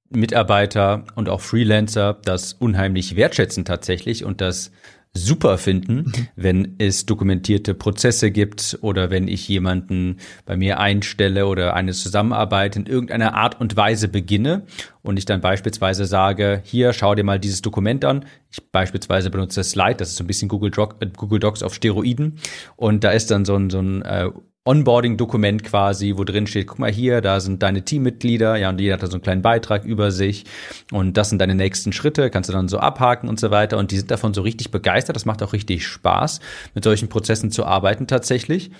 Mitarbeiter 0.09 1.05
und 1.15 1.29
auch 1.29 1.41
Freelancer 1.41 2.19
das 2.23 2.53
unheimlich 2.53 3.15
wertschätzen 3.15 3.65
tatsächlich 3.65 4.23
und 4.23 4.41
das 4.41 4.71
super 5.15 5.57
finden, 5.57 5.95
mhm. 5.95 6.27
wenn 6.35 6.75
es 6.77 7.05
dokumentierte 7.05 7.73
Prozesse 7.73 8.31
gibt 8.31 8.77
oder 8.81 9.09
wenn 9.09 9.27
ich 9.27 9.47
jemanden 9.47 10.17
bei 10.45 10.57
mir 10.57 10.79
einstelle 10.79 11.47
oder 11.47 11.73
eine 11.73 11.93
Zusammenarbeit 11.93 12.75
in 12.75 12.85
irgendeiner 12.85 13.33
Art 13.33 13.59
und 13.59 13.75
Weise 13.77 14.09
beginne 14.09 14.65
und 15.01 15.17
ich 15.17 15.25
dann 15.25 15.41
beispielsweise 15.41 16.05
sage, 16.05 16.61
hier, 16.63 16.93
schau 16.93 17.15
dir 17.15 17.23
mal 17.23 17.39
dieses 17.39 17.61
Dokument 17.61 18.03
an. 18.03 18.25
Ich 18.51 18.61
beispielsweise 18.71 19.29
benutze 19.29 19.63
Slide, 19.63 19.95
das 19.95 20.09
ist 20.09 20.17
so 20.17 20.23
ein 20.23 20.27
bisschen 20.27 20.49
Google, 20.49 20.71
Doc, 20.71 20.97
äh, 20.99 21.07
Google 21.15 21.39
Docs 21.39 21.63
auf 21.63 21.73
Steroiden 21.73 22.37
und 22.75 23.03
da 23.03 23.11
ist 23.11 23.31
dann 23.31 23.45
so 23.45 23.55
ein, 23.55 23.69
so 23.69 23.79
ein 23.79 24.01
äh, 24.01 24.29
Onboarding-Dokument 24.65 25.63
quasi, 25.63 26.13
wo 26.17 26.23
drin 26.23 26.47
steht, 26.47 26.67
guck 26.67 26.79
mal 26.79 26.91
hier, 26.91 27.21
da 27.21 27.39
sind 27.39 27.61
deine 27.61 27.85
Teammitglieder, 27.85 28.57
ja, 28.57 28.69
und 28.69 28.81
jeder 28.81 28.95
hat 28.95 29.03
da 29.03 29.07
so 29.07 29.13
einen 29.13 29.21
kleinen 29.21 29.41
Beitrag 29.43 29.85
über 29.85 30.11
sich 30.11 30.45
und 30.91 31.17
das 31.17 31.29
sind 31.29 31.39
deine 31.39 31.55
nächsten 31.55 31.93
Schritte, 31.93 32.29
kannst 32.31 32.49
du 32.49 32.53
dann 32.53 32.67
so 32.67 32.79
abhaken 32.79 33.29
und 33.29 33.39
so 33.39 33.51
weiter 33.51 33.77
und 33.77 33.91
die 33.91 33.97
sind 33.97 34.09
davon 34.09 34.33
so 34.33 34.41
richtig 34.41 34.71
begeistert, 34.71 35.15
das 35.15 35.25
macht 35.25 35.43
auch 35.43 35.53
richtig 35.53 35.85
Spaß, 35.85 36.39
mit 36.73 36.83
solchen 36.83 37.09
Prozessen 37.09 37.51
zu 37.51 37.65
arbeiten 37.65 38.07
tatsächlich 38.07 38.71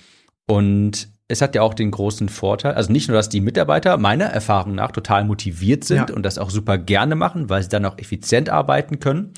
und 0.46 1.08
es 1.28 1.42
hat 1.42 1.54
ja 1.54 1.62
auch 1.62 1.74
den 1.74 1.90
großen 1.90 2.28
Vorteil, 2.28 2.74
also 2.74 2.92
nicht 2.92 3.08
nur, 3.08 3.16
dass 3.16 3.28
die 3.28 3.40
Mitarbeiter 3.40 3.96
meiner 3.96 4.26
Erfahrung 4.26 4.74
nach 4.74 4.92
total 4.92 5.24
motiviert 5.24 5.84
sind 5.84 6.10
ja. 6.10 6.14
und 6.14 6.22
das 6.22 6.38
auch 6.38 6.50
super 6.50 6.78
gerne 6.78 7.16
machen, 7.16 7.48
weil 7.48 7.62
sie 7.62 7.68
dann 7.68 7.84
auch 7.84 7.98
effizient 7.98 8.48
arbeiten 8.48 9.00
können. 9.00 9.32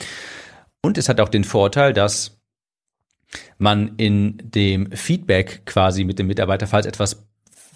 Und 0.82 0.98
es 0.98 1.08
hat 1.08 1.20
auch 1.20 1.30
den 1.30 1.44
Vorteil, 1.44 1.92
dass 1.92 2.37
man 3.58 3.92
in 3.96 4.38
dem 4.42 4.90
Feedback 4.92 5.62
quasi 5.66 6.04
mit 6.04 6.18
dem 6.18 6.26
Mitarbeiter, 6.26 6.66
falls 6.66 6.86
etwas 6.86 7.28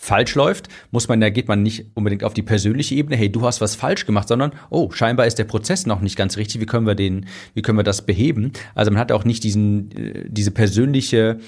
falsch 0.02 0.34
läuft, 0.34 0.68
muss 0.90 1.06
man, 1.06 1.20
da 1.20 1.30
geht 1.30 1.46
man 1.46 1.62
nicht 1.62 1.86
unbedingt 1.94 2.24
auf 2.24 2.34
die 2.34 2.42
persönliche 2.42 2.96
Ebene, 2.96 3.14
hey, 3.14 3.30
du 3.30 3.42
hast 3.42 3.60
was 3.60 3.76
falsch 3.76 4.04
gemacht, 4.04 4.26
sondern, 4.26 4.50
oh, 4.68 4.90
scheinbar 4.90 5.28
ist 5.28 5.38
der 5.38 5.44
Prozess 5.44 5.86
noch 5.86 6.00
nicht 6.00 6.16
ganz 6.16 6.36
richtig, 6.36 6.60
wie 6.60 6.66
können 6.66 6.88
wir 6.88 6.96
den, 6.96 7.26
wie 7.54 7.62
können 7.62 7.78
wir 7.78 7.84
das 7.84 8.04
beheben? 8.04 8.50
Also 8.74 8.90
man 8.90 8.98
hat 8.98 9.12
auch 9.12 9.24
nicht 9.24 9.44
diesen, 9.44 9.92
äh, 9.92 10.24
diese 10.28 10.50
persönliche 10.50 11.38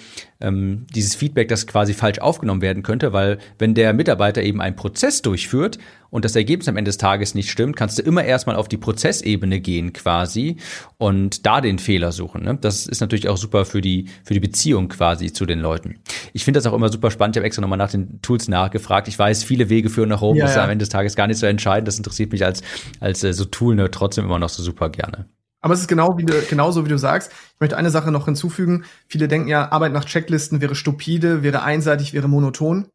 ähm, 0.40 0.86
dieses 0.94 1.14
Feedback, 1.14 1.48
das 1.48 1.66
quasi 1.66 1.94
falsch 1.94 2.18
aufgenommen 2.18 2.62
werden 2.62 2.82
könnte, 2.82 3.12
weil 3.12 3.38
wenn 3.58 3.74
der 3.74 3.92
Mitarbeiter 3.92 4.42
eben 4.42 4.60
einen 4.60 4.76
Prozess 4.76 5.22
durchführt 5.22 5.78
und 6.14 6.24
das 6.24 6.36
Ergebnis 6.36 6.68
am 6.68 6.76
Ende 6.76 6.90
des 6.90 6.96
Tages 6.96 7.34
nicht 7.34 7.50
stimmt, 7.50 7.74
kannst 7.74 7.98
du 7.98 8.02
immer 8.02 8.22
erstmal 8.22 8.54
auf 8.54 8.68
die 8.68 8.76
Prozessebene 8.76 9.58
gehen 9.58 9.92
quasi 9.92 10.58
und 10.96 11.44
da 11.44 11.60
den 11.60 11.80
Fehler 11.80 12.12
suchen. 12.12 12.44
Ne? 12.44 12.56
Das 12.60 12.86
ist 12.86 13.00
natürlich 13.00 13.28
auch 13.28 13.36
super 13.36 13.64
für 13.64 13.80
die, 13.80 14.08
für 14.22 14.32
die 14.32 14.38
Beziehung 14.38 14.86
quasi 14.86 15.32
zu 15.32 15.44
den 15.44 15.58
Leuten. 15.58 15.98
Ich 16.32 16.44
finde 16.44 16.58
das 16.58 16.66
auch 16.66 16.72
immer 16.72 16.88
super 16.88 17.10
spannend. 17.10 17.34
Ich 17.34 17.40
habe 17.40 17.46
extra 17.46 17.62
nochmal 17.62 17.78
nach 17.78 17.90
den 17.90 18.22
Tools 18.22 18.46
nachgefragt. 18.46 19.08
Ich 19.08 19.18
weiß, 19.18 19.42
viele 19.42 19.68
Wege 19.70 19.90
führen 19.90 20.08
nach 20.08 20.22
oben. 20.22 20.38
Ja, 20.38 20.44
das 20.44 20.52
ist 20.52 20.58
am 20.58 20.70
Ende 20.70 20.84
des 20.84 20.88
Tages 20.88 21.16
gar 21.16 21.26
nicht 21.26 21.38
so 21.38 21.46
entscheidend. 21.46 21.88
Das 21.88 21.96
interessiert 21.96 22.30
mich 22.30 22.44
als, 22.44 22.62
als 23.00 23.24
äh, 23.24 23.32
so 23.32 23.44
Tool 23.46 23.74
ne, 23.74 23.90
trotzdem 23.90 24.24
immer 24.24 24.38
noch 24.38 24.50
so 24.50 24.62
super 24.62 24.90
gerne. 24.90 25.26
Aber 25.62 25.74
es 25.74 25.80
ist 25.80 25.88
genau 25.88 26.16
wie 26.16 26.26
du, 26.26 26.34
genauso, 26.48 26.84
wie 26.84 26.90
du 26.90 26.98
sagst. 26.98 27.32
Ich 27.54 27.60
möchte 27.60 27.76
eine 27.76 27.90
Sache 27.90 28.12
noch 28.12 28.26
hinzufügen. 28.26 28.84
Viele 29.08 29.26
denken 29.26 29.48
ja, 29.48 29.72
Arbeit 29.72 29.92
nach 29.92 30.04
Checklisten 30.04 30.60
wäre 30.60 30.76
stupide, 30.76 31.42
wäre 31.42 31.64
einseitig, 31.64 32.12
wäre 32.12 32.28
monoton. 32.28 32.86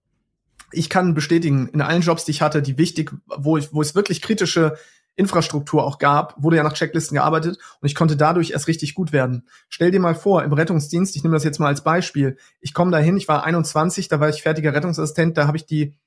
Ich 0.72 0.90
kann 0.90 1.14
bestätigen, 1.14 1.68
in 1.70 1.82
allen 1.82 2.02
Jobs, 2.02 2.26
die 2.26 2.32
ich 2.32 2.42
hatte, 2.42 2.62
die 2.62 2.78
wichtig, 2.78 3.12
wo, 3.26 3.58
ich, 3.58 3.74
wo 3.74 3.82
es 3.82 3.96
wirklich 3.96 4.22
kritische 4.22 4.78
Infrastruktur 5.16 5.84
auch 5.84 5.98
gab, 5.98 6.42
wurde 6.42 6.58
ja 6.58 6.64
nach 6.64 6.74
Checklisten 6.74 7.16
gearbeitet 7.16 7.58
und 7.82 7.86
ich 7.86 7.94
konnte 7.94 8.16
dadurch 8.16 8.52
erst 8.52 8.68
richtig 8.68 8.96
gut 8.96 9.12
werden. 9.12 9.48
Stell 9.68 9.92
dir 9.92 10.00
mal 10.00 10.16
vor, 10.16 10.44
im 10.44 10.54
Rettungsdienst, 10.54 11.16
ich 11.16 11.24
nehme 11.24 11.36
das 11.36 11.44
jetzt 11.44 11.60
mal 11.60 11.68
als 11.68 11.84
Beispiel, 11.84 12.38
ich 12.62 12.74
komme 12.74 12.92
dahin, 12.92 13.18
ich 13.18 13.28
war 13.28 13.44
21, 13.44 14.08
da 14.08 14.22
war 14.22 14.30
ich 14.30 14.42
fertiger 14.42 14.74
Rettungsassistent, 14.74 15.38
da 15.38 15.46
habe 15.46 15.58
ich 15.58 15.66
die 15.66 15.98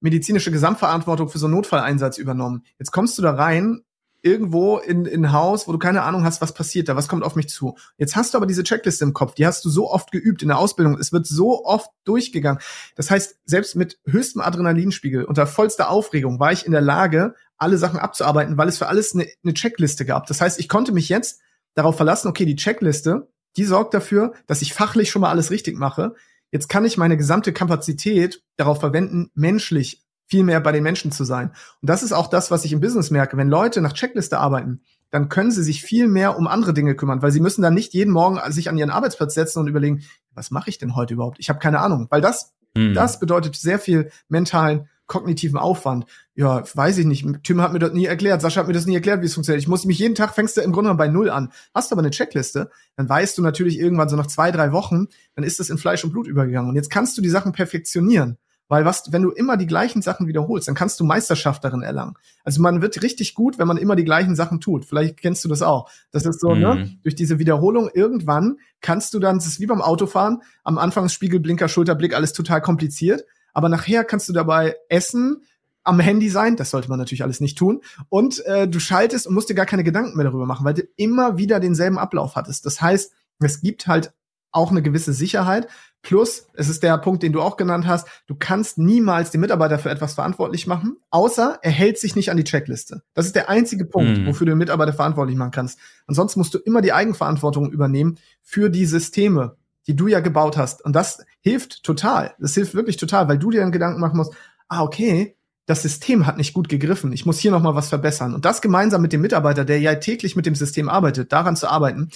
medizinische 0.00 0.50
Gesamtverantwortung 0.50 1.28
für 1.28 1.38
so 1.38 1.46
einen 1.46 1.56
Notfalleinsatz 1.56 2.16
übernommen. 2.16 2.64
Jetzt 2.78 2.90
kommst 2.90 3.18
du 3.18 3.22
da 3.22 3.34
rein 3.34 3.82
irgendwo 4.24 4.78
in, 4.78 5.04
in 5.04 5.32
Haus, 5.32 5.68
wo 5.68 5.72
du 5.72 5.78
keine 5.78 6.02
Ahnung 6.02 6.24
hast, 6.24 6.40
was 6.40 6.54
passiert 6.54 6.88
da, 6.88 6.96
was 6.96 7.08
kommt 7.08 7.22
auf 7.22 7.36
mich 7.36 7.48
zu. 7.48 7.76
Jetzt 7.98 8.16
hast 8.16 8.32
du 8.32 8.38
aber 8.38 8.46
diese 8.46 8.64
Checkliste 8.64 9.04
im 9.04 9.12
Kopf, 9.12 9.34
die 9.34 9.46
hast 9.46 9.64
du 9.64 9.68
so 9.68 9.90
oft 9.90 10.10
geübt 10.10 10.40
in 10.40 10.48
der 10.48 10.58
Ausbildung, 10.58 10.98
es 10.98 11.12
wird 11.12 11.26
so 11.26 11.64
oft 11.64 11.90
durchgegangen. 12.04 12.60
Das 12.96 13.10
heißt, 13.10 13.38
selbst 13.44 13.76
mit 13.76 13.98
höchstem 14.06 14.40
Adrenalinspiegel, 14.40 15.24
unter 15.24 15.46
vollster 15.46 15.90
Aufregung, 15.90 16.40
war 16.40 16.52
ich 16.52 16.64
in 16.64 16.72
der 16.72 16.80
Lage, 16.80 17.34
alle 17.58 17.76
Sachen 17.76 18.00
abzuarbeiten, 18.00 18.56
weil 18.56 18.68
es 18.68 18.78
für 18.78 18.88
alles 18.88 19.14
eine, 19.14 19.26
eine 19.44 19.54
Checkliste 19.54 20.06
gab. 20.06 20.26
Das 20.26 20.40
heißt, 20.40 20.58
ich 20.58 20.68
konnte 20.68 20.92
mich 20.92 21.08
jetzt 21.10 21.40
darauf 21.74 21.96
verlassen, 21.96 22.28
okay, 22.28 22.46
die 22.46 22.56
Checkliste, 22.56 23.28
die 23.56 23.64
sorgt 23.64 23.92
dafür, 23.92 24.32
dass 24.46 24.62
ich 24.62 24.72
fachlich 24.72 25.10
schon 25.10 25.20
mal 25.20 25.30
alles 25.30 25.50
richtig 25.50 25.76
mache. 25.76 26.14
Jetzt 26.50 26.68
kann 26.68 26.84
ich 26.84 26.96
meine 26.96 27.16
gesamte 27.16 27.52
Kapazität 27.52 28.42
darauf 28.56 28.80
verwenden, 28.80 29.30
menschlich 29.34 30.03
viel 30.26 30.44
mehr 30.44 30.60
bei 30.60 30.72
den 30.72 30.82
Menschen 30.82 31.12
zu 31.12 31.24
sein. 31.24 31.50
Und 31.80 31.90
das 31.90 32.02
ist 32.02 32.12
auch 32.12 32.28
das, 32.28 32.50
was 32.50 32.64
ich 32.64 32.72
im 32.72 32.80
Business 32.80 33.10
merke. 33.10 33.36
Wenn 33.36 33.48
Leute 33.48 33.80
nach 33.80 33.92
Checkliste 33.92 34.38
arbeiten, 34.38 34.80
dann 35.10 35.28
können 35.28 35.52
sie 35.52 35.62
sich 35.62 35.82
viel 35.82 36.08
mehr 36.08 36.36
um 36.36 36.48
andere 36.48 36.74
Dinge 36.74 36.94
kümmern, 36.96 37.22
weil 37.22 37.30
sie 37.30 37.40
müssen 37.40 37.62
dann 37.62 37.74
nicht 37.74 37.94
jeden 37.94 38.12
Morgen 38.12 38.40
sich 38.50 38.68
an 38.68 38.76
ihren 38.76 38.90
Arbeitsplatz 38.90 39.34
setzen 39.34 39.60
und 39.60 39.68
überlegen, 39.68 40.02
was 40.34 40.50
mache 40.50 40.70
ich 40.70 40.78
denn 40.78 40.96
heute 40.96 41.14
überhaupt? 41.14 41.38
Ich 41.38 41.48
habe 41.48 41.60
keine 41.60 41.80
Ahnung, 41.80 42.08
weil 42.10 42.20
das, 42.20 42.52
mhm. 42.74 42.94
das 42.94 43.20
bedeutet 43.20 43.54
sehr 43.54 43.78
viel 43.78 44.10
mentalen, 44.28 44.88
kognitiven 45.06 45.58
Aufwand. 45.58 46.06
Ja, 46.34 46.64
weiß 46.74 46.98
ich 46.98 47.06
nicht. 47.06 47.26
Tim 47.42 47.60
hat 47.60 47.72
mir 47.72 47.78
das 47.78 47.92
nie 47.92 48.06
erklärt. 48.06 48.40
Sascha 48.40 48.60
hat 48.60 48.66
mir 48.66 48.72
das 48.72 48.86
nie 48.86 48.94
erklärt, 48.94 49.20
wie 49.20 49.26
es 49.26 49.34
funktioniert. 49.34 49.62
Ich 49.62 49.68
muss 49.68 49.84
mich 49.84 49.98
jeden 49.98 50.14
Tag 50.14 50.34
fängst 50.34 50.56
du 50.56 50.62
im 50.62 50.72
Grunde 50.72 50.94
bei 50.94 51.08
Null 51.08 51.30
an. 51.30 51.52
Hast 51.74 51.90
du 51.90 51.94
aber 51.94 52.02
eine 52.02 52.10
Checkliste, 52.10 52.70
dann 52.96 53.08
weißt 53.08 53.36
du 53.38 53.42
natürlich 53.42 53.78
irgendwann 53.78 54.08
so 54.08 54.16
nach 54.16 54.26
zwei, 54.26 54.50
drei 54.50 54.72
Wochen, 54.72 55.06
dann 55.34 55.44
ist 55.44 55.60
das 55.60 55.70
in 55.70 55.78
Fleisch 55.78 56.02
und 56.04 56.10
Blut 56.10 56.26
übergegangen. 56.26 56.70
Und 56.70 56.76
jetzt 56.76 56.90
kannst 56.90 57.16
du 57.18 57.22
die 57.22 57.28
Sachen 57.28 57.52
perfektionieren. 57.52 58.38
Weil 58.68 58.84
was, 58.84 59.12
wenn 59.12 59.22
du 59.22 59.30
immer 59.30 59.56
die 59.56 59.66
gleichen 59.66 60.00
Sachen 60.00 60.26
wiederholst, 60.26 60.68
dann 60.68 60.74
kannst 60.74 60.98
du 60.98 61.04
Meisterschaft 61.04 61.62
darin 61.64 61.82
erlangen. 61.82 62.14
Also 62.44 62.62
man 62.62 62.80
wird 62.80 63.02
richtig 63.02 63.34
gut, 63.34 63.58
wenn 63.58 63.68
man 63.68 63.76
immer 63.76 63.94
die 63.94 64.04
gleichen 64.04 64.34
Sachen 64.34 64.60
tut. 64.60 64.86
Vielleicht 64.86 65.18
kennst 65.18 65.44
du 65.44 65.48
das 65.48 65.60
auch. 65.62 65.90
Das 66.12 66.24
ist 66.24 66.40
so, 66.40 66.54
ne? 66.54 66.74
mhm. 66.74 66.80
ne? 66.80 66.98
Durch 67.02 67.14
diese 67.14 67.38
Wiederholung 67.38 67.90
irgendwann 67.92 68.56
kannst 68.80 69.12
du 69.12 69.18
dann, 69.18 69.36
das 69.36 69.46
ist 69.46 69.60
wie 69.60 69.66
beim 69.66 69.82
Autofahren, 69.82 70.42
am 70.62 70.78
Anfang 70.78 71.08
Spiegelblinker, 71.08 71.68
Schulterblick, 71.68 72.14
alles 72.14 72.32
total 72.32 72.62
kompliziert. 72.62 73.24
Aber 73.52 73.68
nachher 73.68 74.04
kannst 74.04 74.28
du 74.28 74.32
dabei 74.32 74.76
essen, 74.88 75.42
am 75.84 76.00
Handy 76.00 76.30
sein, 76.30 76.56
das 76.56 76.70
sollte 76.70 76.88
man 76.88 76.98
natürlich 76.98 77.22
alles 77.22 77.40
nicht 77.40 77.58
tun, 77.58 77.82
und 78.08 78.44
äh, 78.46 78.66
du 78.66 78.80
schaltest 78.80 79.26
und 79.26 79.34
musst 79.34 79.50
dir 79.50 79.54
gar 79.54 79.66
keine 79.66 79.84
Gedanken 79.84 80.16
mehr 80.16 80.24
darüber 80.24 80.46
machen, 80.46 80.64
weil 80.64 80.72
du 80.72 80.82
immer 80.96 81.36
wieder 81.36 81.60
denselben 81.60 81.98
Ablauf 81.98 82.36
hattest. 82.36 82.64
Das 82.64 82.80
heißt, 82.80 83.12
es 83.40 83.60
gibt 83.60 83.86
halt 83.86 84.14
auch 84.54 84.70
eine 84.70 84.82
gewisse 84.82 85.12
Sicherheit. 85.12 85.68
Plus, 86.02 86.48
es 86.54 86.68
ist 86.68 86.82
der 86.82 86.96
Punkt, 86.98 87.22
den 87.22 87.32
du 87.32 87.40
auch 87.40 87.56
genannt 87.56 87.86
hast, 87.86 88.06
du 88.26 88.34
kannst 88.34 88.78
niemals 88.78 89.30
den 89.30 89.40
Mitarbeiter 89.40 89.78
für 89.78 89.90
etwas 89.90 90.14
verantwortlich 90.14 90.66
machen, 90.66 90.96
außer 91.10 91.58
er 91.62 91.70
hält 91.70 91.98
sich 91.98 92.14
nicht 92.14 92.30
an 92.30 92.36
die 92.36 92.44
Checkliste. 92.44 93.02
Das 93.14 93.26
ist 93.26 93.34
der 93.34 93.48
einzige 93.48 93.84
Punkt, 93.84 94.18
mhm. 94.18 94.26
wofür 94.26 94.46
du 94.46 94.52
den 94.52 94.58
Mitarbeiter 94.58 94.92
verantwortlich 94.92 95.36
machen 95.36 95.50
kannst. 95.50 95.78
Ansonsten 96.06 96.40
musst 96.40 96.54
du 96.54 96.58
immer 96.58 96.82
die 96.82 96.92
Eigenverantwortung 96.92 97.70
übernehmen 97.70 98.18
für 98.42 98.68
die 98.70 98.86
Systeme, 98.86 99.56
die 99.86 99.96
du 99.96 100.06
ja 100.06 100.20
gebaut 100.20 100.56
hast. 100.56 100.84
Und 100.84 100.94
das 100.94 101.24
hilft 101.40 101.82
total. 101.82 102.34
Das 102.38 102.54
hilft 102.54 102.74
wirklich 102.74 102.96
total, 102.96 103.28
weil 103.28 103.38
du 103.38 103.50
dir 103.50 103.60
dann 103.60 103.72
Gedanken 103.72 104.00
machen 104.00 104.18
musst, 104.18 104.32
ah, 104.68 104.82
okay, 104.82 105.34
das 105.66 105.82
System 105.82 106.26
hat 106.26 106.36
nicht 106.36 106.52
gut 106.52 106.68
gegriffen. 106.68 107.12
Ich 107.12 107.24
muss 107.24 107.38
hier 107.38 107.50
noch 107.50 107.62
mal 107.62 107.74
was 107.74 107.88
verbessern. 107.88 108.34
Und 108.34 108.44
das 108.44 108.60
gemeinsam 108.60 109.00
mit 109.00 109.12
dem 109.12 109.22
Mitarbeiter, 109.22 109.64
der 109.64 109.80
ja 109.80 109.94
täglich 109.94 110.36
mit 110.36 110.46
dem 110.46 110.54
System 110.54 110.88
arbeitet, 110.90 111.32
daran 111.32 111.56
zu 111.56 111.68
arbeiten, 111.68 112.10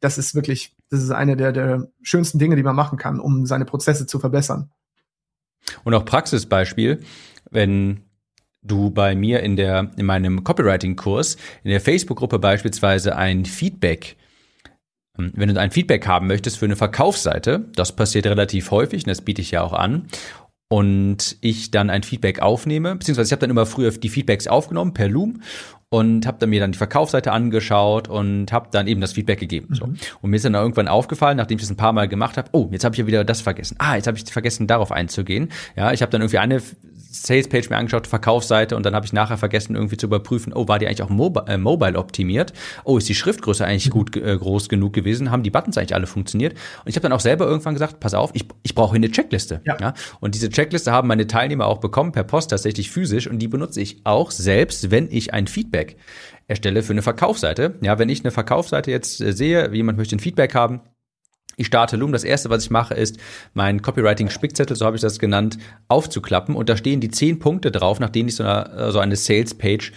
das 0.00 0.18
ist 0.18 0.34
wirklich, 0.34 0.76
das 0.94 1.02
ist 1.02 1.10
eine 1.10 1.36
der, 1.36 1.52
der 1.52 1.88
schönsten 2.02 2.38
Dinge, 2.38 2.56
die 2.56 2.62
man 2.62 2.76
machen 2.76 2.98
kann, 2.98 3.20
um 3.20 3.46
seine 3.46 3.64
Prozesse 3.64 4.06
zu 4.06 4.18
verbessern. 4.18 4.70
Und 5.82 5.94
auch 5.94 6.04
Praxisbeispiel, 6.04 7.00
wenn 7.50 8.02
du 8.62 8.90
bei 8.90 9.14
mir 9.14 9.40
in 9.42 9.56
der, 9.56 9.90
in 9.96 10.06
meinem 10.06 10.44
Copywriting-Kurs, 10.44 11.36
in 11.62 11.70
der 11.70 11.80
Facebook-Gruppe 11.80 12.38
beispielsweise 12.38 13.16
ein 13.16 13.44
Feedback 13.44 14.16
ähm, 15.18 15.32
wenn 15.34 15.48
du 15.48 15.60
ein 15.60 15.70
Feedback 15.70 16.06
haben 16.06 16.26
möchtest 16.26 16.58
für 16.58 16.64
eine 16.64 16.76
Verkaufsseite, 16.76 17.70
das 17.76 17.94
passiert 17.94 18.26
relativ 18.26 18.70
häufig 18.70 19.04
und 19.04 19.10
das 19.10 19.22
biete 19.22 19.42
ich 19.42 19.52
ja 19.52 19.62
auch 19.62 19.72
an, 19.72 20.08
und 20.68 21.36
ich 21.40 21.70
dann 21.70 21.90
ein 21.90 22.02
Feedback 22.02 22.40
aufnehme, 22.40 22.96
beziehungsweise 22.96 23.28
ich 23.28 23.32
habe 23.32 23.40
dann 23.40 23.50
immer 23.50 23.66
früher 23.66 23.92
die 23.92 24.08
Feedbacks 24.08 24.48
aufgenommen 24.48 24.94
per 24.94 25.08
Loom 25.08 25.42
und 25.88 26.26
habe 26.26 26.38
dann 26.38 26.50
mir 26.50 26.60
dann 26.60 26.72
die 26.72 26.78
Verkaufsseite 26.78 27.32
angeschaut 27.32 28.08
und 28.08 28.52
habe 28.52 28.68
dann 28.72 28.86
eben 28.86 29.00
das 29.00 29.12
Feedback 29.12 29.40
gegeben. 29.40 29.68
Mhm. 29.70 29.74
So. 29.74 29.84
Und 30.20 30.30
mir 30.30 30.36
ist 30.36 30.44
dann 30.44 30.54
irgendwann 30.54 30.88
aufgefallen, 30.88 31.36
nachdem 31.36 31.56
ich 31.56 31.62
das 31.62 31.70
ein 31.70 31.76
paar 31.76 31.92
Mal 31.92 32.08
gemacht 32.08 32.36
habe, 32.36 32.48
oh, 32.52 32.68
jetzt 32.72 32.84
habe 32.84 32.94
ich 32.94 32.98
ja 32.98 33.06
wieder 33.06 33.24
das 33.24 33.40
vergessen. 33.40 33.76
Ah, 33.78 33.96
jetzt 33.96 34.06
habe 34.06 34.18
ich 34.18 34.24
vergessen, 34.24 34.66
darauf 34.66 34.92
einzugehen. 34.92 35.50
Ja, 35.76 35.92
ich 35.92 36.02
habe 36.02 36.10
dann 36.10 36.20
irgendwie 36.22 36.38
eine 36.38 36.60
Salespage 37.14 37.68
mir 37.70 37.76
angeschaut, 37.76 38.06
Verkaufsseite 38.06 38.76
und 38.76 38.84
dann 38.84 38.94
habe 38.94 39.06
ich 39.06 39.12
nachher 39.12 39.36
vergessen 39.36 39.76
irgendwie 39.76 39.96
zu 39.96 40.06
überprüfen, 40.06 40.52
oh, 40.52 40.68
war 40.68 40.78
die 40.78 40.86
eigentlich 40.86 41.02
auch 41.02 41.10
mobile, 41.10 41.46
äh, 41.46 41.56
mobile 41.56 41.98
optimiert? 41.98 42.52
Oh, 42.84 42.98
ist 42.98 43.08
die 43.08 43.14
Schriftgröße 43.14 43.64
eigentlich 43.64 43.90
gut 43.90 44.16
äh, 44.16 44.36
groß 44.36 44.68
genug 44.68 44.92
gewesen? 44.92 45.30
Haben 45.30 45.42
die 45.42 45.50
Buttons 45.50 45.78
eigentlich 45.78 45.94
alle 45.94 46.06
funktioniert? 46.06 46.52
Und 46.52 46.88
ich 46.88 46.96
habe 46.96 47.02
dann 47.02 47.12
auch 47.12 47.20
selber 47.20 47.46
irgendwann 47.46 47.74
gesagt, 47.74 48.00
pass 48.00 48.14
auf, 48.14 48.30
ich, 48.34 48.46
ich 48.62 48.74
brauche 48.74 48.96
eine 48.96 49.10
Checkliste. 49.10 49.60
Ja. 49.64 49.76
ja. 49.80 49.94
Und 50.20 50.34
diese 50.34 50.50
Checkliste 50.50 50.90
haben 50.92 51.08
meine 51.08 51.26
Teilnehmer 51.26 51.66
auch 51.66 51.78
bekommen 51.78 52.12
per 52.12 52.24
Post 52.24 52.50
tatsächlich 52.50 52.90
physisch 52.90 53.28
und 53.28 53.38
die 53.38 53.48
benutze 53.48 53.80
ich 53.80 54.00
auch 54.04 54.30
selbst, 54.30 54.90
wenn 54.90 55.08
ich 55.10 55.32
ein 55.32 55.46
Feedback 55.46 55.96
erstelle 56.46 56.82
für 56.82 56.92
eine 56.92 57.02
Verkaufsseite. 57.02 57.78
Ja, 57.80 57.98
wenn 57.98 58.08
ich 58.08 58.20
eine 58.22 58.30
Verkaufsseite 58.30 58.90
jetzt 58.90 59.20
äh, 59.20 59.32
sehe, 59.32 59.72
jemand 59.72 59.98
möchte 59.98 60.16
ein 60.16 60.20
Feedback 60.20 60.54
haben, 60.54 60.80
ich 61.56 61.66
starte 61.66 61.96
Loom. 61.96 62.12
Das 62.12 62.24
erste, 62.24 62.50
was 62.50 62.64
ich 62.64 62.70
mache, 62.70 62.94
ist, 62.94 63.18
meinen 63.52 63.82
Copywriting-Spickzettel, 63.82 64.76
so 64.76 64.86
habe 64.86 64.96
ich 64.96 65.02
das 65.02 65.18
genannt, 65.18 65.58
aufzuklappen. 65.88 66.54
Und 66.54 66.68
da 66.68 66.76
stehen 66.76 67.00
die 67.00 67.10
zehn 67.10 67.38
Punkte 67.38 67.70
drauf, 67.70 68.00
nach 68.00 68.10
denen 68.10 68.28
ich 68.28 68.36
so 68.36 68.44
eine, 68.44 68.92
so 68.92 68.98
eine 68.98 69.16
Sales-Page 69.16 69.92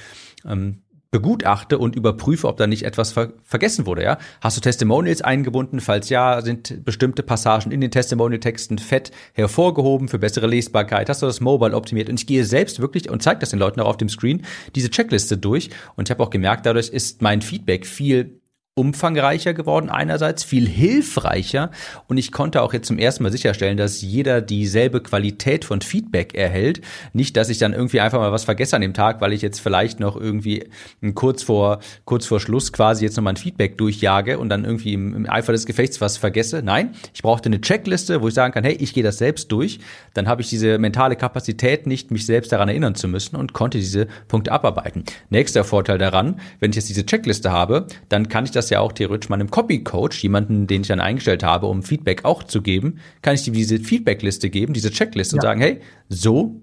ähm, 0.45 0.81
begutachte 1.09 1.77
und 1.77 1.95
überprüfe, 1.95 2.47
ob 2.47 2.57
da 2.57 2.67
nicht 2.67 2.83
etwas 2.83 3.13
ver 3.13 3.33
vergessen 3.43 3.85
wurde. 3.85 4.03
Ja? 4.03 4.17
Hast 4.41 4.57
du 4.57 4.61
Testimonials 4.61 5.21
eingebunden? 5.21 5.79
Falls 5.79 6.09
ja, 6.09 6.41
sind 6.41 6.83
bestimmte 6.83 7.23
Passagen 7.23 7.71
in 7.71 7.79
den 7.79 7.91
Testimonial-Texten 7.91 8.77
fett 8.77 9.11
hervorgehoben 9.33 10.09
für 10.09 10.19
bessere 10.19 10.47
Lesbarkeit? 10.47 11.09
Hast 11.09 11.21
du 11.21 11.25
das 11.25 11.39
Mobile 11.39 11.75
optimiert? 11.75 12.09
Und 12.09 12.19
ich 12.19 12.27
gehe 12.27 12.43
selbst 12.43 12.81
wirklich 12.81 13.09
und 13.09 13.23
zeige 13.23 13.39
das 13.39 13.51
den 13.51 13.59
Leuten 13.59 13.79
auch 13.79 13.87
auf 13.87 13.97
dem 13.97 14.09
Screen, 14.09 14.43
diese 14.75 14.89
Checkliste 14.89 15.37
durch. 15.37 15.69
Und 15.95 16.09
ich 16.09 16.11
habe 16.11 16.23
auch 16.23 16.29
gemerkt, 16.29 16.65
dadurch 16.65 16.89
ist 16.89 17.21
mein 17.21 17.41
Feedback 17.41 17.85
viel 17.85 18.41
umfangreicher 18.77 19.53
geworden 19.53 19.89
einerseits, 19.89 20.43
viel 20.43 20.67
hilfreicher 20.67 21.71
und 22.07 22.17
ich 22.17 22.31
konnte 22.31 22.61
auch 22.61 22.73
jetzt 22.73 22.87
zum 22.87 22.99
ersten 22.99 23.23
Mal 23.23 23.31
sicherstellen, 23.31 23.77
dass 23.77 24.01
jeder 24.01 24.41
dieselbe 24.41 25.01
Qualität 25.01 25.65
von 25.65 25.81
Feedback 25.81 26.35
erhält. 26.35 26.81
Nicht, 27.13 27.35
dass 27.37 27.49
ich 27.49 27.57
dann 27.57 27.73
irgendwie 27.73 27.99
einfach 27.99 28.19
mal 28.19 28.31
was 28.31 28.43
vergesse 28.43 28.75
an 28.75 28.81
dem 28.81 28.93
Tag, 28.93 29.19
weil 29.21 29.33
ich 29.33 29.41
jetzt 29.41 29.59
vielleicht 29.59 29.99
noch 29.99 30.15
irgendwie 30.15 30.69
kurz 31.15 31.43
vor, 31.43 31.79
kurz 32.05 32.25
vor 32.25 32.39
Schluss 32.39 32.71
quasi 32.71 33.03
jetzt 33.03 33.17
nochmal 33.17 33.33
ein 33.33 33.37
Feedback 33.37 33.77
durchjage 33.77 34.37
und 34.37 34.49
dann 34.49 34.63
irgendwie 34.63 34.93
im, 34.93 35.15
im 35.15 35.29
Eifer 35.29 35.51
des 35.51 35.65
Gefechts 35.65 35.99
was 35.99 36.17
vergesse. 36.17 36.61
Nein, 36.63 36.91
ich 37.13 37.21
brauchte 37.21 37.47
eine 37.47 37.61
Checkliste, 37.61 38.21
wo 38.21 38.27
ich 38.27 38.33
sagen 38.33 38.53
kann, 38.53 38.63
hey, 38.63 38.77
ich 38.79 38.93
gehe 38.93 39.03
das 39.03 39.17
selbst 39.17 39.51
durch. 39.51 39.79
Dann 40.13 40.27
habe 40.27 40.41
ich 40.41 40.49
diese 40.49 40.77
mentale 40.77 41.15
Kapazität 41.15 41.87
nicht, 41.87 42.11
mich 42.11 42.25
selbst 42.25 42.51
daran 42.51 42.69
erinnern 42.69 42.95
zu 42.95 43.07
müssen 43.07 43.35
und 43.35 43.53
konnte 43.53 43.77
diese 43.79 44.07
Punkte 44.27 44.51
abarbeiten. 44.51 45.03
Nächster 45.29 45.63
Vorteil 45.63 45.97
daran, 45.97 46.39
wenn 46.59 46.71
ich 46.71 46.75
jetzt 46.75 46.89
diese 46.89 47.05
Checkliste 47.05 47.51
habe, 47.51 47.87
dann 48.09 48.29
kann 48.29 48.45
ich 48.45 48.51
das 48.51 48.66
ja 48.69 48.79
auch 48.79 48.91
theoretisch 48.91 49.29
meinem 49.29 49.49
Copy-Coach, 49.49 50.23
jemanden, 50.23 50.67
den 50.67 50.81
ich 50.81 50.87
dann 50.87 50.99
eingestellt 50.99 51.43
habe, 51.43 51.67
um 51.67 51.83
Feedback 51.83 52.25
auch 52.25 52.43
zu 52.43 52.61
geben, 52.61 52.99
kann 53.21 53.35
ich 53.35 53.43
dir 53.43 53.51
diese 53.51 53.79
Feedback-Liste 53.79 54.49
geben, 54.49 54.73
diese 54.73 54.91
Checkliste 54.91 55.35
ja. 55.35 55.39
und 55.39 55.41
sagen, 55.43 55.61
hey, 55.61 55.79
so 56.09 56.61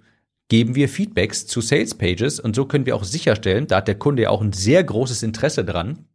geben 0.48 0.74
wir 0.74 0.88
Feedbacks 0.88 1.46
zu 1.46 1.60
Sales 1.60 1.94
Pages 1.94 2.38
und 2.38 2.54
so 2.54 2.66
können 2.66 2.86
wir 2.86 2.96
auch 2.96 3.04
sicherstellen, 3.04 3.66
da 3.66 3.76
hat 3.76 3.88
der 3.88 3.98
Kunde 3.98 4.22
ja 4.22 4.30
auch 4.30 4.42
ein 4.42 4.52
sehr 4.52 4.84
großes 4.84 5.22
Interesse 5.22 5.64
dran, 5.64 6.06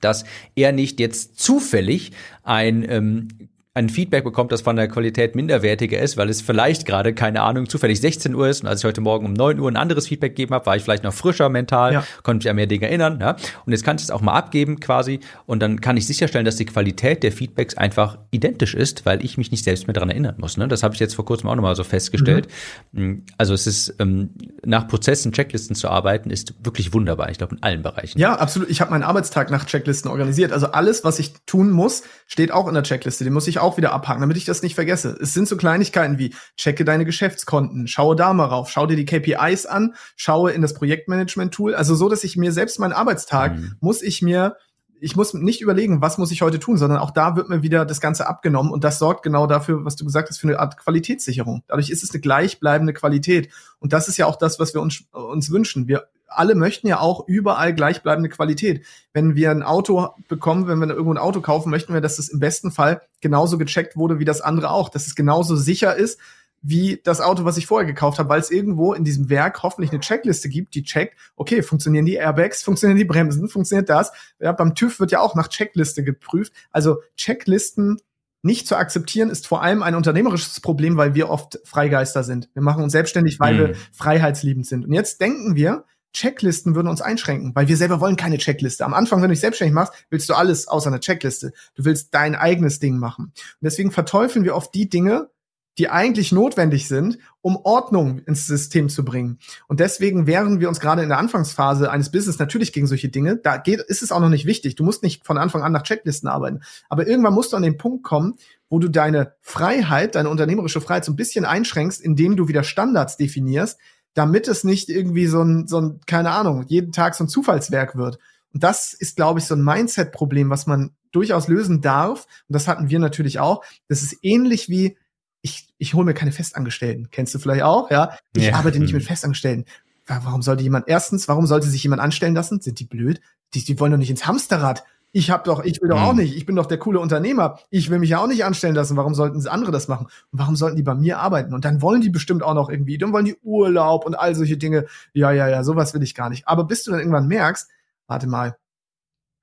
dass 0.00 0.24
er 0.54 0.72
nicht 0.72 1.00
jetzt 1.00 1.38
zufällig 1.38 2.12
ein 2.42 2.84
ähm, 2.88 3.28
ein 3.74 3.88
Feedback 3.88 4.24
bekommt, 4.24 4.50
das 4.50 4.62
von 4.62 4.76
der 4.76 4.88
Qualität 4.88 5.36
minderwertiger 5.36 6.00
ist, 6.00 6.16
weil 6.16 6.28
es 6.28 6.40
vielleicht 6.40 6.84
gerade, 6.84 7.14
keine 7.14 7.42
Ahnung, 7.42 7.68
zufällig 7.68 8.00
16 8.00 8.34
Uhr 8.34 8.48
ist 8.48 8.62
und 8.62 8.68
als 8.68 8.80
ich 8.80 8.84
heute 8.84 9.00
Morgen 9.00 9.26
um 9.26 9.32
9 9.34 9.60
Uhr 9.60 9.70
ein 9.70 9.76
anderes 9.76 10.08
Feedback 10.08 10.34
gegeben 10.34 10.54
habe, 10.54 10.66
war 10.66 10.76
ich 10.76 10.82
vielleicht 10.82 11.04
noch 11.04 11.12
frischer 11.12 11.48
mental, 11.48 11.92
ja. 11.92 12.04
konnte 12.22 12.44
mich 12.44 12.50
an 12.50 12.56
mehr 12.56 12.66
Dinge 12.66 12.86
erinnern. 12.88 13.18
Ja? 13.20 13.36
Und 13.66 13.72
jetzt 13.72 13.84
kann 13.84 13.96
ich 13.96 14.02
es 14.02 14.10
auch 14.10 14.20
mal 14.20 14.32
abgeben 14.32 14.80
quasi 14.80 15.20
und 15.46 15.60
dann 15.60 15.80
kann 15.80 15.96
ich 15.96 16.06
sicherstellen, 16.06 16.44
dass 16.44 16.56
die 16.56 16.64
Qualität 16.66 17.22
der 17.22 17.30
Feedbacks 17.30 17.76
einfach 17.76 18.18
identisch 18.30 18.74
ist, 18.74 19.06
weil 19.06 19.24
ich 19.24 19.38
mich 19.38 19.52
nicht 19.52 19.64
selbst 19.64 19.86
mehr 19.86 19.94
daran 19.94 20.10
erinnern 20.10 20.34
muss. 20.38 20.56
Ne? 20.56 20.66
Das 20.66 20.82
habe 20.82 20.94
ich 20.94 21.00
jetzt 21.00 21.14
vor 21.14 21.24
kurzem 21.24 21.48
auch 21.48 21.54
nochmal 21.54 21.76
so 21.76 21.84
festgestellt. 21.84 22.48
Mhm. 22.92 23.24
Also 23.36 23.54
es 23.54 23.66
ist, 23.66 23.94
ähm, 24.00 24.30
nach 24.64 24.88
Prozessen, 24.88 25.32
Checklisten 25.32 25.76
zu 25.76 25.88
arbeiten, 25.88 26.30
ist 26.30 26.54
wirklich 26.64 26.92
wunderbar. 26.92 27.30
Ich 27.30 27.38
glaube, 27.38 27.54
in 27.54 27.62
allen 27.62 27.82
Bereichen. 27.82 28.18
Ja, 28.18 28.34
absolut. 28.34 28.70
Ich 28.70 28.80
habe 28.80 28.90
meinen 28.90 29.04
Arbeitstag 29.04 29.50
nach 29.50 29.66
Checklisten 29.66 30.10
organisiert. 30.10 30.52
Also 30.52 30.68
alles, 30.68 31.04
was 31.04 31.18
ich 31.18 31.34
tun 31.46 31.70
muss, 31.70 32.02
steht 32.26 32.50
auch 32.50 32.66
in 32.66 32.74
der 32.74 32.82
Checkliste. 32.82 33.24
Den 33.24 33.32
muss 33.32 33.46
ich 33.46 33.57
auch 33.58 33.68
auch 33.68 33.76
wieder 33.76 33.92
abhaken, 33.92 34.20
damit 34.20 34.36
ich 34.36 34.46
das 34.46 34.62
nicht 34.62 34.74
vergesse. 34.74 35.16
Es 35.20 35.34
sind 35.34 35.46
so 35.46 35.56
Kleinigkeiten 35.56 36.18
wie 36.18 36.34
checke 36.56 36.84
deine 36.84 37.04
Geschäftskonten, 37.04 37.86
schaue 37.86 38.16
da 38.16 38.32
mal 38.32 38.46
rauf, 38.46 38.70
schau 38.70 38.86
dir 38.86 38.96
die 38.96 39.04
KPIs 39.04 39.66
an, 39.66 39.94
schaue 40.16 40.52
in 40.52 40.62
das 40.62 40.74
Projektmanagement-Tool. 40.74 41.74
Also 41.74 41.94
so, 41.94 42.08
dass 42.08 42.24
ich 42.24 42.36
mir 42.36 42.52
selbst 42.52 42.80
meinen 42.80 42.92
Arbeitstag 42.92 43.56
mhm. 43.56 43.74
muss 43.80 44.02
ich 44.02 44.22
mir 44.22 44.56
ich 45.00 45.16
muss 45.16 45.34
nicht 45.34 45.60
überlegen, 45.60 46.00
was 46.00 46.18
muss 46.18 46.30
ich 46.30 46.42
heute 46.42 46.58
tun, 46.58 46.76
sondern 46.76 46.98
auch 46.98 47.10
da 47.10 47.36
wird 47.36 47.48
mir 47.48 47.62
wieder 47.62 47.84
das 47.84 48.00
Ganze 48.00 48.26
abgenommen 48.26 48.72
und 48.72 48.84
das 48.84 48.98
sorgt 48.98 49.22
genau 49.22 49.46
dafür, 49.46 49.84
was 49.84 49.96
du 49.96 50.04
gesagt 50.04 50.28
hast, 50.28 50.38
für 50.38 50.48
eine 50.48 50.58
Art 50.58 50.76
Qualitätssicherung. 50.76 51.62
Dadurch 51.68 51.90
ist 51.90 52.02
es 52.02 52.12
eine 52.12 52.20
gleichbleibende 52.20 52.92
Qualität 52.92 53.48
und 53.78 53.92
das 53.92 54.08
ist 54.08 54.16
ja 54.16 54.26
auch 54.26 54.36
das, 54.36 54.58
was 54.58 54.74
wir 54.74 54.80
uns, 54.80 55.04
uns 55.12 55.50
wünschen. 55.50 55.88
Wir 55.88 56.08
alle 56.28 56.54
möchten 56.54 56.86
ja 56.86 57.00
auch 57.00 57.26
überall 57.26 57.74
gleichbleibende 57.74 58.28
Qualität. 58.28 58.84
Wenn 59.12 59.34
wir 59.34 59.50
ein 59.50 59.62
Auto 59.62 60.10
bekommen, 60.28 60.68
wenn 60.68 60.78
wir 60.78 60.88
irgendwo 60.88 61.12
ein 61.12 61.18
Auto 61.18 61.40
kaufen, 61.40 61.70
möchten 61.70 61.94
wir, 61.94 62.00
dass 62.00 62.18
es 62.18 62.28
im 62.28 62.38
besten 62.38 62.70
Fall 62.70 63.00
genauso 63.20 63.56
gecheckt 63.56 63.96
wurde 63.96 64.18
wie 64.18 64.26
das 64.26 64.40
andere 64.40 64.70
auch, 64.70 64.90
dass 64.90 65.06
es 65.06 65.14
genauso 65.14 65.56
sicher 65.56 65.96
ist 65.96 66.20
wie 66.60 67.00
das 67.04 67.20
Auto, 67.20 67.44
was 67.44 67.56
ich 67.56 67.66
vorher 67.66 67.86
gekauft 67.86 68.18
habe, 68.18 68.28
weil 68.28 68.40
es 68.40 68.50
irgendwo 68.50 68.92
in 68.92 69.04
diesem 69.04 69.30
Werk 69.30 69.62
hoffentlich 69.62 69.90
eine 69.90 70.00
Checkliste 70.00 70.48
gibt, 70.48 70.74
die 70.74 70.82
checkt, 70.82 71.16
okay, 71.36 71.62
funktionieren 71.62 72.06
die 72.06 72.14
Airbags, 72.14 72.62
funktionieren 72.64 72.98
die 72.98 73.04
Bremsen, 73.04 73.48
funktioniert 73.48 73.88
das? 73.88 74.12
Ja, 74.40 74.52
beim 74.52 74.74
TÜV 74.74 75.00
wird 75.00 75.12
ja 75.12 75.20
auch 75.20 75.34
nach 75.34 75.48
Checkliste 75.48 76.02
geprüft. 76.02 76.52
Also 76.70 76.98
Checklisten 77.16 77.98
nicht 78.42 78.68
zu 78.68 78.76
akzeptieren 78.76 79.30
ist 79.30 79.46
vor 79.46 79.62
allem 79.62 79.82
ein 79.82 79.94
unternehmerisches 79.94 80.60
Problem, 80.60 80.96
weil 80.96 81.14
wir 81.14 81.28
oft 81.28 81.58
Freigeister 81.64 82.22
sind. 82.22 82.48
Wir 82.54 82.62
machen 82.62 82.84
uns 82.84 82.92
selbstständig, 82.92 83.40
weil 83.40 83.54
mhm. 83.54 83.58
wir 83.58 83.74
freiheitsliebend 83.92 84.66
sind. 84.66 84.84
Und 84.84 84.92
jetzt 84.92 85.20
denken 85.20 85.56
wir, 85.56 85.84
Checklisten 86.12 86.74
würden 86.74 86.88
uns 86.88 87.02
einschränken, 87.02 87.54
weil 87.54 87.68
wir 87.68 87.76
selber 87.76 88.00
wollen 88.00 88.16
keine 88.16 88.38
Checkliste. 88.38 88.84
Am 88.84 88.94
Anfang, 88.94 89.20
wenn 89.20 89.28
du 89.28 89.34
dich 89.34 89.40
selbstständig 89.40 89.74
machst, 89.74 89.92
willst 90.10 90.28
du 90.28 90.34
alles 90.34 90.68
außer 90.68 90.88
einer 90.88 91.00
Checkliste. 91.00 91.52
Du 91.74 91.84
willst 91.84 92.14
dein 92.14 92.34
eigenes 92.34 92.78
Ding 92.78 92.98
machen. 92.98 93.26
Und 93.26 93.34
deswegen 93.60 93.90
verteufeln 93.90 94.44
wir 94.44 94.54
oft 94.54 94.74
die 94.74 94.88
Dinge, 94.88 95.30
die 95.78 95.88
eigentlich 95.88 96.32
notwendig 96.32 96.88
sind, 96.88 97.18
um 97.40 97.56
Ordnung 97.56 98.18
ins 98.20 98.46
System 98.46 98.88
zu 98.88 99.04
bringen. 99.04 99.38
Und 99.68 99.80
deswegen 99.80 100.26
wehren 100.26 100.60
wir 100.60 100.68
uns 100.68 100.80
gerade 100.80 101.02
in 101.02 101.08
der 101.08 101.18
Anfangsphase 101.18 101.90
eines 101.90 102.10
Business 102.10 102.38
natürlich 102.38 102.72
gegen 102.72 102.88
solche 102.88 103.08
Dinge. 103.08 103.36
Da 103.36 103.56
geht, 103.56 103.80
ist 103.80 104.02
es 104.02 104.10
auch 104.10 104.20
noch 104.20 104.28
nicht 104.28 104.44
wichtig. 104.44 104.74
Du 104.74 104.84
musst 104.84 105.02
nicht 105.02 105.24
von 105.24 105.38
Anfang 105.38 105.62
an 105.62 105.72
nach 105.72 105.84
Checklisten 105.84 106.28
arbeiten. 106.28 106.60
Aber 106.88 107.06
irgendwann 107.06 107.34
musst 107.34 107.52
du 107.52 107.56
an 107.56 107.62
den 107.62 107.78
Punkt 107.78 108.02
kommen, 108.02 108.34
wo 108.68 108.80
du 108.80 108.88
deine 108.88 109.34
Freiheit, 109.40 110.16
deine 110.16 110.28
unternehmerische 110.28 110.80
Freiheit 110.80 111.04
so 111.04 111.12
ein 111.12 111.16
bisschen 111.16 111.44
einschränkst, 111.44 112.00
indem 112.00 112.36
du 112.36 112.48
wieder 112.48 112.64
Standards 112.64 113.16
definierst, 113.16 113.78
damit 114.14 114.48
es 114.48 114.64
nicht 114.64 114.88
irgendwie 114.88 115.26
so 115.26 115.42
ein, 115.42 115.68
so 115.68 115.80
ein, 115.80 116.00
keine 116.06 116.32
Ahnung, 116.32 116.64
jeden 116.66 116.90
Tag 116.90 117.14
so 117.14 117.22
ein 117.22 117.28
Zufallswerk 117.28 117.96
wird. 117.96 118.18
Und 118.52 118.64
das 118.64 118.94
ist, 118.94 119.16
glaube 119.16 119.38
ich, 119.38 119.46
so 119.46 119.54
ein 119.54 119.62
Mindset-Problem, 119.62 120.50
was 120.50 120.66
man 120.66 120.90
durchaus 121.12 121.48
lösen 121.48 121.80
darf. 121.80 122.26
Und 122.48 122.54
das 122.54 122.66
hatten 122.66 122.90
wir 122.90 122.98
natürlich 122.98 123.38
auch. 123.38 123.64
Das 123.88 124.02
ist 124.02 124.18
ähnlich 124.22 124.68
wie, 124.68 124.96
ich, 125.42 125.68
ich 125.78 125.94
hole 125.94 126.04
mir 126.04 126.14
keine 126.14 126.32
Festangestellten. 126.32 127.10
Kennst 127.10 127.34
du 127.34 127.38
vielleicht 127.38 127.62
auch, 127.62 127.90
ja? 127.90 128.16
Ich 128.34 128.44
ja. 128.44 128.54
arbeite 128.54 128.78
nicht 128.78 128.92
mit 128.92 129.02
mhm. 129.02 129.06
Festangestellten. 129.06 129.64
Warum 130.06 130.42
sollte 130.42 130.62
jemand, 130.62 130.88
erstens, 130.88 131.28
warum 131.28 131.46
sollte 131.46 131.68
sich 131.68 131.82
jemand 131.82 132.00
anstellen 132.00 132.34
lassen? 132.34 132.60
Sind 132.60 132.80
die 132.80 132.86
blöd? 132.86 133.20
Die, 133.54 133.64
die 133.64 133.78
wollen 133.78 133.92
doch 133.92 133.98
nicht 133.98 134.10
ins 134.10 134.26
Hamsterrad 134.26 134.84
ich 135.12 135.30
habe 135.30 135.42
doch, 135.44 135.64
ich 135.64 135.80
will 135.80 135.88
doch 135.88 136.00
auch 136.00 136.12
mhm. 136.12 136.20
nicht, 136.20 136.36
ich 136.36 136.44
bin 136.44 136.56
doch 136.56 136.66
der 136.66 136.78
coole 136.78 137.00
Unternehmer. 137.00 137.58
Ich 137.70 137.88
will 137.88 137.98
mich 137.98 138.10
ja 138.10 138.18
auch 138.18 138.26
nicht 138.26 138.44
anstellen 138.44 138.74
lassen. 138.74 138.96
Warum 138.96 139.14
sollten 139.14 139.46
andere 139.48 139.72
das 139.72 139.88
machen? 139.88 140.06
Und 140.30 140.38
warum 140.38 140.54
sollten 140.54 140.76
die 140.76 140.82
bei 140.82 140.94
mir 140.94 141.18
arbeiten? 141.18 141.54
Und 141.54 141.64
dann 141.64 141.80
wollen 141.80 142.02
die 142.02 142.10
bestimmt 142.10 142.42
auch 142.42 142.54
noch 142.54 142.68
irgendwie, 142.68 142.98
dann 142.98 143.12
wollen 143.12 143.24
die 143.24 143.36
Urlaub 143.42 144.04
und 144.04 144.14
all 144.14 144.34
solche 144.34 144.58
Dinge. 144.58 144.86
Ja, 145.14 145.30
ja, 145.32 145.48
ja, 145.48 145.64
sowas 145.64 145.94
will 145.94 146.02
ich 146.02 146.14
gar 146.14 146.28
nicht. 146.28 146.46
Aber 146.46 146.64
bis 146.64 146.84
du 146.84 146.90
dann 146.90 147.00
irgendwann 147.00 147.26
merkst, 147.26 147.68
warte 148.06 148.26
mal, 148.26 148.56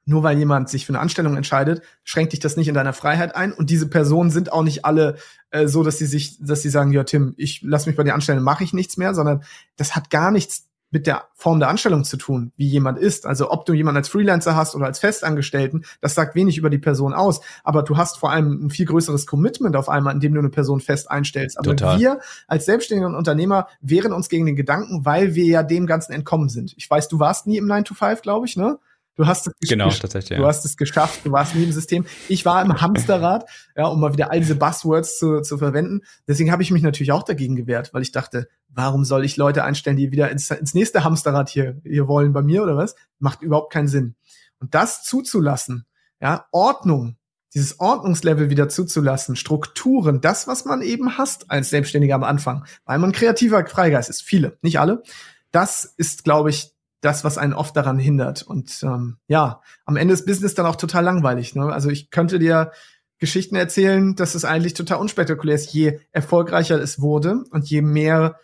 nur 0.05 0.23
weil 0.23 0.37
jemand 0.37 0.69
sich 0.69 0.85
für 0.85 0.91
eine 0.91 0.99
Anstellung 0.99 1.35
entscheidet, 1.35 1.81
schränkt 2.03 2.33
dich 2.33 2.39
das 2.39 2.57
nicht 2.57 2.67
in 2.67 2.75
deiner 2.75 2.93
Freiheit 2.93 3.35
ein. 3.35 3.51
Und 3.51 3.69
diese 3.69 3.87
Personen 3.87 4.29
sind 4.29 4.53
auch 4.53 4.63
nicht 4.63 4.85
alle 4.85 5.17
äh, 5.49 5.67
so, 5.67 5.83
dass 5.83 5.97
sie 5.97 6.05
sich, 6.05 6.37
dass 6.39 6.61
sie 6.61 6.69
sagen, 6.69 6.91
ja, 6.91 7.03
Tim, 7.03 7.33
ich 7.37 7.61
lass 7.63 7.87
mich 7.87 7.95
bei 7.95 8.03
dir 8.03 8.13
anstellen, 8.13 8.43
mache 8.43 8.63
ich 8.63 8.73
nichts 8.73 8.97
mehr, 8.97 9.15
sondern 9.15 9.43
das 9.77 9.95
hat 9.95 10.09
gar 10.11 10.31
nichts 10.31 10.67
mit 10.91 11.07
der 11.07 11.25
Form 11.33 11.59
der 11.59 11.67
Anstellung 11.67 12.05
zu 12.05 12.15
tun, 12.15 12.53
wie 12.55 12.67
jemand 12.67 12.97
ist. 12.97 13.25
Also 13.25 13.51
ob 13.51 13.65
du 13.65 13.73
jemanden 13.73 13.97
als 13.97 14.07
Freelancer 14.07 14.55
hast 14.55 14.75
oder 14.75 14.85
als 14.85 14.99
Festangestellten, 14.99 15.83
das 15.99 16.15
sagt 16.15 16.35
wenig 16.35 16.57
über 16.57 16.69
die 16.69 16.77
Person 16.77 17.13
aus. 17.13 17.41
Aber 17.63 17.83
du 17.83 17.97
hast 17.97 18.17
vor 18.17 18.31
allem 18.31 18.67
ein 18.67 18.69
viel 18.69 18.85
größeres 18.85 19.25
Commitment 19.25 19.75
auf 19.75 19.89
einmal, 19.89 20.13
indem 20.13 20.33
du 20.35 20.39
eine 20.39 20.49
Person 20.49 20.79
fest 20.79 21.11
einstellst. 21.11 21.57
Aber 21.57 21.75
Total. 21.75 21.99
wir 21.99 22.19
als 22.47 22.65
selbstständige 22.65 23.07
Unternehmer 23.07 23.67
wehren 23.81 24.13
uns 24.13 24.29
gegen 24.29 24.45
den 24.45 24.55
Gedanken, 24.55 25.03
weil 25.03 25.35
wir 25.35 25.45
ja 25.45 25.63
dem 25.63 25.85
Ganzen 25.85 26.13
entkommen 26.13 26.47
sind. 26.47 26.73
Ich 26.77 26.89
weiß, 26.89 27.09
du 27.09 27.19
warst 27.19 27.47
nie 27.47 27.57
im 27.57 27.65
9 27.65 27.83
to 27.83 27.93
5, 27.93 28.21
glaube 28.21 28.45
ich, 28.45 28.55
ne? 28.55 28.77
Du 29.15 29.25
hast 29.25 29.47
es 29.47 29.53
genau, 29.69 29.89
tatsächlich, 29.89 30.37
du 30.37 30.43
ja. 30.43 30.47
hast 30.47 30.65
es 30.65 30.75
geschafft, 30.75 31.21
du 31.25 31.31
warst 31.31 31.55
nie 31.55 31.63
im 31.63 31.71
System. 31.71 32.05
Ich 32.27 32.45
war 32.45 32.61
im 32.61 32.81
Hamsterrad, 32.81 33.49
ja, 33.75 33.85
um 33.87 34.01
mal 34.01 34.11
wieder 34.11 34.29
all 34.29 34.41
diese 34.41 34.55
Buzzwords 34.55 35.17
zu, 35.17 35.41
zu 35.41 35.57
verwenden. 35.57 36.01
Deswegen 36.27 36.51
habe 36.51 36.63
ich 36.63 36.71
mich 36.71 36.83
natürlich 36.83 37.13
auch 37.13 37.23
dagegen 37.23 37.55
gewehrt, 37.55 37.93
weil 37.93 38.01
ich 38.01 38.11
dachte, 38.11 38.49
warum 38.67 39.05
soll 39.05 39.23
ich 39.23 39.37
Leute 39.37 39.63
einstellen, 39.63 39.95
die 39.95 40.11
wieder 40.11 40.29
ins, 40.31 40.51
ins 40.51 40.73
nächste 40.73 41.05
Hamsterrad 41.05 41.47
hier, 41.47 41.79
hier 41.83 42.09
wollen 42.09 42.33
bei 42.33 42.41
mir 42.41 42.61
oder 42.61 42.75
was? 42.75 42.95
Macht 43.19 43.41
überhaupt 43.41 43.71
keinen 43.71 43.87
Sinn. 43.87 44.15
Und 44.59 44.75
das 44.75 45.03
zuzulassen, 45.03 45.85
ja, 46.19 46.45
Ordnung, 46.51 47.15
dieses 47.53 47.79
Ordnungslevel 47.79 48.49
wieder 48.49 48.67
zuzulassen, 48.67 49.37
Strukturen, 49.37 50.19
das, 50.19 50.45
was 50.45 50.65
man 50.65 50.81
eben 50.81 51.17
hasst 51.17 51.49
als 51.49 51.69
Selbstständiger 51.69 52.15
am 52.15 52.25
Anfang, 52.25 52.65
weil 52.83 52.99
man 52.99 53.13
kreativer 53.13 53.65
Freigeist 53.65 54.09
ist, 54.09 54.21
viele, 54.21 54.57
nicht 54.61 54.77
alle. 54.77 55.03
Das 55.51 55.85
ist, 55.85 56.25
glaube 56.25 56.49
ich, 56.49 56.74
das, 57.05 57.23
was 57.23 57.37
einen 57.37 57.53
oft 57.53 57.75
daran 57.77 57.99
hindert. 57.99 58.41
Und 58.41 58.81
ähm, 58.83 59.17
ja, 59.27 59.61
am 59.85 59.95
Ende 59.95 60.13
ist 60.13 60.25
Business 60.25 60.55
dann 60.55 60.65
auch 60.65 60.75
total 60.75 61.03
langweilig. 61.03 61.55
Ne? 61.55 61.71
Also 61.71 61.89
ich 61.89 62.09
könnte 62.09 62.39
dir 62.39 62.71
Geschichten 63.19 63.55
erzählen, 63.55 64.15
dass 64.15 64.35
es 64.35 64.43
eigentlich 64.43 64.73
total 64.73 64.97
unspektakulär 64.97 65.55
ist. 65.55 65.71
Je 65.73 65.99
erfolgreicher 66.11 66.81
es 66.81 66.99
wurde 66.99 67.43
und 67.51 67.69
je 67.69 67.81
mehr 67.81 68.39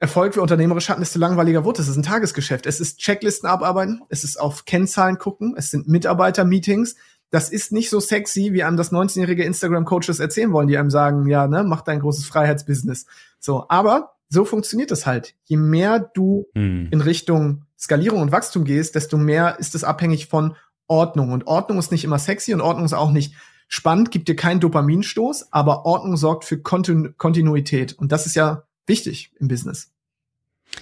Erfolg 0.00 0.34
wir 0.34 0.42
unternehmerisch 0.42 0.88
hatten, 0.88 1.00
desto 1.00 1.18
langweiliger 1.18 1.64
wurde 1.64 1.80
es. 1.80 1.86
Es 1.86 1.92
ist 1.92 1.98
ein 1.98 2.02
Tagesgeschäft. 2.02 2.66
Es 2.66 2.80
ist 2.80 2.98
Checklisten 2.98 3.48
abarbeiten, 3.48 4.02
es 4.08 4.24
ist 4.24 4.38
auf 4.38 4.64
Kennzahlen 4.64 5.18
gucken, 5.18 5.54
es 5.56 5.70
sind 5.70 5.88
Mitarbeiter-Meetings. 5.88 6.96
Das 7.30 7.48
ist 7.48 7.72
nicht 7.72 7.90
so 7.90 8.00
sexy, 8.00 8.52
wie 8.52 8.64
einem 8.64 8.76
das 8.76 8.92
19-jährige 8.92 9.44
Instagram-Coaches 9.44 10.20
erzählen 10.20 10.52
wollen, 10.52 10.68
die 10.68 10.76
einem 10.76 10.90
sagen, 10.90 11.26
ja, 11.26 11.46
ne, 11.46 11.64
mach 11.64 11.82
dein 11.82 12.00
großes 12.00 12.26
Freiheitsbusiness. 12.26 13.06
So, 13.40 13.66
aber 13.68 14.14
so 14.28 14.44
funktioniert 14.44 14.90
es 14.90 15.06
halt. 15.06 15.34
Je 15.44 15.56
mehr 15.56 16.00
du 16.00 16.46
hm. 16.54 16.88
in 16.90 17.00
Richtung 17.00 17.64
Skalierung 17.84 18.22
und 18.22 18.32
Wachstum 18.32 18.64
gehst, 18.64 18.94
desto 18.94 19.16
mehr 19.16 19.58
ist 19.58 19.74
es 19.74 19.84
abhängig 19.84 20.26
von 20.26 20.56
Ordnung. 20.86 21.32
Und 21.32 21.46
Ordnung 21.46 21.78
ist 21.78 21.92
nicht 21.92 22.04
immer 22.04 22.18
sexy 22.18 22.54
und 22.54 22.60
Ordnung 22.60 22.86
ist 22.86 22.94
auch 22.94 23.10
nicht 23.10 23.34
spannend, 23.68 24.10
gibt 24.10 24.28
dir 24.28 24.36
keinen 24.36 24.60
Dopaminstoß, 24.60 25.52
aber 25.52 25.84
Ordnung 25.84 26.16
sorgt 26.16 26.44
für 26.44 26.58
Kontinu 26.58 27.10
Kontinuität. 27.16 27.92
Und 27.92 28.10
das 28.10 28.26
ist 28.26 28.36
ja 28.36 28.64
wichtig 28.86 29.32
im 29.38 29.48
Business. 29.48 29.92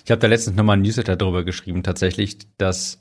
Ich 0.05 0.11
habe 0.11 0.21
da 0.21 0.29
letztens 0.29 0.57
nochmal 0.57 0.77
ein 0.77 0.83
Newsletter 0.83 1.17
darüber 1.17 1.45
geschrieben, 1.45 1.83
tatsächlich, 1.83 2.39
dass 2.57 2.99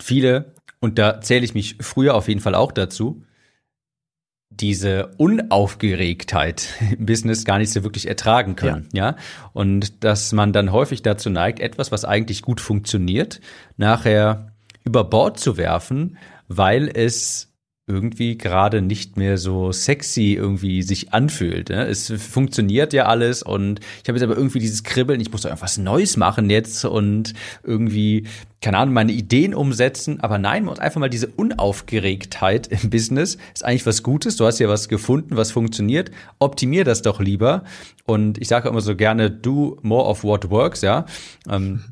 viele 0.00 0.54
Und 0.80 0.98
da 0.98 1.20
zähle 1.20 1.44
ich 1.44 1.54
mich 1.54 1.76
früher 1.80 2.14
auf 2.16 2.26
jeden 2.26 2.40
Fall 2.40 2.56
auch 2.56 2.72
dazu, 2.72 3.22
diese 4.60 5.10
Unaufgeregtheit 5.18 6.68
im 6.98 7.06
Business 7.06 7.44
gar 7.44 7.58
nicht 7.58 7.70
so 7.72 7.82
wirklich 7.84 8.08
ertragen 8.08 8.56
können, 8.56 8.88
ja. 8.92 9.10
ja. 9.10 9.16
Und 9.52 10.04
dass 10.04 10.32
man 10.32 10.52
dann 10.52 10.72
häufig 10.72 11.02
dazu 11.02 11.30
neigt, 11.30 11.60
etwas, 11.60 11.92
was 11.92 12.04
eigentlich 12.04 12.42
gut 12.42 12.60
funktioniert, 12.60 13.40
nachher 13.76 14.52
über 14.84 15.04
Bord 15.04 15.38
zu 15.38 15.56
werfen, 15.56 16.18
weil 16.48 16.88
es 16.88 17.51
irgendwie 17.88 18.38
gerade 18.38 18.80
nicht 18.80 19.16
mehr 19.16 19.38
so 19.38 19.72
sexy 19.72 20.34
irgendwie 20.34 20.82
sich 20.82 21.12
anfühlt. 21.12 21.68
Ne? 21.68 21.86
Es 21.86 22.12
funktioniert 22.12 22.92
ja 22.92 23.06
alles 23.06 23.42
und 23.42 23.80
ich 24.02 24.08
habe 24.08 24.16
jetzt 24.16 24.22
aber 24.22 24.36
irgendwie 24.36 24.60
dieses 24.60 24.84
Kribbeln, 24.84 25.20
ich 25.20 25.32
muss 25.32 25.42
doch 25.42 25.50
irgendwas 25.50 25.78
Neues 25.78 26.16
machen 26.16 26.48
jetzt 26.48 26.84
und 26.84 27.34
irgendwie, 27.64 28.28
keine 28.60 28.78
Ahnung, 28.78 28.94
meine 28.94 29.10
Ideen 29.10 29.52
umsetzen. 29.52 30.20
Aber 30.20 30.38
nein, 30.38 30.64
muss 30.64 30.78
einfach 30.78 31.00
mal 31.00 31.10
diese 31.10 31.26
Unaufgeregtheit 31.26 32.68
im 32.68 32.88
Business 32.90 33.36
ist 33.52 33.64
eigentlich 33.64 33.86
was 33.86 34.04
Gutes. 34.04 34.36
Du 34.36 34.46
hast 34.46 34.60
ja 34.60 34.68
was 34.68 34.88
gefunden, 34.88 35.36
was 35.36 35.50
funktioniert. 35.50 36.12
Optimier 36.38 36.84
das 36.84 37.02
doch 37.02 37.18
lieber. 37.18 37.64
Und 38.04 38.38
ich 38.38 38.46
sage 38.46 38.68
immer 38.68 38.80
so 38.80 38.94
gerne, 38.94 39.28
do 39.28 39.78
more 39.82 40.04
of 40.04 40.22
what 40.22 40.50
works, 40.50 40.82
ja. 40.82 41.04
Ähm, 41.50 41.82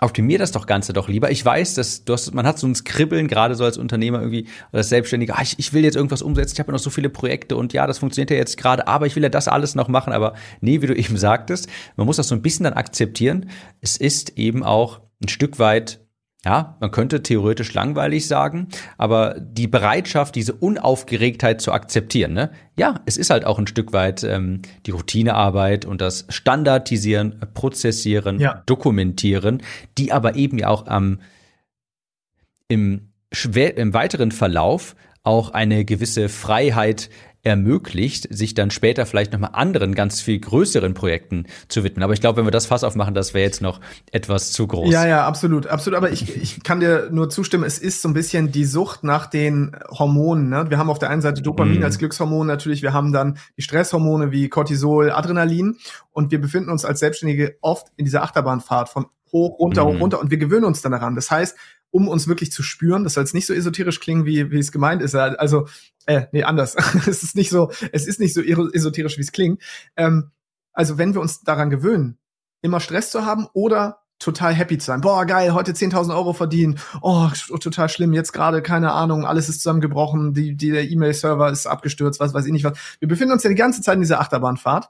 optimier 0.00 0.38
das 0.38 0.52
doch 0.52 0.66
Ganze 0.66 0.92
doch 0.92 1.08
lieber. 1.08 1.30
Ich 1.30 1.44
weiß, 1.44 1.74
dass 1.74 2.04
du 2.04 2.12
hast, 2.12 2.34
man 2.34 2.46
hat 2.46 2.58
so 2.58 2.66
ein 2.66 2.74
Skribbeln, 2.74 3.28
gerade 3.28 3.54
so 3.54 3.64
als 3.64 3.78
Unternehmer 3.78 4.18
irgendwie, 4.18 4.46
oder 4.70 4.78
als 4.78 4.88
Selbstständiger, 4.88 5.38
ah, 5.38 5.42
ich, 5.42 5.58
ich 5.58 5.72
will 5.72 5.84
jetzt 5.84 5.96
irgendwas 5.96 6.22
umsetzen, 6.22 6.54
ich 6.54 6.60
habe 6.60 6.68
ja 6.68 6.72
noch 6.72 6.80
so 6.80 6.90
viele 6.90 7.10
Projekte 7.10 7.56
und 7.56 7.72
ja, 7.72 7.86
das 7.86 7.98
funktioniert 7.98 8.30
ja 8.30 8.36
jetzt 8.36 8.56
gerade, 8.56 8.86
aber 8.88 9.06
ich 9.06 9.16
will 9.16 9.22
ja 9.22 9.28
das 9.28 9.48
alles 9.48 9.74
noch 9.74 9.88
machen. 9.88 10.12
Aber 10.12 10.34
nee, 10.60 10.82
wie 10.82 10.86
du 10.86 10.94
eben 10.96 11.16
sagtest, 11.16 11.68
man 11.96 12.06
muss 12.06 12.16
das 12.16 12.28
so 12.28 12.34
ein 12.34 12.42
bisschen 12.42 12.64
dann 12.64 12.74
akzeptieren. 12.74 13.50
Es 13.80 13.96
ist 13.96 14.38
eben 14.38 14.62
auch 14.62 15.00
ein 15.22 15.28
Stück 15.28 15.58
weit 15.58 16.03
ja, 16.44 16.76
man 16.80 16.90
könnte 16.90 17.22
theoretisch 17.22 17.72
langweilig 17.72 18.26
sagen, 18.28 18.68
aber 18.98 19.36
die 19.40 19.66
Bereitschaft, 19.66 20.34
diese 20.34 20.52
Unaufgeregtheit 20.52 21.60
zu 21.60 21.72
akzeptieren, 21.72 22.34
ne? 22.34 22.50
ja, 22.76 23.00
es 23.06 23.16
ist 23.16 23.30
halt 23.30 23.46
auch 23.46 23.58
ein 23.58 23.66
Stück 23.66 23.92
weit 23.92 24.24
ähm, 24.24 24.60
die 24.86 24.90
Routinearbeit 24.90 25.86
und 25.86 26.00
das 26.00 26.26
Standardisieren, 26.28 27.40
Prozessieren, 27.54 28.40
ja. 28.40 28.62
Dokumentieren, 28.66 29.62
die 29.96 30.12
aber 30.12 30.36
eben 30.36 30.58
ja 30.58 30.68
auch 30.68 30.86
am 30.86 31.20
im, 32.68 33.12
im 33.54 33.94
weiteren 33.94 34.32
Verlauf 34.32 34.96
auch 35.22 35.50
eine 35.50 35.84
gewisse 35.84 36.28
Freiheit 36.28 37.10
ermöglicht, 37.44 38.26
sich 38.34 38.54
dann 38.54 38.70
später 38.70 39.06
vielleicht 39.06 39.32
nochmal 39.32 39.50
anderen, 39.52 39.94
ganz 39.94 40.20
viel 40.20 40.40
größeren 40.40 40.94
Projekten 40.94 41.46
zu 41.68 41.84
widmen. 41.84 42.02
Aber 42.02 42.14
ich 42.14 42.20
glaube, 42.20 42.38
wenn 42.38 42.46
wir 42.46 42.50
das 42.50 42.66
Fass 42.66 42.82
aufmachen, 42.82 43.14
das 43.14 43.34
wäre 43.34 43.44
jetzt 43.44 43.60
noch 43.60 43.80
etwas 44.10 44.52
zu 44.52 44.66
groß. 44.66 44.92
Ja, 44.92 45.06
ja, 45.06 45.26
absolut, 45.26 45.66
absolut. 45.66 45.96
Aber 45.96 46.10
ich, 46.10 46.34
ich 46.36 46.62
kann 46.62 46.80
dir 46.80 47.10
nur 47.12 47.28
zustimmen, 47.28 47.64
es 47.64 47.78
ist 47.78 48.02
so 48.02 48.08
ein 48.08 48.14
bisschen 48.14 48.50
die 48.50 48.64
Sucht 48.64 49.04
nach 49.04 49.26
den 49.26 49.76
Hormonen. 49.90 50.48
Ne? 50.48 50.66
Wir 50.70 50.78
haben 50.78 50.90
auf 50.90 50.98
der 50.98 51.10
einen 51.10 51.22
Seite 51.22 51.42
Dopamin 51.42 51.80
mm. 51.80 51.84
als 51.84 51.98
Glückshormon 51.98 52.46
natürlich, 52.46 52.82
wir 52.82 52.92
haben 52.92 53.12
dann 53.12 53.38
die 53.56 53.62
Stresshormone 53.62 54.32
wie 54.32 54.48
Cortisol, 54.48 55.10
Adrenalin 55.10 55.76
und 56.12 56.30
wir 56.30 56.40
befinden 56.40 56.70
uns 56.70 56.84
als 56.84 57.00
Selbstständige 57.00 57.56
oft 57.60 57.88
in 57.96 58.06
dieser 58.06 58.22
Achterbahnfahrt 58.22 58.88
von 58.88 59.06
hoch, 59.32 59.58
runter, 59.58 59.84
hoch, 59.84 60.00
runter 60.00 60.20
und 60.20 60.30
wir 60.30 60.38
gewöhnen 60.38 60.64
uns 60.64 60.80
dann 60.80 60.92
daran. 60.92 61.14
Das 61.14 61.30
heißt, 61.30 61.56
um 61.94 62.08
uns 62.08 62.26
wirklich 62.26 62.50
zu 62.50 62.64
spüren. 62.64 63.04
Das 63.04 63.14
soll 63.14 63.22
jetzt 63.22 63.34
nicht 63.34 63.46
so 63.46 63.54
esoterisch 63.54 64.00
klingen, 64.00 64.26
wie, 64.26 64.50
wie 64.50 64.58
es 64.58 64.72
gemeint 64.72 65.00
ist. 65.00 65.14
Also, 65.14 65.68
äh, 66.06 66.26
nee, 66.32 66.42
anders. 66.42 66.74
es 67.06 67.22
ist 67.22 67.36
nicht 67.36 67.50
so, 67.50 67.70
es 67.92 68.06
ist 68.06 68.20
nicht 68.20 68.34
so 68.34 68.42
esoterisch, 68.42 69.16
wie 69.16 69.22
es 69.22 69.32
klingt. 69.32 69.62
Ähm, 69.96 70.30
also, 70.72 70.98
wenn 70.98 71.14
wir 71.14 71.20
uns 71.20 71.40
daran 71.40 71.70
gewöhnen, 71.70 72.18
immer 72.62 72.80
Stress 72.80 73.10
zu 73.10 73.24
haben 73.24 73.46
oder 73.52 74.04
total 74.18 74.54
happy 74.54 74.78
zu 74.78 74.86
sein. 74.86 75.00
Boah, 75.00 75.26
geil, 75.26 75.52
heute 75.54 75.72
10.000 75.72 76.14
Euro 76.14 76.32
verdienen. 76.32 76.78
Oh, 77.02 77.28
total 77.60 77.88
schlimm. 77.88 78.12
Jetzt 78.12 78.32
gerade, 78.32 78.62
keine 78.62 78.92
Ahnung, 78.92 79.26
alles 79.26 79.48
ist 79.48 79.58
zusammengebrochen. 79.58 80.32
Die, 80.32 80.56
die, 80.56 80.70
der 80.70 80.90
E-Mail-Server 80.90 81.50
ist 81.50 81.66
abgestürzt, 81.66 82.20
was 82.20 82.32
weiß 82.32 82.46
ich 82.46 82.52
nicht 82.52 82.64
was. 82.64 82.78
Wir 83.00 83.08
befinden 83.08 83.32
uns 83.32 83.42
ja 83.42 83.50
die 83.50 83.56
ganze 83.56 83.82
Zeit 83.82 83.96
in 83.96 84.00
dieser 84.00 84.20
Achterbahnfahrt. 84.20 84.88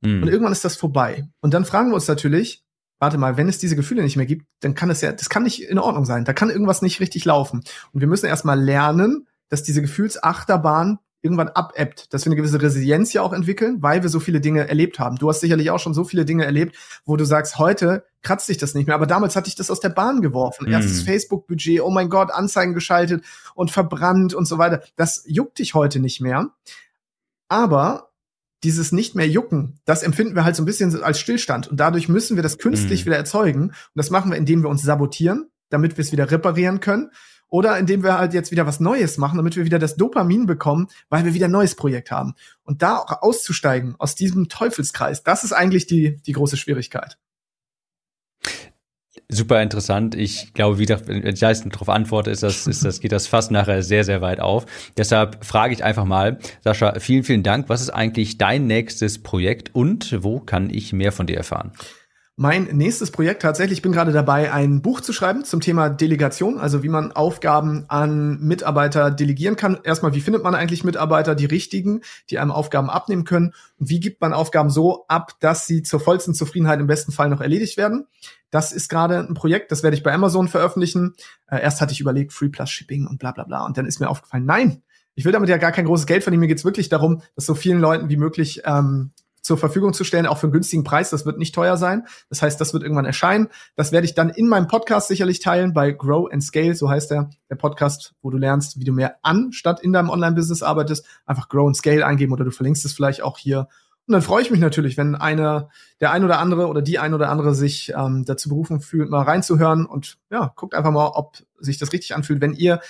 Mm. 0.00 0.22
Und 0.22 0.28
irgendwann 0.28 0.52
ist 0.52 0.64
das 0.64 0.76
vorbei. 0.76 1.28
Und 1.40 1.52
dann 1.52 1.64
fragen 1.64 1.90
wir 1.90 1.96
uns 1.96 2.08
natürlich, 2.08 2.64
warte 2.98 3.18
mal, 3.18 3.36
wenn 3.36 3.48
es 3.48 3.58
diese 3.58 3.76
Gefühle 3.76 4.02
nicht 4.02 4.16
mehr 4.16 4.26
gibt, 4.26 4.46
dann 4.60 4.74
kann 4.74 4.90
es 4.90 5.00
ja, 5.00 5.12
das 5.12 5.28
kann 5.28 5.42
nicht 5.42 5.62
in 5.62 5.78
Ordnung 5.78 6.04
sein. 6.04 6.24
Da 6.24 6.32
kann 6.32 6.50
irgendwas 6.50 6.82
nicht 6.82 7.00
richtig 7.00 7.24
laufen. 7.24 7.62
Und 7.92 8.00
wir 8.00 8.08
müssen 8.08 8.26
erstmal 8.26 8.60
lernen, 8.60 9.26
dass 9.50 9.62
diese 9.62 9.82
Gefühlsachterbahn 9.82 10.98
irgendwann 11.22 11.48
abebbt, 11.48 12.12
dass 12.14 12.24
wir 12.24 12.28
eine 12.28 12.36
gewisse 12.36 12.62
Resilienz 12.62 13.12
ja 13.12 13.22
auch 13.22 13.32
entwickeln, 13.32 13.82
weil 13.82 14.02
wir 14.02 14.08
so 14.08 14.20
viele 14.20 14.40
Dinge 14.40 14.66
erlebt 14.66 14.98
haben. 14.98 15.16
Du 15.16 15.28
hast 15.28 15.40
sicherlich 15.40 15.70
auch 15.70 15.78
schon 15.78 15.92
so 15.92 16.04
viele 16.04 16.24
Dinge 16.24 16.46
erlebt, 16.46 16.76
wo 17.04 17.16
du 17.16 17.24
sagst, 17.24 17.58
heute 17.58 18.04
kratzt 18.22 18.46
sich 18.46 18.56
das 18.56 18.74
nicht 18.74 18.86
mehr, 18.86 18.94
aber 18.94 19.06
damals 19.06 19.36
hatte 19.36 19.48
ich 19.48 19.54
das 19.54 19.70
aus 19.70 19.80
der 19.80 19.90
Bahn 19.90 20.22
geworfen. 20.22 20.68
Mm. 20.68 20.72
Erstes 20.72 21.02
Facebook-Budget, 21.02 21.82
oh 21.82 21.90
mein 21.90 22.08
Gott, 22.08 22.30
Anzeigen 22.30 22.72
geschaltet 22.72 23.22
und 23.54 23.70
verbrannt 23.70 24.32
und 24.32 24.46
so 24.46 24.56
weiter. 24.56 24.82
Das 24.96 25.24
juckt 25.26 25.58
dich 25.58 25.74
heute 25.74 26.00
nicht 26.00 26.20
mehr. 26.22 26.50
Aber 27.48 28.10
dieses 28.62 28.92
nicht 28.92 29.14
mehr 29.14 29.28
jucken, 29.28 29.80
das 29.84 30.02
empfinden 30.02 30.34
wir 30.34 30.44
halt 30.44 30.56
so 30.56 30.62
ein 30.62 30.66
bisschen 30.66 31.02
als 31.02 31.18
Stillstand. 31.18 31.68
Und 31.68 31.80
dadurch 31.80 32.08
müssen 32.08 32.36
wir 32.36 32.42
das 32.42 32.58
künstlich 32.58 33.02
mhm. 33.02 33.06
wieder 33.06 33.16
erzeugen. 33.16 33.62
Und 33.68 33.76
das 33.94 34.10
machen 34.10 34.30
wir, 34.30 34.38
indem 34.38 34.62
wir 34.62 34.70
uns 34.70 34.82
sabotieren, 34.82 35.50
damit 35.68 35.96
wir 35.96 36.02
es 36.02 36.12
wieder 36.12 36.30
reparieren 36.30 36.80
können. 36.80 37.10
Oder 37.50 37.78
indem 37.78 38.02
wir 38.02 38.16
halt 38.16 38.32
jetzt 38.32 38.50
wieder 38.50 38.66
was 38.66 38.80
Neues 38.80 39.18
machen, 39.18 39.36
damit 39.36 39.56
wir 39.56 39.64
wieder 39.64 39.78
das 39.78 39.96
Dopamin 39.96 40.46
bekommen, 40.46 40.88
weil 41.08 41.24
wir 41.24 41.34
wieder 41.34 41.46
ein 41.46 41.52
neues 41.52 41.74
Projekt 41.74 42.10
haben. 42.10 42.34
Und 42.62 42.82
da 42.82 42.96
auch 42.96 43.22
auszusteigen 43.22 43.96
aus 43.98 44.14
diesem 44.14 44.48
Teufelskreis, 44.48 45.24
das 45.24 45.44
ist 45.44 45.52
eigentlich 45.52 45.86
die, 45.86 46.22
die 46.22 46.32
große 46.32 46.56
Schwierigkeit. 46.56 47.18
Super 49.32 49.62
interessant. 49.62 50.16
Ich 50.16 50.54
glaube, 50.54 50.78
wie 50.78 50.86
gesagt, 50.86 51.06
wenn 51.06 51.24
ich 51.24 51.40
darauf 51.40 51.88
antworte, 51.88 52.30
ist 52.30 52.42
das, 52.42 52.66
ist 52.66 52.84
das, 52.84 53.00
geht 53.00 53.12
das 53.12 53.26
fast 53.26 53.50
nachher 53.50 53.82
sehr, 53.82 54.04
sehr 54.04 54.20
weit 54.20 54.40
auf. 54.40 54.66
Deshalb 54.96 55.44
frage 55.44 55.72
ich 55.74 55.84
einfach 55.84 56.04
mal, 56.04 56.38
Sascha, 56.62 56.98
vielen, 56.98 57.22
vielen 57.22 57.42
Dank. 57.42 57.68
Was 57.68 57.80
ist 57.80 57.90
eigentlich 57.90 58.38
dein 58.38 58.66
nächstes 58.66 59.22
Projekt 59.22 59.74
und 59.74 60.22
wo 60.22 60.40
kann 60.40 60.70
ich 60.70 60.92
mehr 60.92 61.12
von 61.12 61.26
dir 61.26 61.36
erfahren? 61.36 61.72
Mein 62.42 62.68
nächstes 62.72 63.10
Projekt 63.10 63.42
tatsächlich, 63.42 63.80
ich 63.80 63.82
bin 63.82 63.92
gerade 63.92 64.12
dabei, 64.12 64.50
ein 64.50 64.80
Buch 64.80 65.02
zu 65.02 65.12
schreiben 65.12 65.44
zum 65.44 65.60
Thema 65.60 65.90
Delegation, 65.90 66.58
also 66.58 66.82
wie 66.82 66.88
man 66.88 67.12
Aufgaben 67.12 67.84
an 67.88 68.40
Mitarbeiter 68.40 69.10
delegieren 69.10 69.56
kann. 69.56 69.78
Erstmal, 69.84 70.14
wie 70.14 70.22
findet 70.22 70.42
man 70.42 70.54
eigentlich 70.54 70.82
Mitarbeiter, 70.82 71.34
die 71.34 71.44
richtigen, 71.44 72.00
die 72.30 72.38
einem 72.38 72.50
Aufgaben 72.50 72.88
abnehmen 72.88 73.24
können? 73.24 73.52
Und 73.78 73.90
wie 73.90 74.00
gibt 74.00 74.22
man 74.22 74.32
Aufgaben 74.32 74.70
so 74.70 75.04
ab, 75.06 75.34
dass 75.40 75.66
sie 75.66 75.82
zur 75.82 76.00
vollsten 76.00 76.32
Zufriedenheit 76.32 76.80
im 76.80 76.86
besten 76.86 77.12
Fall 77.12 77.28
noch 77.28 77.42
erledigt 77.42 77.76
werden? 77.76 78.06
Das 78.50 78.72
ist 78.72 78.88
gerade 78.88 79.18
ein 79.18 79.34
Projekt, 79.34 79.70
das 79.70 79.82
werde 79.82 79.98
ich 79.98 80.02
bei 80.02 80.14
Amazon 80.14 80.48
veröffentlichen. 80.48 81.16
Äh, 81.46 81.60
erst 81.60 81.82
hatte 81.82 81.92
ich 81.92 82.00
überlegt, 82.00 82.32
Free 82.32 82.48
Plus 82.48 82.70
Shipping 82.70 83.06
und 83.06 83.18
bla 83.18 83.32
bla 83.32 83.44
bla. 83.44 83.66
Und 83.66 83.76
dann 83.76 83.84
ist 83.84 84.00
mir 84.00 84.08
aufgefallen, 84.08 84.46
nein, 84.46 84.82
ich 85.14 85.26
will 85.26 85.32
damit 85.32 85.50
ja 85.50 85.58
gar 85.58 85.72
kein 85.72 85.84
großes 85.84 86.06
Geld 86.06 86.22
verdienen. 86.22 86.40
Mir 86.40 86.48
geht's 86.48 86.64
wirklich 86.64 86.88
darum, 86.88 87.20
dass 87.34 87.44
so 87.44 87.54
vielen 87.54 87.80
Leuten 87.80 88.08
wie 88.08 88.16
möglich 88.16 88.62
ähm, 88.64 89.10
zur 89.50 89.58
Verfügung 89.58 89.92
zu 89.92 90.04
stellen, 90.04 90.28
auch 90.28 90.38
für 90.38 90.46
einen 90.46 90.52
günstigen 90.52 90.84
Preis. 90.84 91.10
Das 91.10 91.26
wird 91.26 91.36
nicht 91.36 91.52
teuer 91.52 91.76
sein. 91.76 92.06
Das 92.28 92.40
heißt, 92.40 92.60
das 92.60 92.72
wird 92.72 92.84
irgendwann 92.84 93.04
erscheinen. 93.04 93.48
Das 93.74 93.90
werde 93.90 94.04
ich 94.04 94.14
dann 94.14 94.28
in 94.28 94.46
meinem 94.46 94.68
Podcast 94.68 95.08
sicherlich 95.08 95.40
teilen 95.40 95.72
bei 95.72 95.90
Grow 95.90 96.30
and 96.32 96.40
Scale, 96.40 96.76
so 96.76 96.88
heißt 96.88 97.10
der, 97.10 97.30
der 97.50 97.56
Podcast, 97.56 98.14
wo 98.22 98.30
du 98.30 98.38
lernst, 98.38 98.78
wie 98.78 98.84
du 98.84 98.92
mehr 98.92 99.16
an 99.22 99.50
statt 99.50 99.80
in 99.82 99.92
deinem 99.92 100.08
Online-Business 100.08 100.62
arbeitest. 100.62 101.04
Einfach 101.26 101.48
Grow 101.48 101.66
and 101.66 101.76
Scale 101.76 102.06
eingeben 102.06 102.32
oder 102.32 102.44
du 102.44 102.52
verlinkst 102.52 102.84
es 102.84 102.92
vielleicht 102.92 103.22
auch 103.22 103.38
hier. 103.38 103.66
Und 104.06 104.12
dann 104.12 104.22
freue 104.22 104.40
ich 104.40 104.52
mich 104.52 104.60
natürlich, 104.60 104.96
wenn 104.96 105.16
einer, 105.16 105.68
der 105.98 106.12
ein 106.12 106.22
oder 106.22 106.38
andere 106.38 106.68
oder 106.68 106.80
die 106.80 107.00
ein 107.00 107.12
oder 107.12 107.28
andere 107.28 107.52
sich 107.52 107.92
ähm, 107.96 108.24
dazu 108.24 108.50
berufen 108.50 108.80
fühlt, 108.80 109.10
mal 109.10 109.22
reinzuhören 109.22 109.84
und 109.84 110.18
ja, 110.30 110.52
guckt 110.54 110.76
einfach 110.76 110.92
mal, 110.92 111.08
ob 111.08 111.38
sich 111.58 111.78
das 111.78 111.92
richtig 111.92 112.14
anfühlt. 112.14 112.40
Wenn 112.40 112.54
ihr 112.54 112.80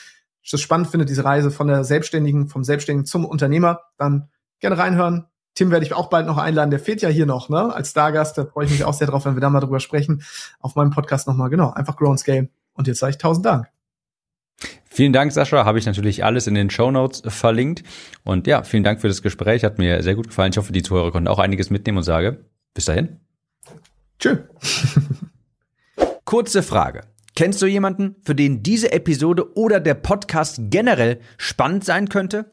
das 0.51 0.61
spannend 0.61 0.89
findet, 0.89 1.09
diese 1.09 1.25
Reise 1.25 1.51
von 1.51 1.69
der 1.69 1.85
Selbstständigen, 1.85 2.49
vom 2.49 2.65
Selbstständigen 2.65 3.07
zum 3.07 3.25
Unternehmer, 3.25 3.81
dann 3.97 4.29
gerne 4.59 4.77
reinhören, 4.77 5.25
Tim 5.55 5.71
werde 5.71 5.85
ich 5.85 5.93
auch 5.93 6.09
bald 6.09 6.27
noch 6.27 6.39
einladen. 6.39 6.71
Der 6.71 6.81
fehlt 6.81 7.03
ja 7.03 7.09
hier 7.09 7.27
noch, 7.27 7.49
ne? 7.49 7.75
Als 7.75 7.91
Stargast. 7.91 8.39
Da 8.39 8.47
freue 8.47 8.67
ich 8.67 8.71
mich 8.71 8.85
auch 8.85 8.95
sehr 8.95 9.07
drauf, 9.07 9.25
wenn 9.25 9.35
wir 9.35 9.41
da 9.41 9.51
mal 9.51 9.61
drüber 9.61 9.81
sprechen. 9.81 10.23
Auf 10.61 10.77
meinem 10.77 10.91
Podcast 10.91 11.27
nochmal, 11.27 11.51
genau. 11.51 11.71
Einfach 11.71 11.97
Grown 11.97 12.19
Scale. 12.19 12.49
Und 12.75 12.87
jetzt 12.87 13.01
sage 13.01 13.11
ich 13.11 13.19
tausend 13.19 13.47
Dank. 13.47 13.69
Vielen 14.93 15.13
Dank, 15.13 15.33
Sascha. 15.33 15.65
Habe 15.65 15.79
ich 15.79 15.87
natürlich 15.87 16.25
alles 16.25 16.47
in 16.47 16.55
den 16.55 16.71
Show 16.71 16.91
Notes 16.91 17.23
verlinkt. 17.27 17.83
Und 18.25 18.47
ja, 18.47 18.63
vielen 18.63 18.85
Dank 18.85 19.01
für 19.01 19.09
das 19.09 19.23
Gespräch. 19.23 19.65
Hat 19.65 19.79
mir 19.79 20.03
sehr 20.03 20.15
gut 20.15 20.29
gefallen. 20.29 20.51
Ich 20.53 20.59
hoffe, 20.59 20.73
die 20.73 20.83
Zuhörer 20.83 21.13
konnten 21.13 21.29
auch 21.29 21.39
einiges 21.39 21.71
mitnehmen 21.71 21.99
und 21.99 22.05
sage 22.05 22.45
bis 22.75 22.87
dahin. 22.87 23.21
Tschö. 24.19 24.37
Kurze 26.25 26.63
Frage. 26.63 27.03
Kennst 27.35 27.63
du 27.63 27.67
jemanden, 27.67 28.17
für 28.23 28.35
den 28.35 28.63
diese 28.63 28.93
Episode 28.93 29.57
oder 29.57 29.81
der 29.81 29.95
Podcast 29.95 30.61
generell 30.65 31.21
spannend 31.39 31.85
sein 31.85 32.09
könnte? 32.09 32.53